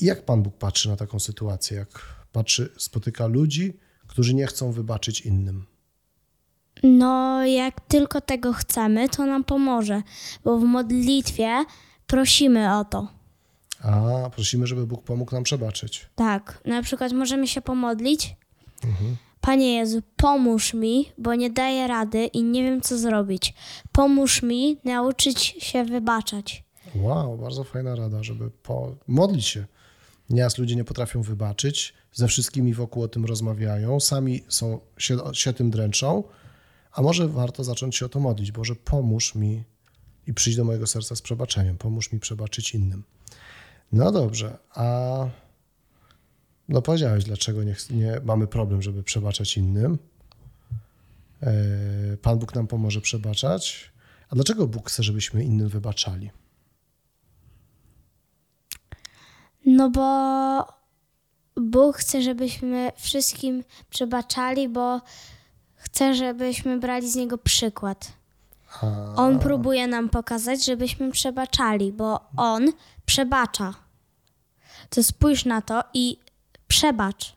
I 0.00 0.04
jak 0.04 0.24
Pan 0.24 0.42
Bóg 0.42 0.56
patrzy 0.56 0.88
na 0.88 0.96
taką 0.96 1.20
sytuację? 1.20 1.76
Jak 1.76 1.88
patrzy, 2.32 2.72
spotyka 2.78 3.26
ludzi, 3.26 3.76
którzy 4.06 4.34
nie 4.34 4.46
chcą 4.46 4.72
wybaczyć 4.72 5.20
innym? 5.20 5.66
No, 6.82 7.46
jak 7.46 7.80
tylko 7.80 8.20
tego 8.20 8.52
chcemy, 8.52 9.08
to 9.08 9.26
nam 9.26 9.44
pomoże, 9.44 10.02
bo 10.44 10.58
w 10.58 10.64
modlitwie 10.64 11.64
prosimy 12.06 12.78
o 12.78 12.84
to. 12.84 13.08
A 13.82 14.30
prosimy, 14.30 14.66
żeby 14.66 14.86
Bóg 14.86 15.04
pomógł 15.04 15.34
nam 15.34 15.42
przebaczyć. 15.42 16.06
Tak, 16.14 16.60
na 16.64 16.82
przykład 16.82 17.12
możemy 17.12 17.48
się 17.48 17.62
pomodlić. 17.62 18.36
Panie 19.40 19.74
Jezu, 19.74 20.02
pomóż 20.16 20.74
mi, 20.74 21.12
bo 21.18 21.34
nie 21.34 21.50
daję 21.50 21.86
rady 21.86 22.26
i 22.26 22.42
nie 22.42 22.62
wiem, 22.62 22.80
co 22.80 22.98
zrobić. 22.98 23.54
Pomóż 23.92 24.42
mi 24.42 24.76
nauczyć 24.84 25.38
się 25.40 25.84
wybaczać. 25.84 26.64
Wow, 26.94 27.38
bardzo 27.38 27.64
fajna 27.64 27.94
rada, 27.94 28.22
żeby 28.22 28.50
po... 28.50 28.94
modlić 29.08 29.46
się. 29.46 29.64
Nieraz 30.30 30.58
ludzie 30.58 30.76
nie 30.76 30.84
potrafią 30.84 31.22
wybaczyć, 31.22 31.94
ze 32.12 32.28
wszystkimi 32.28 32.74
wokół 32.74 33.02
o 33.02 33.08
tym 33.08 33.24
rozmawiają, 33.24 34.00
sami 34.00 34.44
są, 34.48 34.80
się, 34.98 35.18
się 35.32 35.52
tym 35.52 35.70
dręczą, 35.70 36.22
a 36.92 37.02
może 37.02 37.28
warto 37.28 37.64
zacząć 37.64 37.96
się 37.96 38.06
o 38.06 38.08
to 38.08 38.20
modlić. 38.20 38.52
Boże, 38.52 38.74
pomóż 38.74 39.34
mi 39.34 39.64
i 40.26 40.34
przyjdź 40.34 40.56
do 40.56 40.64
mojego 40.64 40.86
serca 40.86 41.16
z 41.16 41.22
przebaczeniem, 41.22 41.78
pomóż 41.78 42.12
mi 42.12 42.20
przebaczyć 42.20 42.74
innym. 42.74 43.04
No 43.92 44.12
dobrze, 44.12 44.58
a 44.70 45.26
no 46.68 46.82
powiedziałeś, 46.82 47.24
dlaczego 47.24 47.64
nie, 47.64 47.76
nie 47.90 48.20
mamy 48.24 48.46
problem, 48.46 48.82
żeby 48.82 49.02
przebaczać 49.02 49.56
innym. 49.56 49.98
E, 51.42 51.52
Pan 52.22 52.38
Bóg 52.38 52.54
nam 52.54 52.66
pomoże 52.66 53.00
przebaczać. 53.00 53.92
A 54.30 54.34
dlaczego 54.34 54.66
Bóg 54.66 54.88
chce, 54.88 55.02
żebyśmy 55.02 55.44
innym 55.44 55.68
wybaczali? 55.68 56.30
No 59.66 59.90
bo 59.90 60.66
Bóg 61.56 61.96
chce, 61.96 62.22
żebyśmy 62.22 62.92
wszystkim 62.96 63.64
przebaczali, 63.90 64.68
bo 64.68 65.00
chce, 65.82 66.14
żebyśmy 66.14 66.78
brali 66.78 67.10
z 67.10 67.14
Niego 67.14 67.38
przykład. 67.38 68.12
A, 68.82 69.14
On 69.16 69.38
próbuje 69.38 69.86
nam 69.86 70.08
pokazać, 70.08 70.64
żebyśmy 70.64 71.10
przebaczali, 71.10 71.92
bo 71.92 72.20
On 72.36 72.72
przebacza. 73.06 73.74
To 74.90 75.02
spójrz 75.02 75.44
na 75.44 75.62
to 75.62 75.84
i 75.94 76.18
przebacz. 76.68 77.34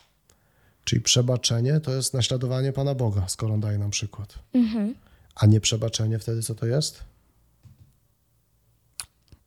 Czyli 0.83 1.01
przebaczenie 1.01 1.79
to 1.79 1.91
jest 1.91 2.13
naśladowanie 2.13 2.73
Pana 2.73 2.95
Boga, 2.95 3.27
skoro 3.27 3.53
on 3.53 3.59
daje 3.59 3.77
nam 3.77 3.89
przykład. 3.91 4.35
A 5.35 5.45
nie 5.45 5.61
przebaczenie 5.61 6.19
wtedy 6.19 6.43
co 6.43 6.55
to 6.55 6.65
jest? 6.65 7.03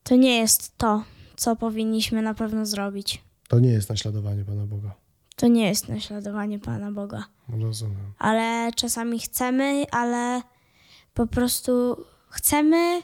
To 0.02 0.16
nie 0.16 0.38
jest 0.38 0.78
to, 0.78 1.04
co 1.36 1.56
powinniśmy 1.56 2.22
na 2.22 2.34
pewno 2.34 2.66
zrobić. 2.66 3.22
To 3.48 3.60
nie 3.60 3.70
jest 3.70 3.88
naśladowanie 3.88 4.44
Pana 4.44 4.66
Boga. 4.66 4.94
To 5.38 5.48
nie 5.48 5.68
jest 5.68 5.88
naśladowanie 5.88 6.58
Pana 6.58 6.92
Boga. 6.92 7.24
Rozumiem. 7.48 8.12
Ale 8.18 8.72
czasami 8.76 9.20
chcemy, 9.20 9.84
ale 9.90 10.42
po 11.14 11.26
prostu 11.26 12.04
chcemy. 12.28 13.02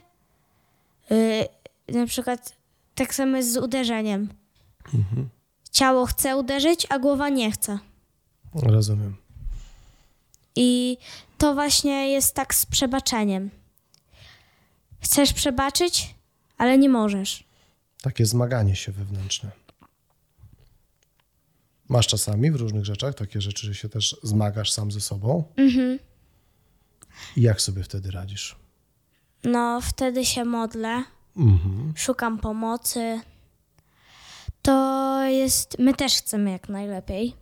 Yy, 1.10 1.98
na 2.00 2.06
przykład 2.06 2.56
tak 2.94 3.14
samo 3.14 3.36
jest 3.36 3.52
z 3.52 3.56
uderzeniem. 3.56 4.28
Ciało 5.70 6.06
chce 6.06 6.36
uderzyć, 6.36 6.86
a 6.90 6.98
głowa 6.98 7.28
nie 7.28 7.52
chce. 7.52 7.78
Rozumiem. 8.54 9.16
I 10.56 10.98
to 11.38 11.54
właśnie 11.54 12.10
jest 12.10 12.34
tak 12.34 12.54
z 12.54 12.66
przebaczeniem. 12.66 13.50
Chcesz 15.00 15.32
przebaczyć, 15.32 16.14
ale 16.58 16.78
nie 16.78 16.88
możesz. 16.88 17.44
Takie 18.02 18.26
zmaganie 18.26 18.76
się 18.76 18.92
wewnętrzne. 18.92 19.50
Masz 21.88 22.06
czasami 22.06 22.50
w 22.50 22.56
różnych 22.56 22.84
rzeczach 22.84 23.14
takie 23.14 23.40
rzeczy, 23.40 23.66
że 23.66 23.74
się 23.74 23.88
też 23.88 24.16
zmagasz 24.22 24.72
sam 24.72 24.92
ze 24.92 25.00
sobą. 25.00 25.44
I 27.36 27.42
jak 27.42 27.60
sobie 27.60 27.82
wtedy 27.82 28.10
radzisz? 28.10 28.56
No, 29.44 29.80
wtedy 29.82 30.24
się 30.24 30.44
modlę, 30.44 31.04
Mhm. 31.36 31.92
szukam 31.96 32.38
pomocy. 32.38 33.20
To 34.62 35.22
jest. 35.24 35.78
My 35.78 35.94
też 35.94 36.14
chcemy 36.16 36.50
jak 36.50 36.68
najlepiej. 36.68 37.34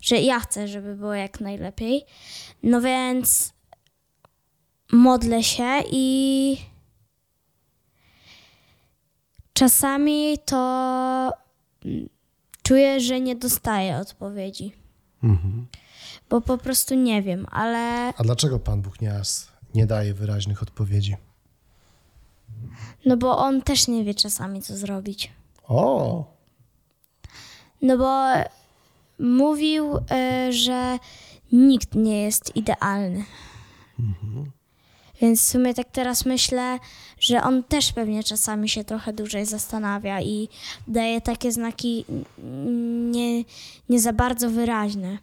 Że 0.00 0.16
ja 0.16 0.40
chcę, 0.40 0.68
żeby 0.68 0.96
było 0.96 1.14
jak 1.14 1.40
najlepiej. 1.40 2.04
No 2.62 2.80
więc 2.80 3.52
modlę 4.92 5.42
się 5.42 5.80
i 5.92 6.56
czasami 9.52 10.38
to 10.46 11.32
czuję, 12.62 13.00
że 13.00 13.20
nie 13.20 13.36
dostaję 13.36 13.96
odpowiedzi. 13.96 14.72
Bo 16.30 16.40
po 16.40 16.58
prostu 16.58 16.94
nie 16.94 17.22
wiem, 17.22 17.46
ale 17.50 18.08
A 18.16 18.22
dlaczego 18.22 18.58
Pan 18.58 18.82
Bóg 18.82 19.00
nieraz 19.00 19.48
nie 19.74 19.86
daje 19.86 20.14
wyraźnych 20.14 20.62
odpowiedzi? 20.62 21.16
no 23.06 23.16
bo 23.16 23.38
on 23.38 23.62
też 23.62 23.88
nie 23.88 24.04
wie 24.04 24.14
czasami, 24.14 24.62
co 24.62 24.76
zrobić. 24.76 25.32
O, 25.68 26.24
No 27.82 27.98
bo 27.98 28.26
mówił, 29.18 29.96
y, 29.96 30.52
że 30.52 30.98
nikt 31.52 31.94
nie 31.94 32.22
jest 32.22 32.56
idealny. 32.56 33.24
Więc 35.20 35.42
w 35.42 35.48
sumie 35.48 35.74
tak 35.74 35.90
teraz 35.92 36.24
myślę, 36.26 36.78
że 37.20 37.42
on 37.42 37.64
też 37.64 37.92
pewnie 37.92 38.24
czasami 38.24 38.68
się 38.68 38.84
trochę 38.84 39.12
dłużej 39.12 39.46
zastanawia 39.46 40.20
i 40.22 40.48
daje 40.88 41.20
takie 41.20 41.52
znaki 41.52 42.04
nie, 43.10 43.44
nie 43.88 44.00
za 44.00 44.12
bardzo 44.12 44.50
wyraźne. 44.50 45.18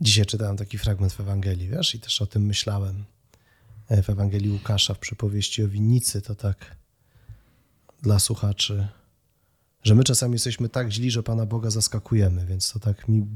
Dzisiaj 0.00 0.26
czytałem 0.26 0.56
taki 0.56 0.78
fragment 0.78 1.12
w 1.12 1.20
Ewangelii, 1.20 1.68
wiesz, 1.68 1.94
i 1.94 2.00
też 2.00 2.22
o 2.22 2.26
tym 2.26 2.46
myślałem. 2.46 3.04
E, 3.88 4.02
W 4.02 4.10
Ewangelii 4.10 4.50
Łukasza, 4.50 4.94
w 4.94 4.98
przypowieści 4.98 5.64
o 5.64 5.68
winnicy, 5.68 6.22
to 6.22 6.34
tak 6.34 6.76
dla 8.02 8.18
słuchaczy, 8.18 8.88
że 9.82 9.94
my 9.94 10.04
czasami 10.04 10.32
jesteśmy 10.32 10.68
tak 10.68 10.90
źli, 10.90 11.10
że 11.10 11.22
Pana 11.22 11.46
Boga 11.46 11.70
zaskakujemy, 11.70 12.46
więc 12.46 12.72
to 12.72 12.78
tak 12.78 13.08
mi 13.08 13.26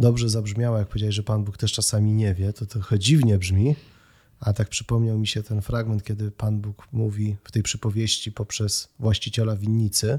dobrze 0.00 0.28
zabrzmiało, 0.28 0.78
jak 0.78 0.88
powiedziałeś, 0.88 1.14
że 1.14 1.22
Pan 1.22 1.44
Bóg 1.44 1.56
też 1.56 1.72
czasami 1.72 2.12
nie 2.12 2.34
wie, 2.34 2.52
to 2.52 2.66
trochę 2.66 2.98
dziwnie 2.98 3.38
brzmi, 3.38 3.76
a 4.40 4.52
tak 4.52 4.68
przypomniał 4.68 5.18
mi 5.18 5.26
się 5.26 5.42
ten 5.42 5.62
fragment, 5.62 6.04
kiedy 6.04 6.30
Pan 6.30 6.60
Bóg 6.60 6.88
mówi 6.92 7.36
w 7.44 7.52
tej 7.52 7.62
przypowieści 7.62 8.32
poprzez 8.32 8.88
właściciela 8.98 9.56
winnicy, 9.56 10.18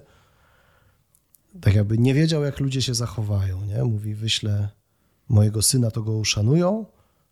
tak 1.62 1.76
jakby 1.76 1.98
nie 1.98 2.14
wiedział, 2.14 2.44
jak 2.44 2.60
ludzie 2.60 2.82
się 2.82 2.94
zachowają, 2.94 3.66
nie? 3.66 3.84
Mówi, 3.84 4.16
wyślę 4.16 4.70
mojego 5.30 5.62
syna, 5.62 5.92
to 5.92 6.02
go 6.02 6.12
uszanują, 6.12 6.86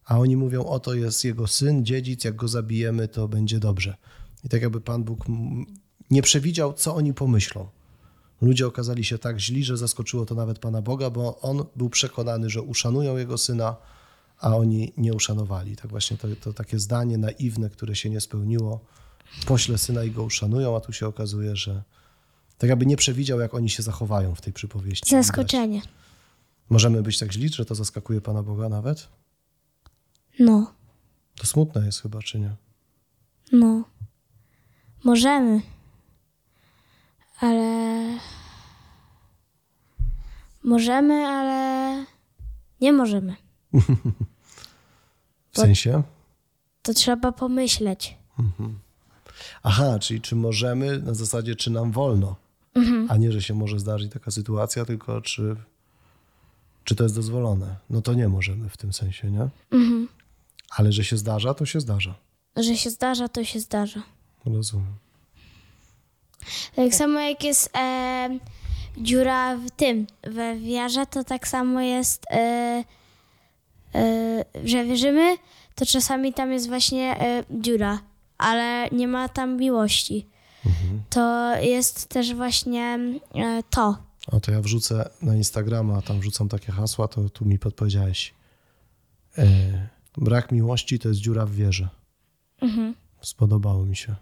a 0.06 0.20
oni 0.20 0.38
mówią, 0.38 0.66
oto 0.66 0.94
jest 0.94 1.24
jego 1.24 1.48
syn, 1.48 1.86
dziedzic, 1.86 2.24
jak 2.24 2.36
go 2.36 2.48
zabijemy, 2.48 3.08
to 3.08 3.28
będzie 3.28 3.60
dobrze. 3.60 3.98
I 4.44 4.50
tak 4.50 4.62
jakby 4.62 4.82
Pan 4.82 5.04
Bóg 5.04 5.26
nie 6.10 6.22
przewidział, 6.22 6.74
co 6.74 6.96
oni 6.96 7.14
pomyślą. 7.14 7.68
Ludzie 8.42 8.68
okazali 8.68 9.04
się 9.04 9.18
tak 9.18 9.40
źli, 9.40 9.64
że 9.64 9.78
zaskoczyło 9.78 10.26
to 10.26 10.36
nawet 10.36 10.60
Pana 10.60 10.82
Boga, 10.82 11.10
bo 11.10 11.40
on 11.42 11.66
był 11.76 11.90
przekonany, 11.90 12.50
że 12.50 12.62
uszanują 12.62 13.18
jego 13.18 13.38
syna, 13.38 13.76
a 14.40 14.56
oni 14.56 14.94
nie 14.98 15.14
uszanowali. 15.14 15.76
Tak 15.76 15.88
właśnie 15.88 16.18
to, 16.18 16.28
to 16.42 16.54
takie 16.54 16.80
zdanie 16.80 17.18
naiwne, 17.18 17.70
które 17.70 17.96
się 17.96 18.10
nie 18.10 18.22
spełniło. 18.22 18.80
Pośle 19.46 19.78
syna 19.78 20.04
i 20.04 20.12
go 20.12 20.24
uszanują, 20.24 20.76
a 20.76 20.80
tu 20.80 20.94
się 20.94 21.08
okazuje, 21.08 21.56
że 21.56 21.84
tak 22.58 22.70
jakby 22.70 22.86
nie 22.86 22.98
przewidział, 22.98 23.40
jak 23.40 23.54
oni 23.54 23.70
się 23.70 23.84
zachowają 23.84 24.36
w 24.36 24.42
tej 24.42 24.54
przypowieści. 24.54 25.10
Zaskoczenie. 25.16 25.82
Możemy 26.70 27.04
być 27.04 27.20
tak 27.20 27.32
źli, 27.32 27.50
że 27.50 27.66
to 27.66 27.76
zaskakuje 27.76 28.22
Pana 28.22 28.44
Boga 28.44 28.70
nawet? 28.70 29.08
No, 30.40 30.74
To 31.36 31.48
smutne 31.48 31.86
jest 31.86 32.02
chyba, 32.02 32.22
czy 32.22 32.40
nie? 32.40 32.56
no. 33.52 33.84
Możemy. 35.04 35.62
Ale. 37.40 38.18
Możemy, 40.64 41.14
ale. 41.14 42.06
Nie 42.82 42.94
możemy. 42.94 43.36
W 45.52 45.58
sensie? 45.60 46.04
To 46.82 46.94
trzeba 46.94 47.32
pomyśleć. 47.32 48.18
Aha, 49.64 50.00
czyli 50.00 50.22
czy 50.22 50.36
możemy 50.36 51.00
na 51.00 51.14
zasadzie, 51.14 51.56
czy 51.56 51.72
nam 51.72 51.92
wolno, 51.92 52.36
a 53.10 53.18
nie, 53.18 53.32
że 53.32 53.42
się 53.42 53.54
może 53.54 53.80
zdarzyć 53.80 54.12
taka 54.14 54.32
sytuacja, 54.32 54.86
tylko 54.86 55.22
czy, 55.22 55.56
czy 56.84 56.96
to 56.96 57.04
jest 57.04 57.16
dozwolone. 57.16 57.76
No 57.90 58.02
to 58.02 58.14
nie 58.14 58.28
możemy 58.28 58.70
w 58.70 58.78
tym 58.78 58.94
sensie, 58.94 59.32
nie? 59.32 59.50
Ale 60.70 60.92
że 60.92 61.04
się 61.04 61.18
zdarza, 61.18 61.54
to 61.54 61.66
się 61.66 61.80
zdarza. 61.80 62.16
Że 62.56 62.78
się 62.78 62.90
zdarza, 62.90 63.30
to 63.30 63.44
się 63.44 63.60
zdarza. 63.60 64.02
Rozumiem. 64.46 64.96
Tak 66.76 66.94
samo 66.94 67.20
jak 67.20 67.44
jest 67.44 67.70
e, 67.78 68.40
dziura 68.98 69.58
w 69.58 69.72
tym, 69.72 70.08
we 70.24 70.60
wiarze, 70.60 71.06
to 71.06 71.24
tak 71.24 71.48
samo 71.48 71.82
jest, 71.82 72.26
e, 72.32 72.84
e, 73.96 74.46
że 74.64 74.86
wierzymy, 74.86 75.38
to 75.76 75.86
czasami 75.86 76.34
tam 76.34 76.52
jest 76.52 76.68
właśnie 76.68 77.22
e, 77.22 77.44
dziura, 77.52 78.00
ale 78.38 78.90
nie 78.92 79.08
ma 79.08 79.30
tam 79.30 79.58
miłości. 79.58 80.26
To 81.10 81.56
jest 81.62 82.08
też 82.08 82.36
właśnie 82.36 83.00
e, 83.36 83.64
to. 83.70 83.98
A 84.32 84.40
to 84.40 84.52
ja 84.52 84.62
wrzucę 84.62 85.10
na 85.22 85.36
Instagrama, 85.36 85.98
a 85.98 86.02
tam 86.02 86.20
wrzucam 86.20 86.50
takie 86.50 86.72
hasła, 86.72 87.08
to 87.08 87.30
tu 87.30 87.46
mi 87.46 87.60
podpowiedziałeś. 87.60 88.34
E, 89.38 89.48
brak 90.18 90.52
miłości 90.52 91.00
to 91.00 91.08
jest 91.10 91.22
dziura 91.22 91.46
w 91.46 91.52
wierze. 91.52 91.90
Spodobało 93.22 93.86
mi 93.86 93.96
się. 93.96 94.16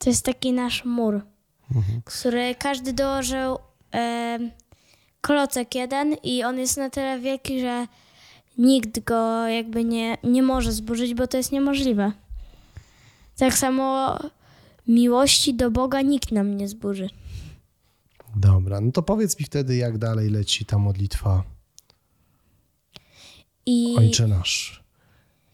To 0.00 0.10
jest 0.10 0.24
taki 0.24 0.52
nasz 0.52 0.84
mur, 0.84 1.20
który 2.04 2.54
każdy 2.54 2.92
dołożył 2.92 3.58
e, 3.94 4.38
klocek 5.20 5.74
jeden 5.74 6.14
i 6.22 6.44
on 6.44 6.58
jest 6.58 6.76
na 6.76 6.90
tyle 6.90 7.20
wielki, 7.20 7.60
że 7.60 7.86
nikt 8.58 9.04
go 9.04 9.46
jakby 9.48 9.84
nie, 9.84 10.18
nie 10.24 10.42
może 10.42 10.72
zburzyć, 10.72 11.14
bo 11.14 11.26
to 11.26 11.36
jest 11.36 11.52
niemożliwe. 11.52 12.12
Tak 13.36 13.54
samo 13.54 14.18
miłości 14.88 15.54
do 15.54 15.70
Boga 15.70 16.02
nikt 16.02 16.32
nam 16.32 16.56
nie 16.56 16.68
zburzy. 16.68 17.08
Dobra, 18.36 18.80
no 18.80 18.92
to 18.92 19.02
powiedz 19.02 19.38
mi 19.38 19.44
wtedy, 19.46 19.76
jak 19.76 19.98
dalej 19.98 20.30
leci 20.30 20.64
ta 20.64 20.78
modlitwa 20.78 21.44
I 23.66 23.96
Ojcze 23.98 24.26
nasz. 24.26 24.79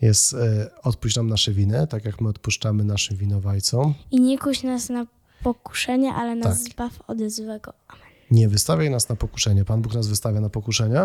Jest 0.01 0.35
e, 0.35 0.71
odpuść 0.83 1.17
nam 1.17 1.29
nasze 1.29 1.53
winy, 1.53 1.87
tak 1.87 2.05
jak 2.05 2.21
my 2.21 2.29
odpuszczamy 2.29 2.85
naszym 2.85 3.17
winowajcom. 3.17 3.95
I 4.11 4.21
nie 4.21 4.39
kuś 4.39 4.63
nas 4.63 4.89
na 4.89 5.07
pokuszenie, 5.43 6.13
ale 6.15 6.35
nas 6.35 6.63
Tak. 6.63 6.73
zbaw 6.73 6.93
od 7.07 7.19
złego. 7.31 7.73
Amen. 7.89 8.03
Nie 8.31 8.49
wystawiaj 8.49 8.91
nas 8.91 9.09
na 9.09 9.17
pokuszenie. 9.17 9.65
Pan 9.65 9.83
Bóg 9.83 9.95
nas 9.95 10.09
wystawia 10.09 10.41
na 10.41 10.49
pokuszenie? 10.49 11.01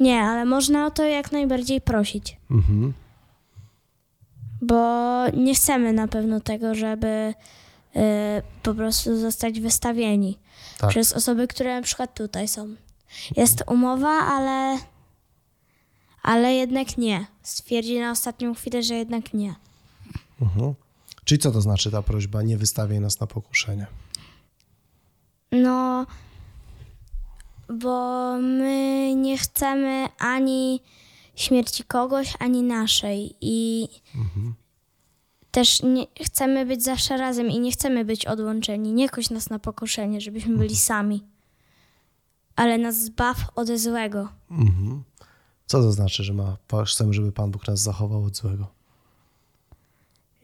Nie, 0.00 0.20
ale 0.20 0.44
można 0.44 0.86
o 0.86 0.90
to 0.90 1.04
jak 1.04 1.32
najbardziej 1.32 1.80
prosić. 1.80 2.36
Mhm. 2.50 2.92
Bo 4.62 4.84
nie 5.28 5.54
chcemy 5.54 5.92
na 5.92 6.08
pewno 6.08 6.40
tego, 6.40 6.74
żeby 6.74 7.34
y, 7.96 8.00
po 8.62 8.74
prostu 8.74 9.20
zostać 9.20 9.60
wystawieni 9.60 10.38
Tak. 10.78 10.90
przez 10.90 11.12
osoby, 11.12 11.48
które 11.48 11.76
na 11.76 11.82
przykład 11.82 12.14
tutaj 12.14 12.48
są. 12.48 12.68
Jest 13.36 13.64
umowa, 13.66 14.08
ale, 14.08 14.78
ale 16.22 16.54
jednak 16.54 16.98
nie. 16.98 17.26
Stwierdzi 17.42 18.00
na 18.00 18.10
ostatnią 18.10 18.54
chwilę, 18.54 18.82
że 18.82 18.94
jednak 18.94 19.34
nie. 19.34 19.54
Mhm. 20.42 20.74
Czyli 21.24 21.38
co 21.38 21.52
to 21.52 21.60
znaczy 21.60 21.90
ta 21.90 22.02
prośba, 22.02 22.42
nie 22.42 22.58
wystawiaj 22.58 23.00
nas 23.00 23.20
na 23.20 23.26
pokuszenie? 23.26 23.86
No, 25.52 26.06
bo 27.68 28.32
my 28.38 29.14
nie 29.16 29.38
chcemy 29.38 30.08
ani 30.18 30.80
śmierci 31.34 31.84
kogoś, 31.84 32.34
ani 32.38 32.62
naszej. 32.62 33.34
I 33.40 33.88
też 35.50 35.82
nie, 35.82 36.06
chcemy 36.24 36.66
być 36.66 36.82
zawsze 36.82 37.16
razem 37.16 37.50
i 37.50 37.60
nie 37.60 37.72
chcemy 37.72 38.04
być 38.04 38.26
odłączeni. 38.26 38.92
Nie 38.92 39.08
koś 39.08 39.30
nas 39.30 39.50
na 39.50 39.58
pokuszenie, 39.58 40.20
żebyśmy 40.20 40.56
byli 40.56 40.76
sami. 40.76 41.24
Ale 42.56 42.78
nas 42.78 43.02
zbaw 43.02 43.36
od 43.54 43.68
złego. 43.68 44.28
Mhm. 44.50 45.02
Co 45.72 45.82
to 45.82 45.92
znaczy, 45.92 46.24
że 46.24 46.34
ma, 46.34 46.56
chcemy, 46.86 47.12
żeby 47.14 47.32
Pan 47.32 47.50
Bóg 47.50 47.68
nas 47.68 47.80
zachował 47.80 48.24
od 48.24 48.36
złego? 48.36 48.66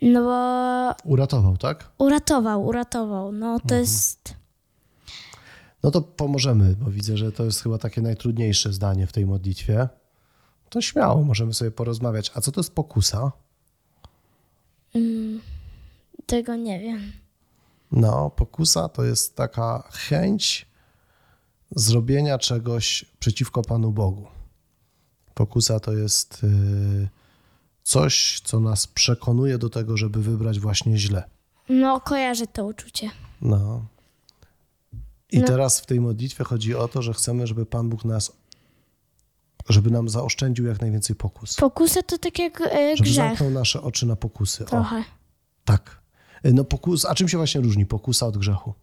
No 0.03 0.23
bo 0.23 1.11
Uratował, 1.11 1.57
tak? 1.57 1.91
uratował, 1.99 2.67
uratował. 2.67 3.33
No 3.33 3.61
to 3.61 3.75
jest... 3.75 4.35
No 5.83 5.91
to 5.91 6.01
pomożemy, 6.01 6.77
bo 6.81 6.91
widzę, 6.91 7.17
że 7.17 7.33
to 7.33 7.45
jest 7.45 7.63
chyba 7.63 7.79
takie 7.79 8.03
najtrudniejsze 8.03 8.73
zdanie 8.73 9.07
w 9.07 9.13
tej 9.13 9.27
modlitwie. 9.27 9.89
To 10.69 10.81
śmiało, 10.81 11.23
możemy 11.23 11.55
sobie 11.55 11.71
porozmawiać. 11.71 12.31
A 12.35 12.41
co 12.41 12.53
to 12.53 12.61
jest 12.61 12.75
pokusa? 12.75 13.33
Tego 16.27 16.57
nie 16.57 16.81
wiem. 16.81 17.13
No, 17.93 18.31
pokusa 18.31 18.89
to 18.89 19.05
jest 19.05 19.37
taka 19.37 19.89
chęć 19.93 20.67
zrobienia 21.71 22.39
czegoś 22.39 23.05
przeciwko 23.19 23.63
Panu 23.63 23.93
Bogu. 23.93 24.38
Pokusa 25.43 25.81
to 25.81 25.93
jest 25.93 26.45
y, 26.45 27.09
coś, 27.83 28.41
co 28.45 28.61
nas 28.61 28.87
przekonuje 28.87 29.59
do 29.59 29.71
tego, 29.71 29.97
żeby 29.97 30.23
wybrać 30.23 30.61
właśnie 30.61 30.99
źle. 30.99 31.23
No, 31.69 32.01
kojarzę 32.01 32.47
to 32.47 32.65
uczucie. 32.67 33.11
No. 33.43 33.87
I 35.33 35.39
No. 35.39 35.47
teraz 35.47 35.81
w 35.81 35.87
tej 35.87 36.01
modlitwie 36.01 36.45
chodzi 36.45 36.75
o 36.75 36.89
to, 36.89 37.03
że 37.03 37.13
chcemy, 37.15 37.47
żeby 37.47 37.67
Pan 37.67 37.89
Bóg 37.89 38.05
nas, 38.05 38.33
żeby 39.69 39.91
nam 39.91 40.09
zaoszczędził 40.09 40.67
jak 40.67 40.81
najwięcej 40.81 41.17
pokus. 41.17 41.57
Pokusa 41.57 42.03
to 42.03 42.19
tak 42.19 42.39
jak 42.39 42.61
e, 42.61 42.97
Żeby 42.97 43.11
grzech 43.11 43.15
zamknął 43.15 43.51
nasze 43.51 43.83
oczy 43.83 44.07
na 44.07 44.17
pokusy. 44.17 44.65
O, 44.65 44.69
trochę. 44.69 45.05
tak. 45.65 46.01
Y, 46.47 46.53
No 46.53 46.65
pokus, 46.65 47.05
a 47.05 47.15
czym 47.15 47.29
się 47.29 47.37
właśnie 47.37 47.61
różni 47.61 47.87
pokusa 47.87 48.27
od 48.27 48.39
grzechu? 48.39 48.75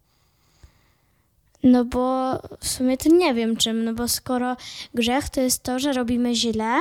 No 1.66 1.84
bo 1.84 2.32
w 2.60 2.68
sumie 2.68 2.96
to 2.96 3.08
nie 3.08 3.34
wiem 3.34 3.56
czym, 3.56 3.84
no 3.84 3.94
bo 3.94 4.08
skoro 4.08 4.56
grzech 4.94 5.28
to 5.28 5.40
jest 5.40 5.62
to, 5.62 5.78
że 5.78 5.92
robimy 5.92 6.34
źle 6.34 6.80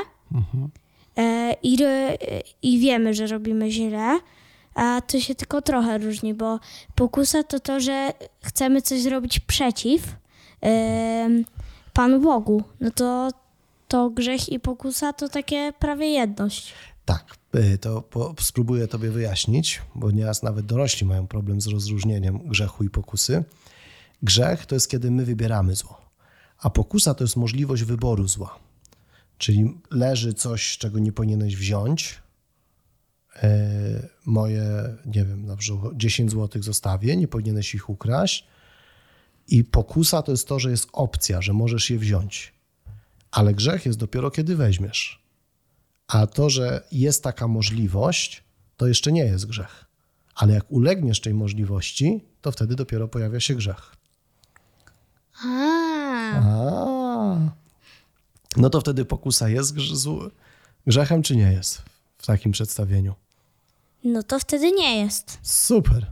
e, 1.17 1.55
i, 1.63 1.77
i 2.61 2.79
wiemy, 2.79 3.13
że 3.13 3.27
robimy 3.27 3.71
źle, 3.71 4.19
a 4.75 5.01
to 5.07 5.19
się 5.19 5.35
tylko 5.35 5.61
trochę 5.61 5.97
różni, 5.97 6.33
bo 6.33 6.59
pokusa 6.95 7.43
to 7.43 7.59
to, 7.59 7.79
że 7.79 8.13
chcemy 8.41 8.81
coś 8.81 9.01
zrobić 9.01 9.39
przeciw 9.39 10.15
em, 10.61 11.45
Panu 11.93 12.19
Bogu. 12.19 12.63
No 12.79 12.91
to, 12.91 13.29
to 13.87 14.09
grzech 14.09 14.49
i 14.49 14.59
pokusa 14.59 15.13
to 15.13 15.29
takie 15.29 15.73
prawie 15.79 16.07
jedność. 16.07 16.73
Tak, 17.05 17.25
y, 17.55 17.77
to 17.77 18.01
po, 18.01 18.35
spróbuję 18.39 18.87
Tobie 18.87 19.09
wyjaśnić, 19.09 19.81
bo 19.95 20.11
nieraz 20.11 20.43
nawet 20.43 20.65
dorośli 20.65 21.07
mają 21.07 21.27
problem 21.27 21.61
z 21.61 21.67
rozróżnieniem 21.67 22.39
grzechu 22.39 22.83
i 22.83 22.89
pokusy. 22.89 23.43
Grzech 24.23 24.65
to 24.65 24.75
jest 24.75 24.89
kiedy 24.89 25.11
my 25.11 25.25
wybieramy 25.25 25.75
zło, 25.75 26.01
a 26.57 26.69
pokusa 26.69 27.13
to 27.13 27.23
jest 27.23 27.35
możliwość 27.35 27.83
wyboru 27.83 28.27
zła. 28.27 28.59
Czyli 29.37 29.77
leży 29.91 30.33
coś, 30.33 30.77
czego 30.77 30.99
nie 30.99 31.11
powinieneś 31.11 31.55
wziąć. 31.55 32.21
E, 33.43 34.09
moje, 34.25 34.63
nie 35.05 35.25
wiem, 35.25 35.45
na 35.45 35.55
przykład 35.55 35.97
10 35.97 36.31
zł 36.31 36.63
zostawię, 36.63 37.17
nie 37.17 37.27
powinieneś 37.27 37.75
ich 37.75 37.89
ukraść. 37.89 38.47
I 39.47 39.63
pokusa 39.63 40.21
to 40.21 40.31
jest 40.31 40.47
to, 40.47 40.59
że 40.59 40.71
jest 40.71 40.87
opcja, 40.93 41.41
że 41.41 41.53
możesz 41.53 41.89
je 41.89 41.99
wziąć. 41.99 42.53
Ale 43.31 43.53
grzech 43.53 43.85
jest 43.85 43.99
dopiero 43.99 44.31
kiedy 44.31 44.55
weźmiesz. 44.55 45.25
A 46.07 46.27
to, 46.27 46.49
że 46.49 46.87
jest 46.91 47.23
taka 47.23 47.47
możliwość, 47.47 48.43
to 48.77 48.87
jeszcze 48.87 49.11
nie 49.11 49.25
jest 49.25 49.45
grzech. 49.45 49.85
Ale 50.35 50.53
jak 50.53 50.71
ulegniesz 50.71 51.21
tej 51.21 51.33
możliwości, 51.33 52.21
to 52.41 52.51
wtedy 52.51 52.75
dopiero 52.75 53.07
pojawia 53.07 53.39
się 53.39 53.55
grzech. 53.55 53.95
A, 55.43 55.47
A. 56.35 57.39
No 58.57 58.69
to 58.69 58.81
wtedy 58.81 59.05
pokusa 59.05 59.49
jest 59.49 59.75
grzechem, 60.87 61.23
czy 61.23 61.35
nie 61.35 61.51
jest 61.51 61.81
w 62.17 62.25
takim 62.25 62.51
przedstawieniu? 62.51 63.15
no 64.03 64.23
to 64.23 64.39
wtedy 64.39 64.71
nie 64.71 64.99
jest. 64.99 65.39
Super. 65.41 66.11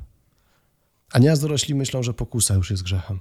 A 1.11 1.19
nieraz 1.19 1.39
dorośli 1.39 1.75
myślą, 1.75 2.03
że 2.03 2.13
pokusa 2.13 2.53
już 2.53 2.71
jest 2.71 2.83
grzechem. 2.83 3.19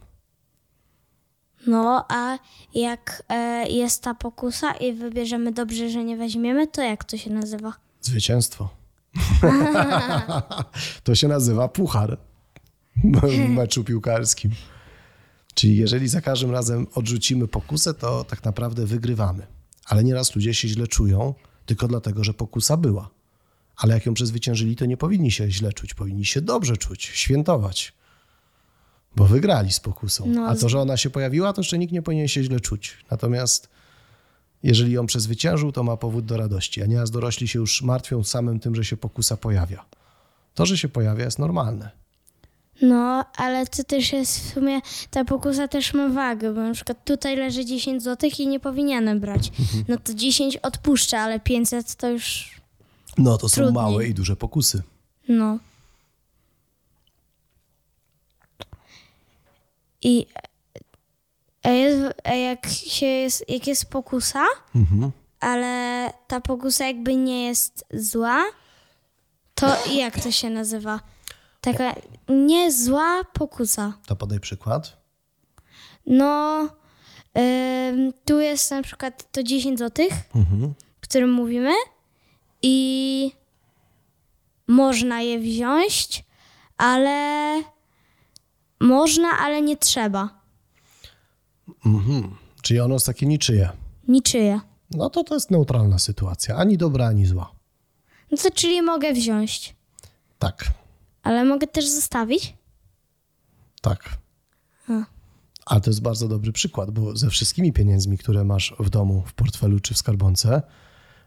No, 1.66 2.05
a 2.09 2.38
jak 2.74 3.22
e, 3.28 3.68
jest 3.68 4.03
ta 4.03 4.14
pokusa 4.14 4.72
i 4.72 4.92
wybierzemy 4.92 5.53
dobrze, 5.53 5.90
że 5.90 6.05
nie 6.05 6.16
weźmiemy, 6.16 6.66
to 6.66 6.82
jak 6.82 7.05
to 7.05 7.16
się 7.16 7.30
nazywa? 7.30 7.72
Zwycięstwo. 8.00 8.68
to 11.05 11.14
się 11.14 11.28
nazywa 11.28 11.68
puchar 11.68 12.18
w 13.05 13.48
meczu 13.59 13.84
piłkarskim. 13.84 14.50
Czyli 15.55 15.76
jeżeli 15.76 16.09
za 16.09 16.20
każdym 16.20 16.50
razem 16.50 16.86
odrzucimy 16.94 17.48
pokusę, 17.48 17.94
to 17.94 18.24
tak 18.24 18.44
naprawdę 18.44 18.86
wygrywamy. 18.86 19.46
Ale 19.86 20.05
nieraz 20.05 20.34
ludzie 20.34 20.55
się 20.55 20.68
źle 20.68 20.86
czują 20.86 21.34
tylko 21.66 21.88
dlatego, 21.88 22.24
że 22.24 22.34
pokusa 22.34 22.76
była. 22.76 23.11
Ale 23.76 23.94
jak 23.94 24.07
ją 24.07 24.14
przezwyciężyli, 24.14 24.76
to 24.76 24.86
nie 24.86 24.96
powinni 24.96 25.30
się 25.30 25.50
źle 25.50 25.72
czuć, 25.72 25.94
powinni 25.94 26.24
się 26.24 26.40
dobrze 26.40 26.76
czuć, 26.76 27.05
świętować. 27.05 27.92
Bo 29.16 29.24
wygrali 29.24 29.72
z 29.72 29.80
pokusą. 29.80 30.24
No, 30.26 30.46
A 30.46 30.57
to, 30.57 30.68
że 30.68 30.80
ona 30.80 30.96
się 30.96 31.11
pojawiła, 31.11 31.53
to 31.53 31.61
jeszcze 31.61 31.78
nikt 31.78 31.92
nie 31.92 32.03
powinien 32.03 32.28
się 32.28 32.44
źle 32.44 32.61
czuć. 32.61 32.96
Natomiast 33.11 33.68
jeżeli 34.62 34.92
ją 34.92 35.07
przezwyciężył, 35.07 35.72
to 35.72 35.82
ma 35.82 35.96
powód 35.96 36.24
do 36.24 36.36
radości. 36.36 36.82
A 36.82 36.86
nieraz 36.86 37.11
dorośli 37.11 37.48
się 37.48 37.59
już 37.59 37.82
martwią 37.82 38.24
samym 38.24 38.61
tym, 38.61 38.74
że 38.74 38.84
się 38.84 38.96
pokusa 38.96 39.36
pojawia. 39.36 39.84
To, 40.55 40.66
że 40.66 40.78
się 40.78 40.88
pojawia, 40.88 41.24
jest 41.24 41.38
normalne. 41.38 41.90
No, 42.83 43.25
ale 43.37 43.66
to 43.66 43.85
też 43.85 44.12
jest 44.12 44.39
w 44.41 44.53
sumie, 44.55 44.81
ta 45.11 45.25
pokusa 45.25 45.68
też 45.68 45.95
ma 45.95 46.09
wagę, 46.09 46.55
bo 46.55 46.61
na 46.61 46.75
przykład 46.75 47.05
tutaj 47.05 47.37
leży 47.37 47.64
10 47.64 48.03
zł 48.03 48.31
i 48.39 48.47
nie 48.47 48.61
powinienem 48.61 49.20
brać. 49.20 49.53
No 49.89 49.97
to 50.05 50.14
10 50.14 50.57
odpuszczę, 50.57 51.20
ale 51.20 51.41
500 51.41 51.95
to 51.95 52.09
już, 52.09 52.51
No 53.18 53.39
to 53.39 53.49
są 53.49 53.55
Trudniej. 53.55 53.75
małe 53.75 54.07
i 54.07 54.14
duże 54.14 54.37
pokusy. 54.37 54.83
no. 55.29 55.59
I 60.05 60.27
a 61.62 61.68
jest, 61.68 62.14
a 62.25 62.35
jak 62.35 62.66
się 62.68 63.07
jest, 63.07 63.45
jak 63.49 63.66
jest 63.66 63.91
pokusa, 63.91 64.45
ale 65.41 66.11
ta 66.29 66.41
pokusa 66.41 66.87
jakby 66.87 67.16
nie 67.16 67.47
jest 67.47 67.85
zła, 67.95 68.43
to 69.55 69.77
jak 69.93 70.20
to 70.23 70.31
się 70.31 70.51
nazywa? 70.51 71.01
Taka 71.63 71.95
nie 72.29 72.73
zła 72.73 73.25
pokusa. 73.33 73.93
To 74.07 74.17
podaj 74.17 74.41
przykład. 74.41 75.03
No, 76.07 76.59
ym, 77.39 78.13
tu 78.25 78.41
jest 78.41 78.71
na 78.71 78.83
przykład 78.83 79.33
to 79.33 79.43
10 79.43 79.79
zł, 79.79 80.07
o 80.35 80.41
którym 81.01 81.33
mówimy 81.33 81.73
i 82.63 83.33
można 84.69 85.21
je 85.21 85.39
wziąć, 85.39 86.25
ale 86.77 87.63
można, 88.81 89.29
ale 89.41 89.63
nie 89.63 89.77
trzeba. 89.77 90.41
Czyli 92.63 92.81
ono 92.81 92.95
jest 92.95 93.07
takie 93.07 93.27
niczyje. 93.27 93.69
Niczyje. 94.09 94.61
No 94.91 95.11
to 95.11 95.25
to 95.25 95.35
jest 95.35 95.51
neutralna 95.51 95.99
sytuacja. 95.99 96.57
Ani 96.57 96.79
dobra, 96.79 97.07
ani 97.07 97.27
zła. 97.27 97.53
No 98.31 98.37
to 98.39 98.51
czyli 98.51 98.83
mogę 98.83 99.13
wziąć, 99.13 99.75
Tak, 100.39 100.65
ale 101.23 101.45
mogę 101.45 101.66
też 101.66 101.89
zostawić? 101.89 102.57
tak. 103.83 104.18
Ale 105.66 105.81
to 105.81 105.91
jest 105.91 106.03
bardzo 106.03 106.29
dobry 106.29 106.53
przykład, 106.53 106.91
bo 106.91 107.16
ze 107.16 107.31
wszystkimi 107.31 107.73
pieniędzmi, 107.73 108.18
które 108.18 108.45
masz 108.45 108.75
w 108.79 108.91
domu, 108.91 109.23
w 109.27 109.33
portfelu 109.33 109.81
czy 109.81 109.95
w 109.95 109.99
skarbonce, 109.99 110.62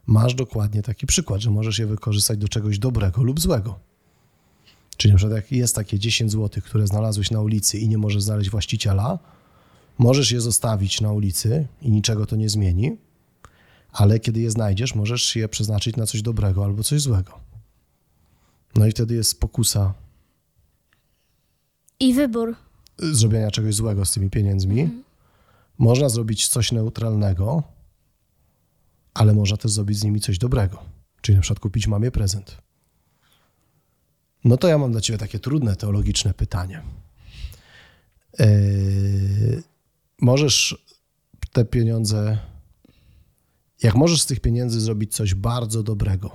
masz 0.05 0.35
dokładnie 0.35 0.81
taki 0.81 1.07
przykład, 1.07 1.41
że 1.41 1.51
możesz 1.51 1.79
je 1.79 1.85
wykorzystać 1.85 2.39
do 2.39 2.47
czegoś 2.47 2.79
dobrego 2.79 3.23
lub 3.23 3.39
złego. 3.39 3.79
Czyli 4.97 5.11
na 5.11 5.17
przykład 5.17 5.35
jak 5.35 5.51
jest 5.51 5.75
takie 5.75 5.99
10 5.99 6.31
zł, 6.31 6.63
które 6.65 6.87
znalazłeś 6.87 7.31
na 7.31 7.41
ulicy 7.41 7.77
i 7.79 7.89
nie 7.89 7.97
możesz 7.97 8.23
znaleźć 8.23 8.49
właściciela, 8.49 9.19
możesz 9.97 10.31
je 10.31 10.41
zostawić 10.41 11.01
na 11.01 11.11
ulicy 11.11 11.67
i 11.81 11.91
niczego 11.91 12.25
to 12.25 12.35
nie 12.35 12.49
zmieni, 12.49 12.97
ale 13.91 14.19
kiedy 14.19 14.39
je 14.39 14.51
znajdziesz, 14.51 14.95
możesz 14.95 15.35
je 15.35 15.49
przeznaczyć 15.49 15.95
na 15.95 16.05
coś 16.05 16.21
dobrego 16.21 16.63
albo 16.63 16.83
coś 16.83 17.01
złego. 17.01 17.44
No 18.75 18.85
i 18.85 18.91
wtedy 18.91 19.15
jest 19.15 19.39
pokusa 19.39 19.93
I 21.99 22.13
wybór. 22.13 22.55
zrobienia 22.97 23.51
czegoś 23.51 23.75
złego 23.75 24.05
z 24.05 24.11
tymi 24.11 24.29
pieniędzmi. 24.29 24.89
Można 25.77 26.09
zrobić 26.09 26.47
coś 26.47 26.71
neutralnego, 26.71 27.63
ale 29.13 29.33
można 29.33 29.57
też 29.57 29.71
zrobić 29.71 29.97
z 29.97 30.03
nimi 30.03 30.19
coś 30.19 30.37
dobrego. 30.37 30.83
Czyli 31.21 31.35
na 31.35 31.41
przykład 31.41 31.59
kupić 31.59 31.87
mamie 31.87 32.11
prezent. 32.11 32.57
No 34.43 34.57
to 34.57 34.67
ja 34.67 34.77
mam 34.77 34.91
dla 34.91 35.01
ciebie 35.01 35.19
takie 35.19 35.39
trudne 35.39 35.75
teologiczne 35.75 36.33
pytanie. 36.33 36.81
Yy, 38.39 39.63
możesz 40.21 40.85
te 41.51 41.65
pieniądze, 41.65 42.37
jak 43.83 43.95
możesz 43.95 44.21
z 44.21 44.25
tych 44.25 44.39
pieniędzy 44.39 44.81
zrobić 44.81 45.15
coś 45.15 45.33
bardzo 45.33 45.83
dobrego, 45.83 46.31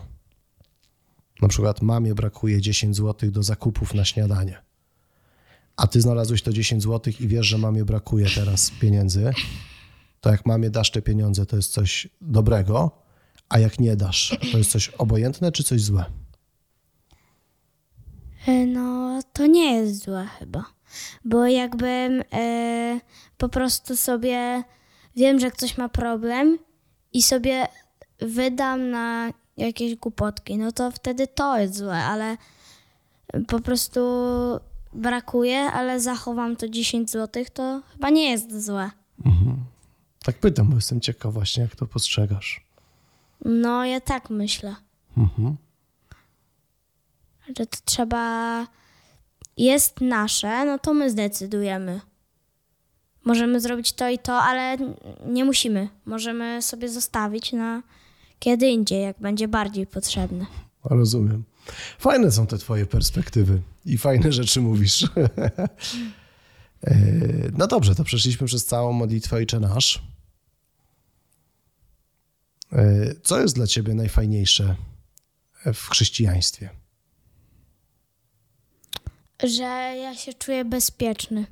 na 1.43 1.49
przykład 1.49 1.83
mamie 1.83 2.15
brakuje 2.15 2.61
10 2.61 2.97
zł 2.97 3.31
do 3.31 3.43
zakupów 3.43 3.95
na 3.95 4.05
śniadanie, 4.05 4.63
a 5.77 5.87
ty 5.87 6.01
znalazłeś 6.01 6.43
to 6.43 6.53
10 6.53 6.83
zł 6.83 7.13
i 7.21 7.29
wiesz, 7.29 7.47
że 7.47 7.59
mamie 7.59 7.85
brakuje 7.85 8.27
teraz 8.35 8.71
pieniędzy, 8.71 9.33
to 10.21 10.31
jak 10.31 10.47
mamie 10.47 10.71
dasz 10.71 10.91
te 10.91 11.03
pieniądze, 11.03 11.47
to 11.47 11.57
jest 11.57 11.73
coś 11.73 12.09
dobrego, 12.21 12.91
a 13.49 13.59
jak 13.59 13.81
nie 13.81 13.97
dasz, 13.97 14.39
to 14.53 14.59
jest 14.59 14.71
coś 14.71 14.89
obojętne 14.89 15.53
czy 15.53 15.65
coś 15.65 15.83
złe? 15.83 16.05
E, 18.47 18.67
No, 18.67 19.21
to 19.33 19.47
nie 19.47 19.75
jest 19.75 20.05
złe 20.05 20.29
chyba. 20.39 20.65
Bo 21.25 21.47
jakbym 21.47 22.23
e, 22.33 23.01
po 23.37 23.49
prostu 23.49 23.97
sobie 23.97 24.63
wiem, 25.17 25.41
że 25.41 25.51
ktoś 25.51 25.79
ma 25.79 25.89
problem 25.89 26.59
i 27.13 27.23
sobie 27.23 27.67
wydam 28.21 28.91
na 28.91 29.33
jakieś 29.61 29.95
głupotki, 29.95 30.59
no 30.59 30.73
to 30.73 30.91
wtedy 30.91 31.27
to 31.27 31.59
jest 31.59 31.77
złe, 31.77 32.05
ale 32.05 32.37
po 33.49 33.61
prostu 33.61 34.01
brakuje, 34.93 35.61
ale 35.61 36.01
zachowam 36.01 36.57
to 36.57 36.69
10 36.69 37.11
zł, 37.11 37.45
to 37.53 37.83
chyba 37.93 38.11
nie 38.11 38.31
jest 38.31 38.65
złe. 38.65 38.91
Tak 40.25 40.39
pytam, 40.39 40.69
bo 40.69 40.77
jestem 40.77 41.01
ciekaw 41.01 41.35
właśnie, 41.35 41.63
jak 41.63 41.77
to 41.77 41.87
postrzegasz. 41.87 42.65
No, 43.45 43.85
ja 43.85 44.01
tak 44.01 44.31
myślę. 44.31 44.77
Że 47.59 47.67
to 47.67 47.79
trzeba. 47.85 48.67
Jest 49.57 50.01
nasze, 50.01 50.65
no 50.65 50.79
to 50.79 50.95
my 50.95 51.11
zdecydujemy. 51.11 52.01
Możemy 53.25 53.61
zrobić 53.61 53.93
to 53.93 54.09
i 54.09 54.19
to, 54.19 54.43
ale 54.43 54.77
nie 55.27 55.45
musimy. 55.45 55.89
Możemy 56.05 56.63
sobie 56.63 56.89
zostawić 56.89 57.53
na 57.53 57.83
kiedy 58.41 58.69
indziej, 58.69 59.03
jak 59.03 59.21
będzie 59.21 59.49
bardziej 59.49 59.87
potrzebne. 59.87 60.47
Rozumiem. 60.85 61.45
Fajne 61.99 62.33
są 62.33 62.47
te 62.47 62.59
twoje 62.59 62.87
perspektywy 62.87 63.63
i 63.87 63.99
fajne 63.99 64.33
rzeczy 64.33 64.61
mówisz. 64.61 65.05
E, 66.85 66.95
no 67.59 67.67
dobrze, 67.67 67.95
to 67.95 68.05
przeszliśmy 68.05 68.47
przez 68.47 68.65
całą 68.67 68.93
modlitwę 68.93 69.37
Ojcze 69.37 69.61
Nasz. 69.61 70.03
E, 72.73 73.15
Co 73.23 73.41
jest 73.41 73.55
dla 73.55 73.67
ciebie 73.67 73.95
najfajniejsze 73.95 74.77
w 75.75 75.89
chrześcijaństwie? 75.89 76.71
Że 79.43 79.63
ja 80.03 80.15
się 80.15 80.35
czuję 80.35 80.65
bezpieczny. 80.65 81.47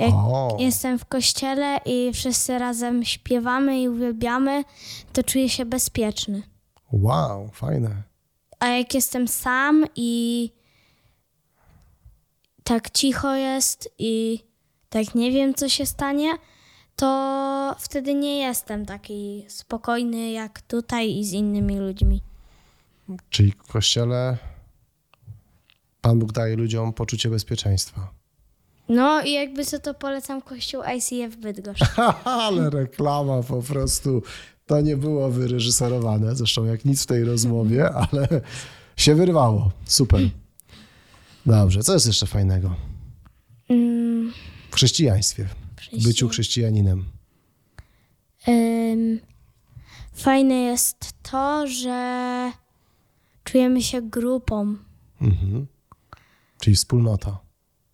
Jak 0.00 0.14
O. 0.14 0.56
jestem 0.58 0.98
w 0.98 1.04
kościele 1.04 1.80
i 1.84 2.10
wszyscy 2.12 2.58
razem 2.58 3.04
śpiewamy 3.04 3.82
i 3.82 3.88
uwielbiamy, 3.88 4.64
to 5.12 5.22
czuję 5.22 5.48
się 5.48 5.64
bezpieczny. 5.64 6.42
Wow, 6.92 7.48
fajne. 7.52 8.02
A 8.58 8.66
jak 8.66 8.94
jestem 8.94 9.28
sam 9.28 9.84
i 9.96 10.50
tak 12.64 12.90
cicho 12.90 13.34
jest 13.34 13.94
i 13.98 14.44
tak 14.88 15.14
nie 15.14 15.30
wiem, 15.32 15.54
co 15.54 15.68
się 15.68 15.86
stanie, 15.86 16.30
to 16.96 17.76
wtedy 17.78 18.14
nie 18.14 18.38
jestem 18.38 18.86
taki 18.86 19.44
spokojny 19.48 20.30
jak 20.30 20.62
tutaj 20.62 21.16
i 21.16 21.24
z 21.24 21.32
innymi 21.32 21.78
ludźmi. 21.78 22.22
Czyli 23.30 23.52
w 23.52 23.72
kościele 23.72 24.38
Pan 26.00 26.18
Bóg 26.18 26.32
daje 26.32 26.56
ludziom 26.56 26.92
poczucie 26.92 27.30
bezpieczeństwa. 27.30 28.19
No 28.90 29.22
i 29.22 29.32
jakby 29.32 29.64
co 29.64 29.78
to 29.78 29.94
polecam 29.94 30.42
kościół 30.42 30.82
ICF 30.96 31.36
Bydgoszcz. 31.36 31.98
Ale 32.24 32.70
reklama 32.70 33.42
po 33.42 33.62
prostu. 33.62 34.22
To 34.66 34.80
nie 34.80 34.96
było 34.96 35.30
wyreżyserowane, 35.30 36.36
zresztą 36.36 36.64
jak 36.64 36.84
nic 36.84 37.02
w 37.02 37.06
tej 37.06 37.24
rozmowie, 37.24 37.90
ale 37.90 38.28
się 38.96 39.14
wyrwało. 39.14 39.72
Super. 39.84 40.20
Dobrze, 41.46 41.82
co 41.82 41.94
jest 41.94 42.06
jeszcze 42.06 42.26
fajnego 42.26 42.74
Mm, 43.68 44.32
w 44.70 44.74
chrześcijaństwie, 44.74 45.48
w 45.92 46.04
byciu 46.04 46.28
chrześcijaninem? 46.28 47.04
fajne 50.14 50.54
jest 50.54 51.14
to, 51.22 51.66
że 51.66 52.52
czujemy 53.44 53.82
się 53.82 54.02
grupą. 54.02 54.76
Mhm. 55.20 55.66
Czyli 56.60 56.76
wspólnota. 56.76 57.49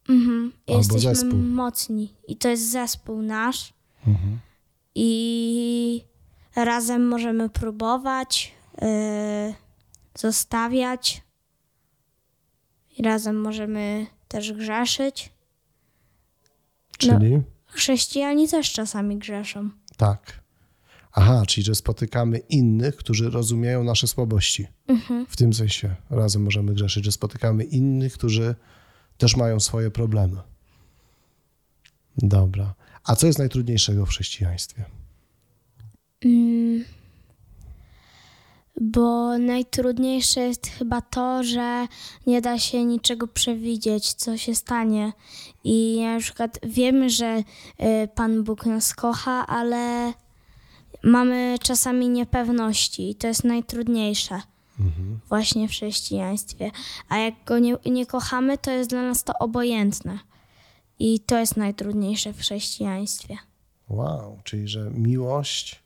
Albo 0.09 0.79
jesteśmy 0.79 1.15
zespół. 1.15 1.39
mocni. 1.39 2.15
I 2.29 2.37
to 2.37 2.49
jest 2.49 2.71
zespół 2.71 3.23
nasz. 3.23 3.73
I 4.95 6.05
razem 6.57 7.09
możemy 7.09 7.49
próbować, 7.49 8.55
yy, 8.83 8.89
zostawiać. 10.15 11.23
I 12.99 13.03
razem 13.03 13.41
możemy 13.41 14.07
też 14.29 14.53
grzeszyć. 14.53 15.33
Czyli? 16.99 17.43
Chrześcijanie 17.67 18.49
też 18.49 18.73
czasami 18.73 19.19
grzeszą. 19.19 19.71
Tak. 19.97 20.41
Aha, 21.13 21.43
czyli 21.47 21.65
że 21.65 21.75
spotykamy 21.75 22.39
innych, 22.39 22.97
którzy 22.97 23.31
rozumieją 23.31 23.85
nasze 23.85 24.07
słabości. 24.07 24.67
W 25.29 25.37
tym 25.37 25.53
sensie 25.53 25.95
razem 26.11 26.43
możemy 26.43 26.75
grzeszyć, 26.75 27.05
że 27.05 27.13
spotykamy 27.13 27.65
innych, 27.65 28.13
którzy 28.13 28.55
też 29.19 29.37
mają 29.37 29.61
swoje 29.61 29.91
problemy. 29.91 30.37
Dobra. 32.19 32.75
A 33.05 33.17
co 33.17 33.27
jest 33.27 33.39
najtrudniejszego 33.39 34.07
w 34.07 34.09
chrześcijaństwie? 34.09 34.85
Bo 38.81 39.39
najtrudniejsze 39.39 40.41
jest 40.41 40.67
chyba 40.67 41.01
to, 41.01 41.45
że 41.45 41.87
nie 42.27 42.41
da 42.41 42.59
się 42.59 42.85
niczego 42.85 43.29
przewidzieć, 43.29 44.13
co 44.13 44.37
się 44.37 44.55
stanie. 44.55 45.13
I 45.65 46.01
na 46.05 46.21
przykład 46.21 46.59
wiemy, 46.63 47.11
że 47.11 47.37
y, 47.37 48.09
Pan 48.15 48.45
Bóg 48.45 48.67
nas 48.67 48.95
kocha, 48.95 49.47
ale 49.47 50.13
mamy 51.03 51.57
czasami 51.63 52.09
niepewności 52.09 53.11
i 53.11 53.15
to 53.15 53.27
jest 53.27 53.45
najtrudniejsze 53.45 54.41
właśnie 55.29 55.69
w 55.69 55.71
chrześcijaństwie. 55.71 56.71
A 57.09 57.19
jak 57.19 57.35
go 57.47 57.59
nie, 57.59 57.77
nie 57.87 58.07
kochamy, 58.07 58.59
to 58.59 58.71
jest 58.71 58.91
dla 58.91 59.03
nas 59.03 59.25
to 59.25 59.33
obojętne. 59.41 60.19
I 60.99 61.21
to 61.21 61.39
jest 61.39 61.57
najtrudniejsze 61.57 62.33
w 62.33 62.39
chrześcijaństwie. 62.39 63.37
Wow, 63.89 64.39
czyli 64.45 64.69
że 64.69 64.91
miłość 64.91 65.83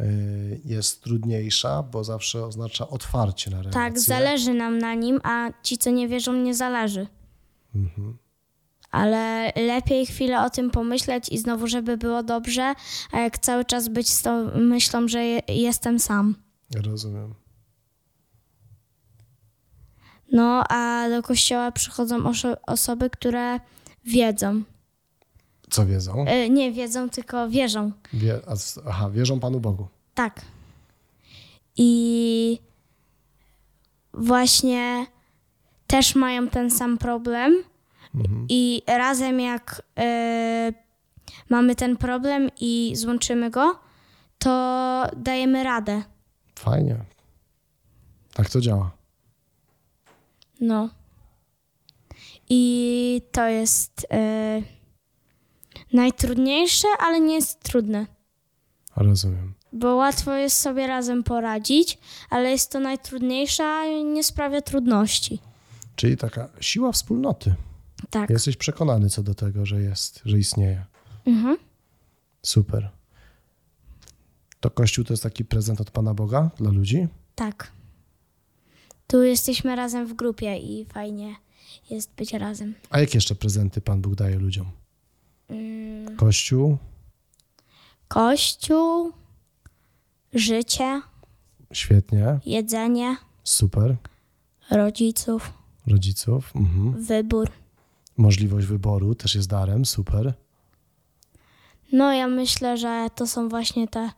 y, 0.00 0.60
jest 0.64 1.02
trudniejsza, 1.02 1.82
bo 1.82 2.04
zawsze 2.04 2.46
oznacza 2.46 2.88
otwarcie 2.88 3.50
na 3.50 3.56
relacje. 3.56 3.80
Tak, 3.80 4.00
zależy 4.00 4.54
nam 4.54 4.78
na 4.78 4.94
nim, 4.94 5.20
a 5.24 5.50
ci, 5.62 5.78
co 5.78 5.90
nie 5.90 6.08
wierzą, 6.08 6.32
nie 6.32 6.54
zależy. 6.54 7.06
Ale 8.90 9.52
lepiej 9.56 10.06
chwilę 10.06 10.44
o 10.44 10.50
tym 10.50 10.70
pomyśleć 10.70 11.28
i 11.28 11.38
znowu, 11.38 11.66
żeby 11.66 11.96
było 11.96 12.22
dobrze, 12.22 12.74
a 13.12 13.20
jak 13.20 13.38
cały 13.38 13.64
czas 13.64 13.88
być 13.88 14.10
z 14.10 14.22
tą 14.22 14.50
myślą, 14.54 15.08
że 15.08 15.24
je, 15.24 15.42
jestem 15.48 15.98
sam. 15.98 16.34
Rozumiem. 16.74 17.34
No, 20.32 20.64
a 20.68 21.08
do 21.10 21.22
kościoła 21.22 21.72
przychodzą 21.72 22.18
oszo- 22.22 22.56
osoby, 22.66 23.10
które 23.10 23.60
wiedzą. 24.04 24.62
Co 25.70 25.86
wiedzą? 25.86 26.24
E, 26.26 26.50
nie 26.50 26.72
wiedzą, 26.72 27.10
tylko 27.10 27.48
wierzą. 27.48 27.92
Wie, 28.12 28.40
aha, 28.88 29.10
wierzą 29.10 29.40
Panu 29.40 29.60
Bogu. 29.60 29.86
Tak. 30.14 30.40
I 31.76 32.58
właśnie 34.14 35.06
też 35.86 36.14
mają 36.14 36.48
ten 36.48 36.70
sam 36.70 36.98
problem. 36.98 37.54
I 38.48 38.82
razem 38.86 39.40
jak 39.40 39.82
e, 39.98 40.72
mamy 41.50 41.74
ten 41.74 41.96
problem 41.96 42.50
i 42.60 42.92
złączymy 42.96 43.50
go, 43.50 43.78
to 44.38 45.04
dajemy 45.16 45.64
radę. 45.64 46.02
Fajnie. 46.54 46.96
Tak 48.34 48.50
to 48.50 48.60
działa. 48.60 48.90
No. 50.62 50.90
I 52.48 53.22
to 53.32 53.46
jest 53.48 54.06
e, 54.10 54.62
najtrudniejsze, 55.92 56.88
ale 56.98 57.20
nie 57.20 57.34
jest 57.34 57.60
trudne. 57.60 58.06
Rozumiem. 58.96 59.54
Bo 59.72 59.94
łatwo 59.94 60.34
jest 60.34 60.58
sobie 60.58 60.86
razem 60.86 61.22
poradzić, 61.22 61.98
ale 62.30 62.50
jest 62.50 62.70
to 62.70 62.80
najtrudniejsze, 62.80 63.64
a 63.64 63.86
nie 63.86 64.24
sprawia 64.24 64.62
trudności. 64.62 65.38
Czyli 65.96 66.16
taka 66.16 66.48
siła 66.60 66.92
wspólnoty. 66.92 67.54
Tak. 68.10 68.30
Jesteś 68.30 68.56
przekonany 68.56 69.10
co 69.10 69.22
do 69.22 69.34
tego, 69.34 69.66
że 69.66 69.82
jest, 69.82 70.20
że 70.24 70.38
istnieje. 70.38 70.84
Mhm. 71.26 71.56
Super. 72.42 72.90
To 74.60 74.70
Kościół 74.70 75.04
to 75.04 75.12
jest 75.12 75.22
taki 75.22 75.44
prezent 75.44 75.80
od 75.80 75.90
Pana 75.90 76.14
Boga 76.14 76.50
dla 76.56 76.70
ludzi? 76.70 77.08
Tak. 77.34 77.72
Tu 79.12 79.22
jesteśmy 79.22 79.76
razem 79.76 80.06
w 80.06 80.14
grupie 80.14 80.56
i 80.58 80.84
fajnie 80.84 81.36
jest 81.90 82.14
być 82.14 82.32
razem. 82.32 82.74
A 82.90 83.00
jakie 83.00 83.16
jeszcze 83.16 83.34
prezenty 83.34 83.80
Pan 83.80 84.02
Bóg 84.02 84.14
daje 84.14 84.38
ludziom? 84.38 84.70
Mm, 85.48 86.16
Kościół, 86.16 86.76
Kościół, 88.08 89.12
życie, 90.34 91.02
świetnie, 91.72 92.40
jedzenie, 92.46 93.16
super. 93.44 93.96
rodziców, 94.70 95.52
Rodziców, 95.86 96.52
mhm. 96.56 97.04
wybór. 97.04 97.50
możliwość 98.16 98.66
wyboru 98.66 99.14
też 99.14 99.34
jest 99.34 99.48
darem, 99.48 99.84
super. 99.84 100.34
No, 101.92 102.12
ja 102.12 102.28
myślę, 102.28 102.76
że 102.76 103.08
to 103.14 103.26
są 103.26 103.48
właśnie 103.48 103.88
te 103.88 104.10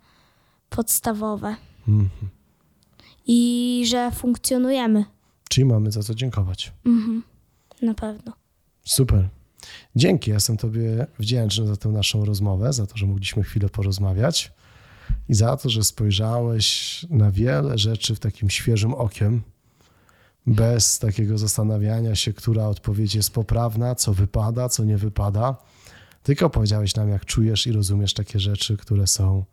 podstawowe. 0.70 1.56
Mhm. 1.88 2.33
I 3.26 3.84
że 3.88 4.10
funkcjonujemy. 4.10 5.04
Czyli 5.48 5.64
mamy 5.64 5.92
za 5.92 6.02
co 6.02 6.14
dziękować. 6.14 6.72
Na 7.82 7.94
pewno. 7.94 8.32
Super. 8.84 9.28
Dzięki, 9.96 10.30
ja 10.30 10.34
jestem 10.34 10.56
Tobie 10.56 11.06
wdzięczny 11.18 11.66
za 11.66 11.76
tę 11.76 11.88
naszą 11.88 12.24
rozmowę, 12.24 12.72
za 12.72 12.86
to, 12.86 12.96
że 12.96 13.06
mogliśmy 13.06 13.42
chwilę 13.42 13.68
porozmawiać 13.68 14.52
i 15.28 15.34
za 15.34 15.56
to, 15.56 15.70
że 15.70 15.84
spojrzałeś 15.84 17.06
na 17.10 17.30
wiele 17.30 17.78
rzeczy 17.78 18.14
w 18.14 18.20
takim 18.20 18.50
świeżym 18.50 18.94
okiem, 18.94 19.42
bez 20.46 20.98
takiego 20.98 21.38
zastanawiania 21.38 22.14
się, 22.14 22.32
która 22.32 22.66
odpowiedź 22.66 23.14
jest 23.14 23.30
poprawna, 23.30 23.94
co 23.94 24.14
wypada, 24.14 24.68
co 24.68 24.84
nie 24.84 24.96
wypada. 24.96 25.56
Tylko 26.22 26.50
powiedziałeś 26.50 26.94
nam, 26.94 27.08
jak 27.08 27.24
czujesz 27.24 27.66
i 27.66 27.72
rozumiesz 27.72 28.14
takie 28.14 28.40
rzeczy, 28.40 28.76
które 28.76 29.06
są 29.06 29.44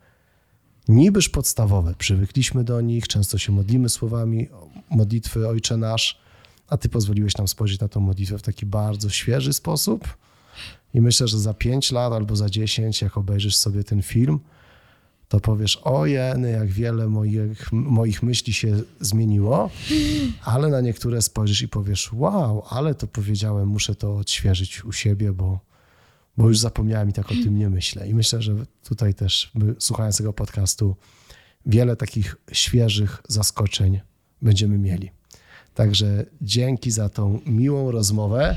nibyż 0.88 1.30
podstawowe. 1.30 1.96
Przywykliśmy 1.98 2.64
do 2.64 2.82
nich, 2.82 3.08
często 3.08 3.38
się 3.38 3.52
modlimy 3.52 3.90
słowami 3.90 4.48
modlitwy 4.90 5.48
Ojcze 5.48 5.78
Nasz, 5.78 6.20
a 6.68 6.78
Ty 6.78 6.90
pozwoliłeś 6.90 7.38
nam 7.38 7.48
spojrzeć 7.48 7.80
na 7.80 7.88
tą 7.88 8.00
modlitwę 8.00 8.38
w 8.38 8.42
taki 8.42 8.66
bardzo 8.66 9.10
świeży 9.10 9.54
sposób. 9.54 10.18
I 10.94 11.02
myślę, 11.02 11.28
że 11.28 11.40
za 11.40 11.54
5 11.54 11.92
lat 11.92 12.14
albo 12.14 12.36
za 12.36 12.50
10, 12.50 13.02
jak 13.02 13.18
obejrzysz 13.18 13.56
sobie 13.56 13.84
ten 13.84 14.02
film, 14.02 14.40
to 15.32 15.40
powiesz, 15.40 15.78
o 15.84 16.06
jeny, 16.06 16.52
jak 16.52 16.68
wiele 16.68 17.08
moich, 17.08 17.72
moich 17.72 18.24
myśli 18.24 18.54
się 18.54 18.82
zmieniło, 19.00 19.70
ale 20.44 20.70
na 20.70 20.82
niektóre 20.82 21.22
spojrzysz 21.22 21.62
i 21.62 21.68
powiesz, 21.68 22.14
wow, 22.14 22.64
ale 22.70 22.96
to 22.96 23.08
powiedziałem, 23.08 23.68
muszę 23.68 23.96
to 23.96 24.18
odświeżyć 24.18 24.86
u 24.86 24.92
siebie, 24.92 25.34
bo, 25.34 25.60
bo 26.42 26.48
już 26.48 26.60
zapomniałem 26.60 27.10
i 27.10 27.14
tak 27.14 27.26
o 27.26 27.34
tym 27.44 27.58
nie 27.58 27.70
myślę. 27.70 28.08
I 28.08 28.14
myślę, 28.14 28.42
że 28.42 28.56
tutaj 28.84 29.14
też, 29.14 29.52
słuchając 29.80 30.18
tego 30.18 30.34
podcastu, 30.34 30.96
wiele 31.66 31.96
takich 31.96 32.36
świeżych 32.52 33.22
zaskoczeń 33.28 34.00
będziemy 34.42 34.78
mieli. 34.78 35.12
Także 35.74 36.26
dzięki 36.42 36.92
za 36.92 37.10
tą 37.10 37.40
miłą 37.46 37.92
rozmowę. 37.92 38.56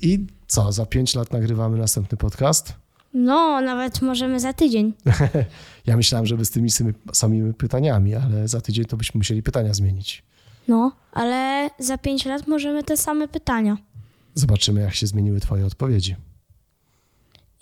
I 0.00 0.26
co, 0.46 0.72
za 0.72 0.86
pięć 0.86 1.14
lat 1.14 1.32
nagrywamy 1.32 1.78
następny 1.78 2.18
podcast? 2.18 2.74
No, 3.14 3.60
nawet 3.60 4.02
możemy 4.02 4.40
za 4.40 4.52
tydzień. 4.52 4.92
Ja 5.86 5.96
myślałem, 5.96 6.26
żeby 6.26 6.44
z 6.44 6.50
tymi 6.50 6.70
samymi 7.12 7.54
pytaniami, 7.54 8.14
ale 8.14 8.48
za 8.48 8.60
tydzień 8.60 8.84
to 8.84 8.96
byśmy 8.96 9.18
musieli 9.18 9.42
pytania 9.42 9.74
zmienić. 9.74 10.22
No, 10.68 10.92
ale 11.12 11.70
za 11.78 11.98
pięć 11.98 12.24
lat 12.24 12.46
możemy 12.46 12.84
te 12.84 12.96
same 12.96 13.28
pytania. 13.28 13.76
Zobaczymy, 14.34 14.80
jak 14.80 14.94
się 14.94 15.06
zmieniły 15.06 15.40
Twoje 15.40 15.66
odpowiedzi. 15.66 16.16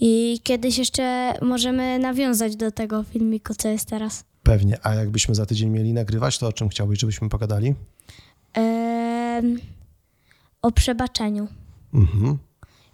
I 0.03 0.40
kiedyś 0.42 0.78
jeszcze 0.78 1.34
możemy 1.42 1.98
nawiązać 1.98 2.57
do 2.57 2.70
tego 2.70 3.03
filmiku, 3.03 3.55
co 3.55 3.68
jest 3.68 3.88
teraz. 3.88 4.24
Pewnie. 4.42 4.78
A 4.82 4.94
jakbyśmy 4.94 5.34
za 5.34 5.46
tydzień 5.46 5.70
mieli 5.70 5.92
nagrywać, 5.92 6.38
to 6.38 6.46
o 6.46 6.53
czym 6.53 6.68
chciałbyś, 6.68 6.98
żebyśmy 7.01 7.28
pogadali? 7.28 7.74
O 10.62 10.72
przebaczeniu. 10.72 11.48
Mhm. 11.94 12.38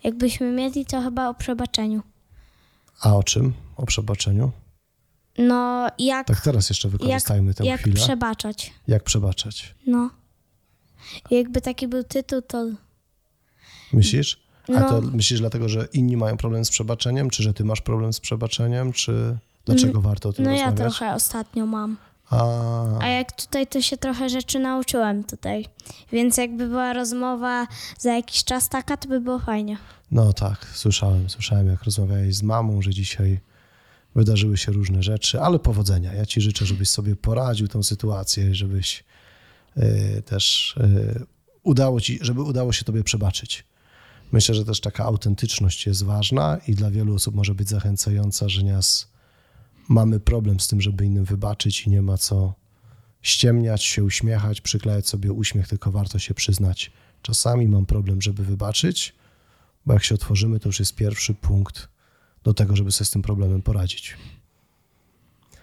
Jakbyśmy 0.05 0.53
mieli, 0.53 0.87
to 0.87 1.01
chyba 1.03 1.29
o 1.29 1.35
przebaczeniu. 1.35 2.03
A 3.01 3.17
o 3.17 3.23
czym? 3.23 3.53
O 3.77 3.87
przebaczeniu? 3.87 4.53
No, 5.39 5.87
jak, 5.99 6.27
Tak 6.27 6.41
teraz 6.41 6.69
jeszcze 6.69 6.89
wykorzystajmy 6.89 7.55
tę 7.55 7.65
jak 7.65 7.81
chwilę. 7.81 7.97
przebaczać. 7.97 8.73
jak 8.89 9.03
przebaczać? 9.03 9.75
No. 9.87 10.11
Jakby 11.31 11.61
taki 11.61 11.89
był 11.89 12.05
tytuł, 12.05 12.43
to 12.43 12.67
Myślisz? 13.93 14.46
A 14.69 14.81
No. 14.81 14.89
to 14.89 15.01
myślisz 15.01 15.41
dlatego, 15.41 15.69
że 15.69 15.89
inni 15.93 16.17
mają 16.17 16.37
problem 16.37 16.64
z 16.64 16.71
przebaczeniem, 16.71 17.31
czy 17.31 17.43
że 17.43 17.55
ty 17.55 17.64
masz 17.64 17.81
problem 17.81 18.12
z 18.12 18.21
przebaczeniem, 18.21 18.93
czy 18.93 19.37
dlaczego 19.64 20.01
warto 20.01 20.29
o 20.29 20.33
tym 20.33 20.45
no 20.45 20.51
ja 20.51 20.57
rozmawiać? 20.57 20.97
trochę 20.97 21.14
ostatnio 21.14 21.67
mam. 21.67 21.97
A, 22.31 22.99
A 23.01 23.09
jak 23.09 23.33
tutaj, 23.33 23.67
to 23.67 23.83
się 23.83 23.97
trochę 23.97 24.29
rzeczy 24.29 24.59
nauczyłem 24.59 25.25
tutaj. 25.25 25.67
Więc 26.12 26.37
jakby 26.37 26.69
była 26.69 26.93
rozmowa 26.93 27.67
za 27.99 28.12
jakiś 28.14 28.45
czas 28.45 28.69
taka, 28.69 28.97
to 28.97 29.09
by 29.09 29.21
było 29.21 29.39
fajnie. 29.39 29.77
no 30.11 30.33
tak, 30.33 30.67
słyszałem, 30.75 31.31
słyszałem 31.31 31.67
jak 31.67 31.83
rozmawiałeś 31.85 32.35
z 32.37 32.43
mamą, 32.43 32.83
że 32.83 32.91
dzisiaj 32.91 33.41
wydarzyły 34.14 34.57
się 34.57 34.73
różne 34.73 35.03
rzeczy, 35.03 35.41
ale 35.41 35.59
powodzenia. 35.59 36.14
Ja 36.14 36.27
ci 36.27 36.41
życzę, 36.41 36.67
żebyś 36.67 36.89
sobie 36.91 37.17
poradził 37.17 37.69
tą 37.69 37.83
sytuację, 37.83 38.55
żebyś 38.55 39.05
y, 39.77 40.23
też 40.27 40.75
y, 40.77 41.25
udało 41.62 42.01
ci, 42.01 42.19
żeby 42.23 42.43
udało 42.43 42.73
się 42.73 42.85
tobie 42.85 43.05
przebaczyć. 43.05 43.64
Myślę, 44.33 44.55
że 44.55 44.64
też 44.64 44.81
taka 44.81 45.05
autentyczność 45.05 45.87
jest 45.87 46.03
ważna 46.03 46.59
i 46.68 46.74
dla 46.74 46.91
wielu 46.91 47.14
osób 47.14 47.35
może 47.35 47.55
być 47.55 47.68
zachęcająca, 47.68 48.49
że 48.49 48.62
nas 48.62 49.09
mamy 49.89 50.20
problem 50.20 50.61
z 50.61 50.68
tym, 50.68 50.81
żeby 50.81 51.07
innym 51.07 51.24
wybaczyć 51.24 51.87
i 51.87 51.91
nie 51.91 52.03
ma 52.03 52.18
co 52.18 52.55
ściemniać, 53.22 53.83
się 53.85 54.05
uśmiechać, 54.05 54.61
przyklejać 54.61 55.09
sobie 55.09 55.33
uśmiech, 55.33 55.68
tylko 55.68 55.91
warto 55.91 56.18
się 56.18 56.35
przyznać. 56.35 56.93
Czasami 57.22 57.68
mam 57.68 57.87
problem, 57.87 58.22
żeby 58.22 58.45
wybaczyć, 58.45 59.14
bo 59.87 59.93
jak 59.93 60.05
się 60.05 60.14
otworzymy, 60.14 60.61
to 60.61 60.68
już 60.68 60.79
jest 60.79 60.95
pierwszy 60.95 61.35
punkt 61.35 61.89
do 62.45 62.55
tego, 62.55 62.77
żeby 62.77 62.93
sobie 62.93 63.07
z 63.07 63.11
tym 63.11 63.22
problemem 63.22 63.62
poradzić. 63.62 64.16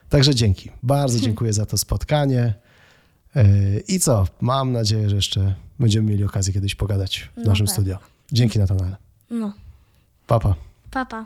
Także 0.10 0.36
dzięki. 0.36 0.70
Bardzo 0.84 1.20
dziękuję 1.26 1.54
za 1.54 1.66
to 1.66 1.78
spotkanie. 1.78 2.54
Yy, 3.36 3.84
I 3.88 4.00
co? 4.00 4.28
Mam 4.42 4.72
nadzieję, 4.72 5.10
że 5.10 5.16
jeszcze 5.16 5.56
będziemy 5.80 6.12
mieli 6.12 6.24
okazję 6.24 6.54
kiedyś 6.54 6.76
pogadać 6.76 7.30
w 7.34 7.38
No 7.38 7.44
naszym 7.44 7.66
tak. 7.66 7.74
studio. 7.74 8.13
Dzięki 8.34 8.60
Natanael. 8.60 8.96
No, 9.30 9.54
Papa. 10.28 10.56
papa. 10.92 11.26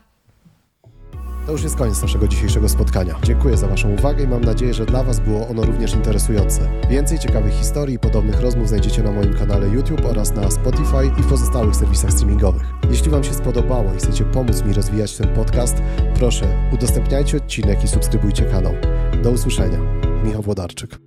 To 1.46 1.52
już 1.52 1.64
jest 1.64 1.76
koniec 1.76 2.02
naszego 2.02 2.28
dzisiejszego 2.28 2.70
spotkania. 2.70 3.16
Dziękuję 3.24 3.58
za 3.58 3.68
Waszą 3.68 3.94
uwagę 3.94 4.24
i 4.24 4.28
mam 4.28 4.44
nadzieję, 4.44 4.74
że 4.74 4.86
dla 4.86 5.04
Was 5.04 5.20
było 5.20 5.48
ono 5.48 5.64
również 5.64 5.94
interesujące. 5.94 6.82
Więcej 6.90 7.20
ciekawych 7.20 7.54
historii 7.54 7.96
i 7.96 8.00
podobnych 8.00 8.42
rozmów 8.42 8.68
znajdziecie 8.68 9.04
na 9.04 9.12
moim 9.12 9.34
kanale 9.34 9.70
YouTube 9.70 10.06
oraz 10.06 10.32
na 10.36 10.52
Spotify 10.52 11.20
i 11.20 11.24
w 11.24 11.30
pozostałych 11.30 11.76
serwisach 11.76 12.12
streamingowych. 12.12 12.64
Jeśli 12.90 13.12
Wam 13.12 13.24
się 13.24 13.34
spodobało 13.34 13.94
i 13.94 13.98
chcecie 13.98 14.26
pomóc 14.26 14.64
mi 14.64 14.74
rozwijać 14.74 15.18
ten 15.18 15.34
podcast, 15.36 15.78
proszę 16.16 16.70
udostępniajcie 16.74 17.38
odcinek 17.38 17.84
i 17.84 17.88
subskrybujcie 17.88 18.46
kanał. 18.46 18.74
Do 19.24 19.32
usłyszenia. 19.32 19.80
Michał 20.24 20.42
Włodarczyk. 20.42 21.00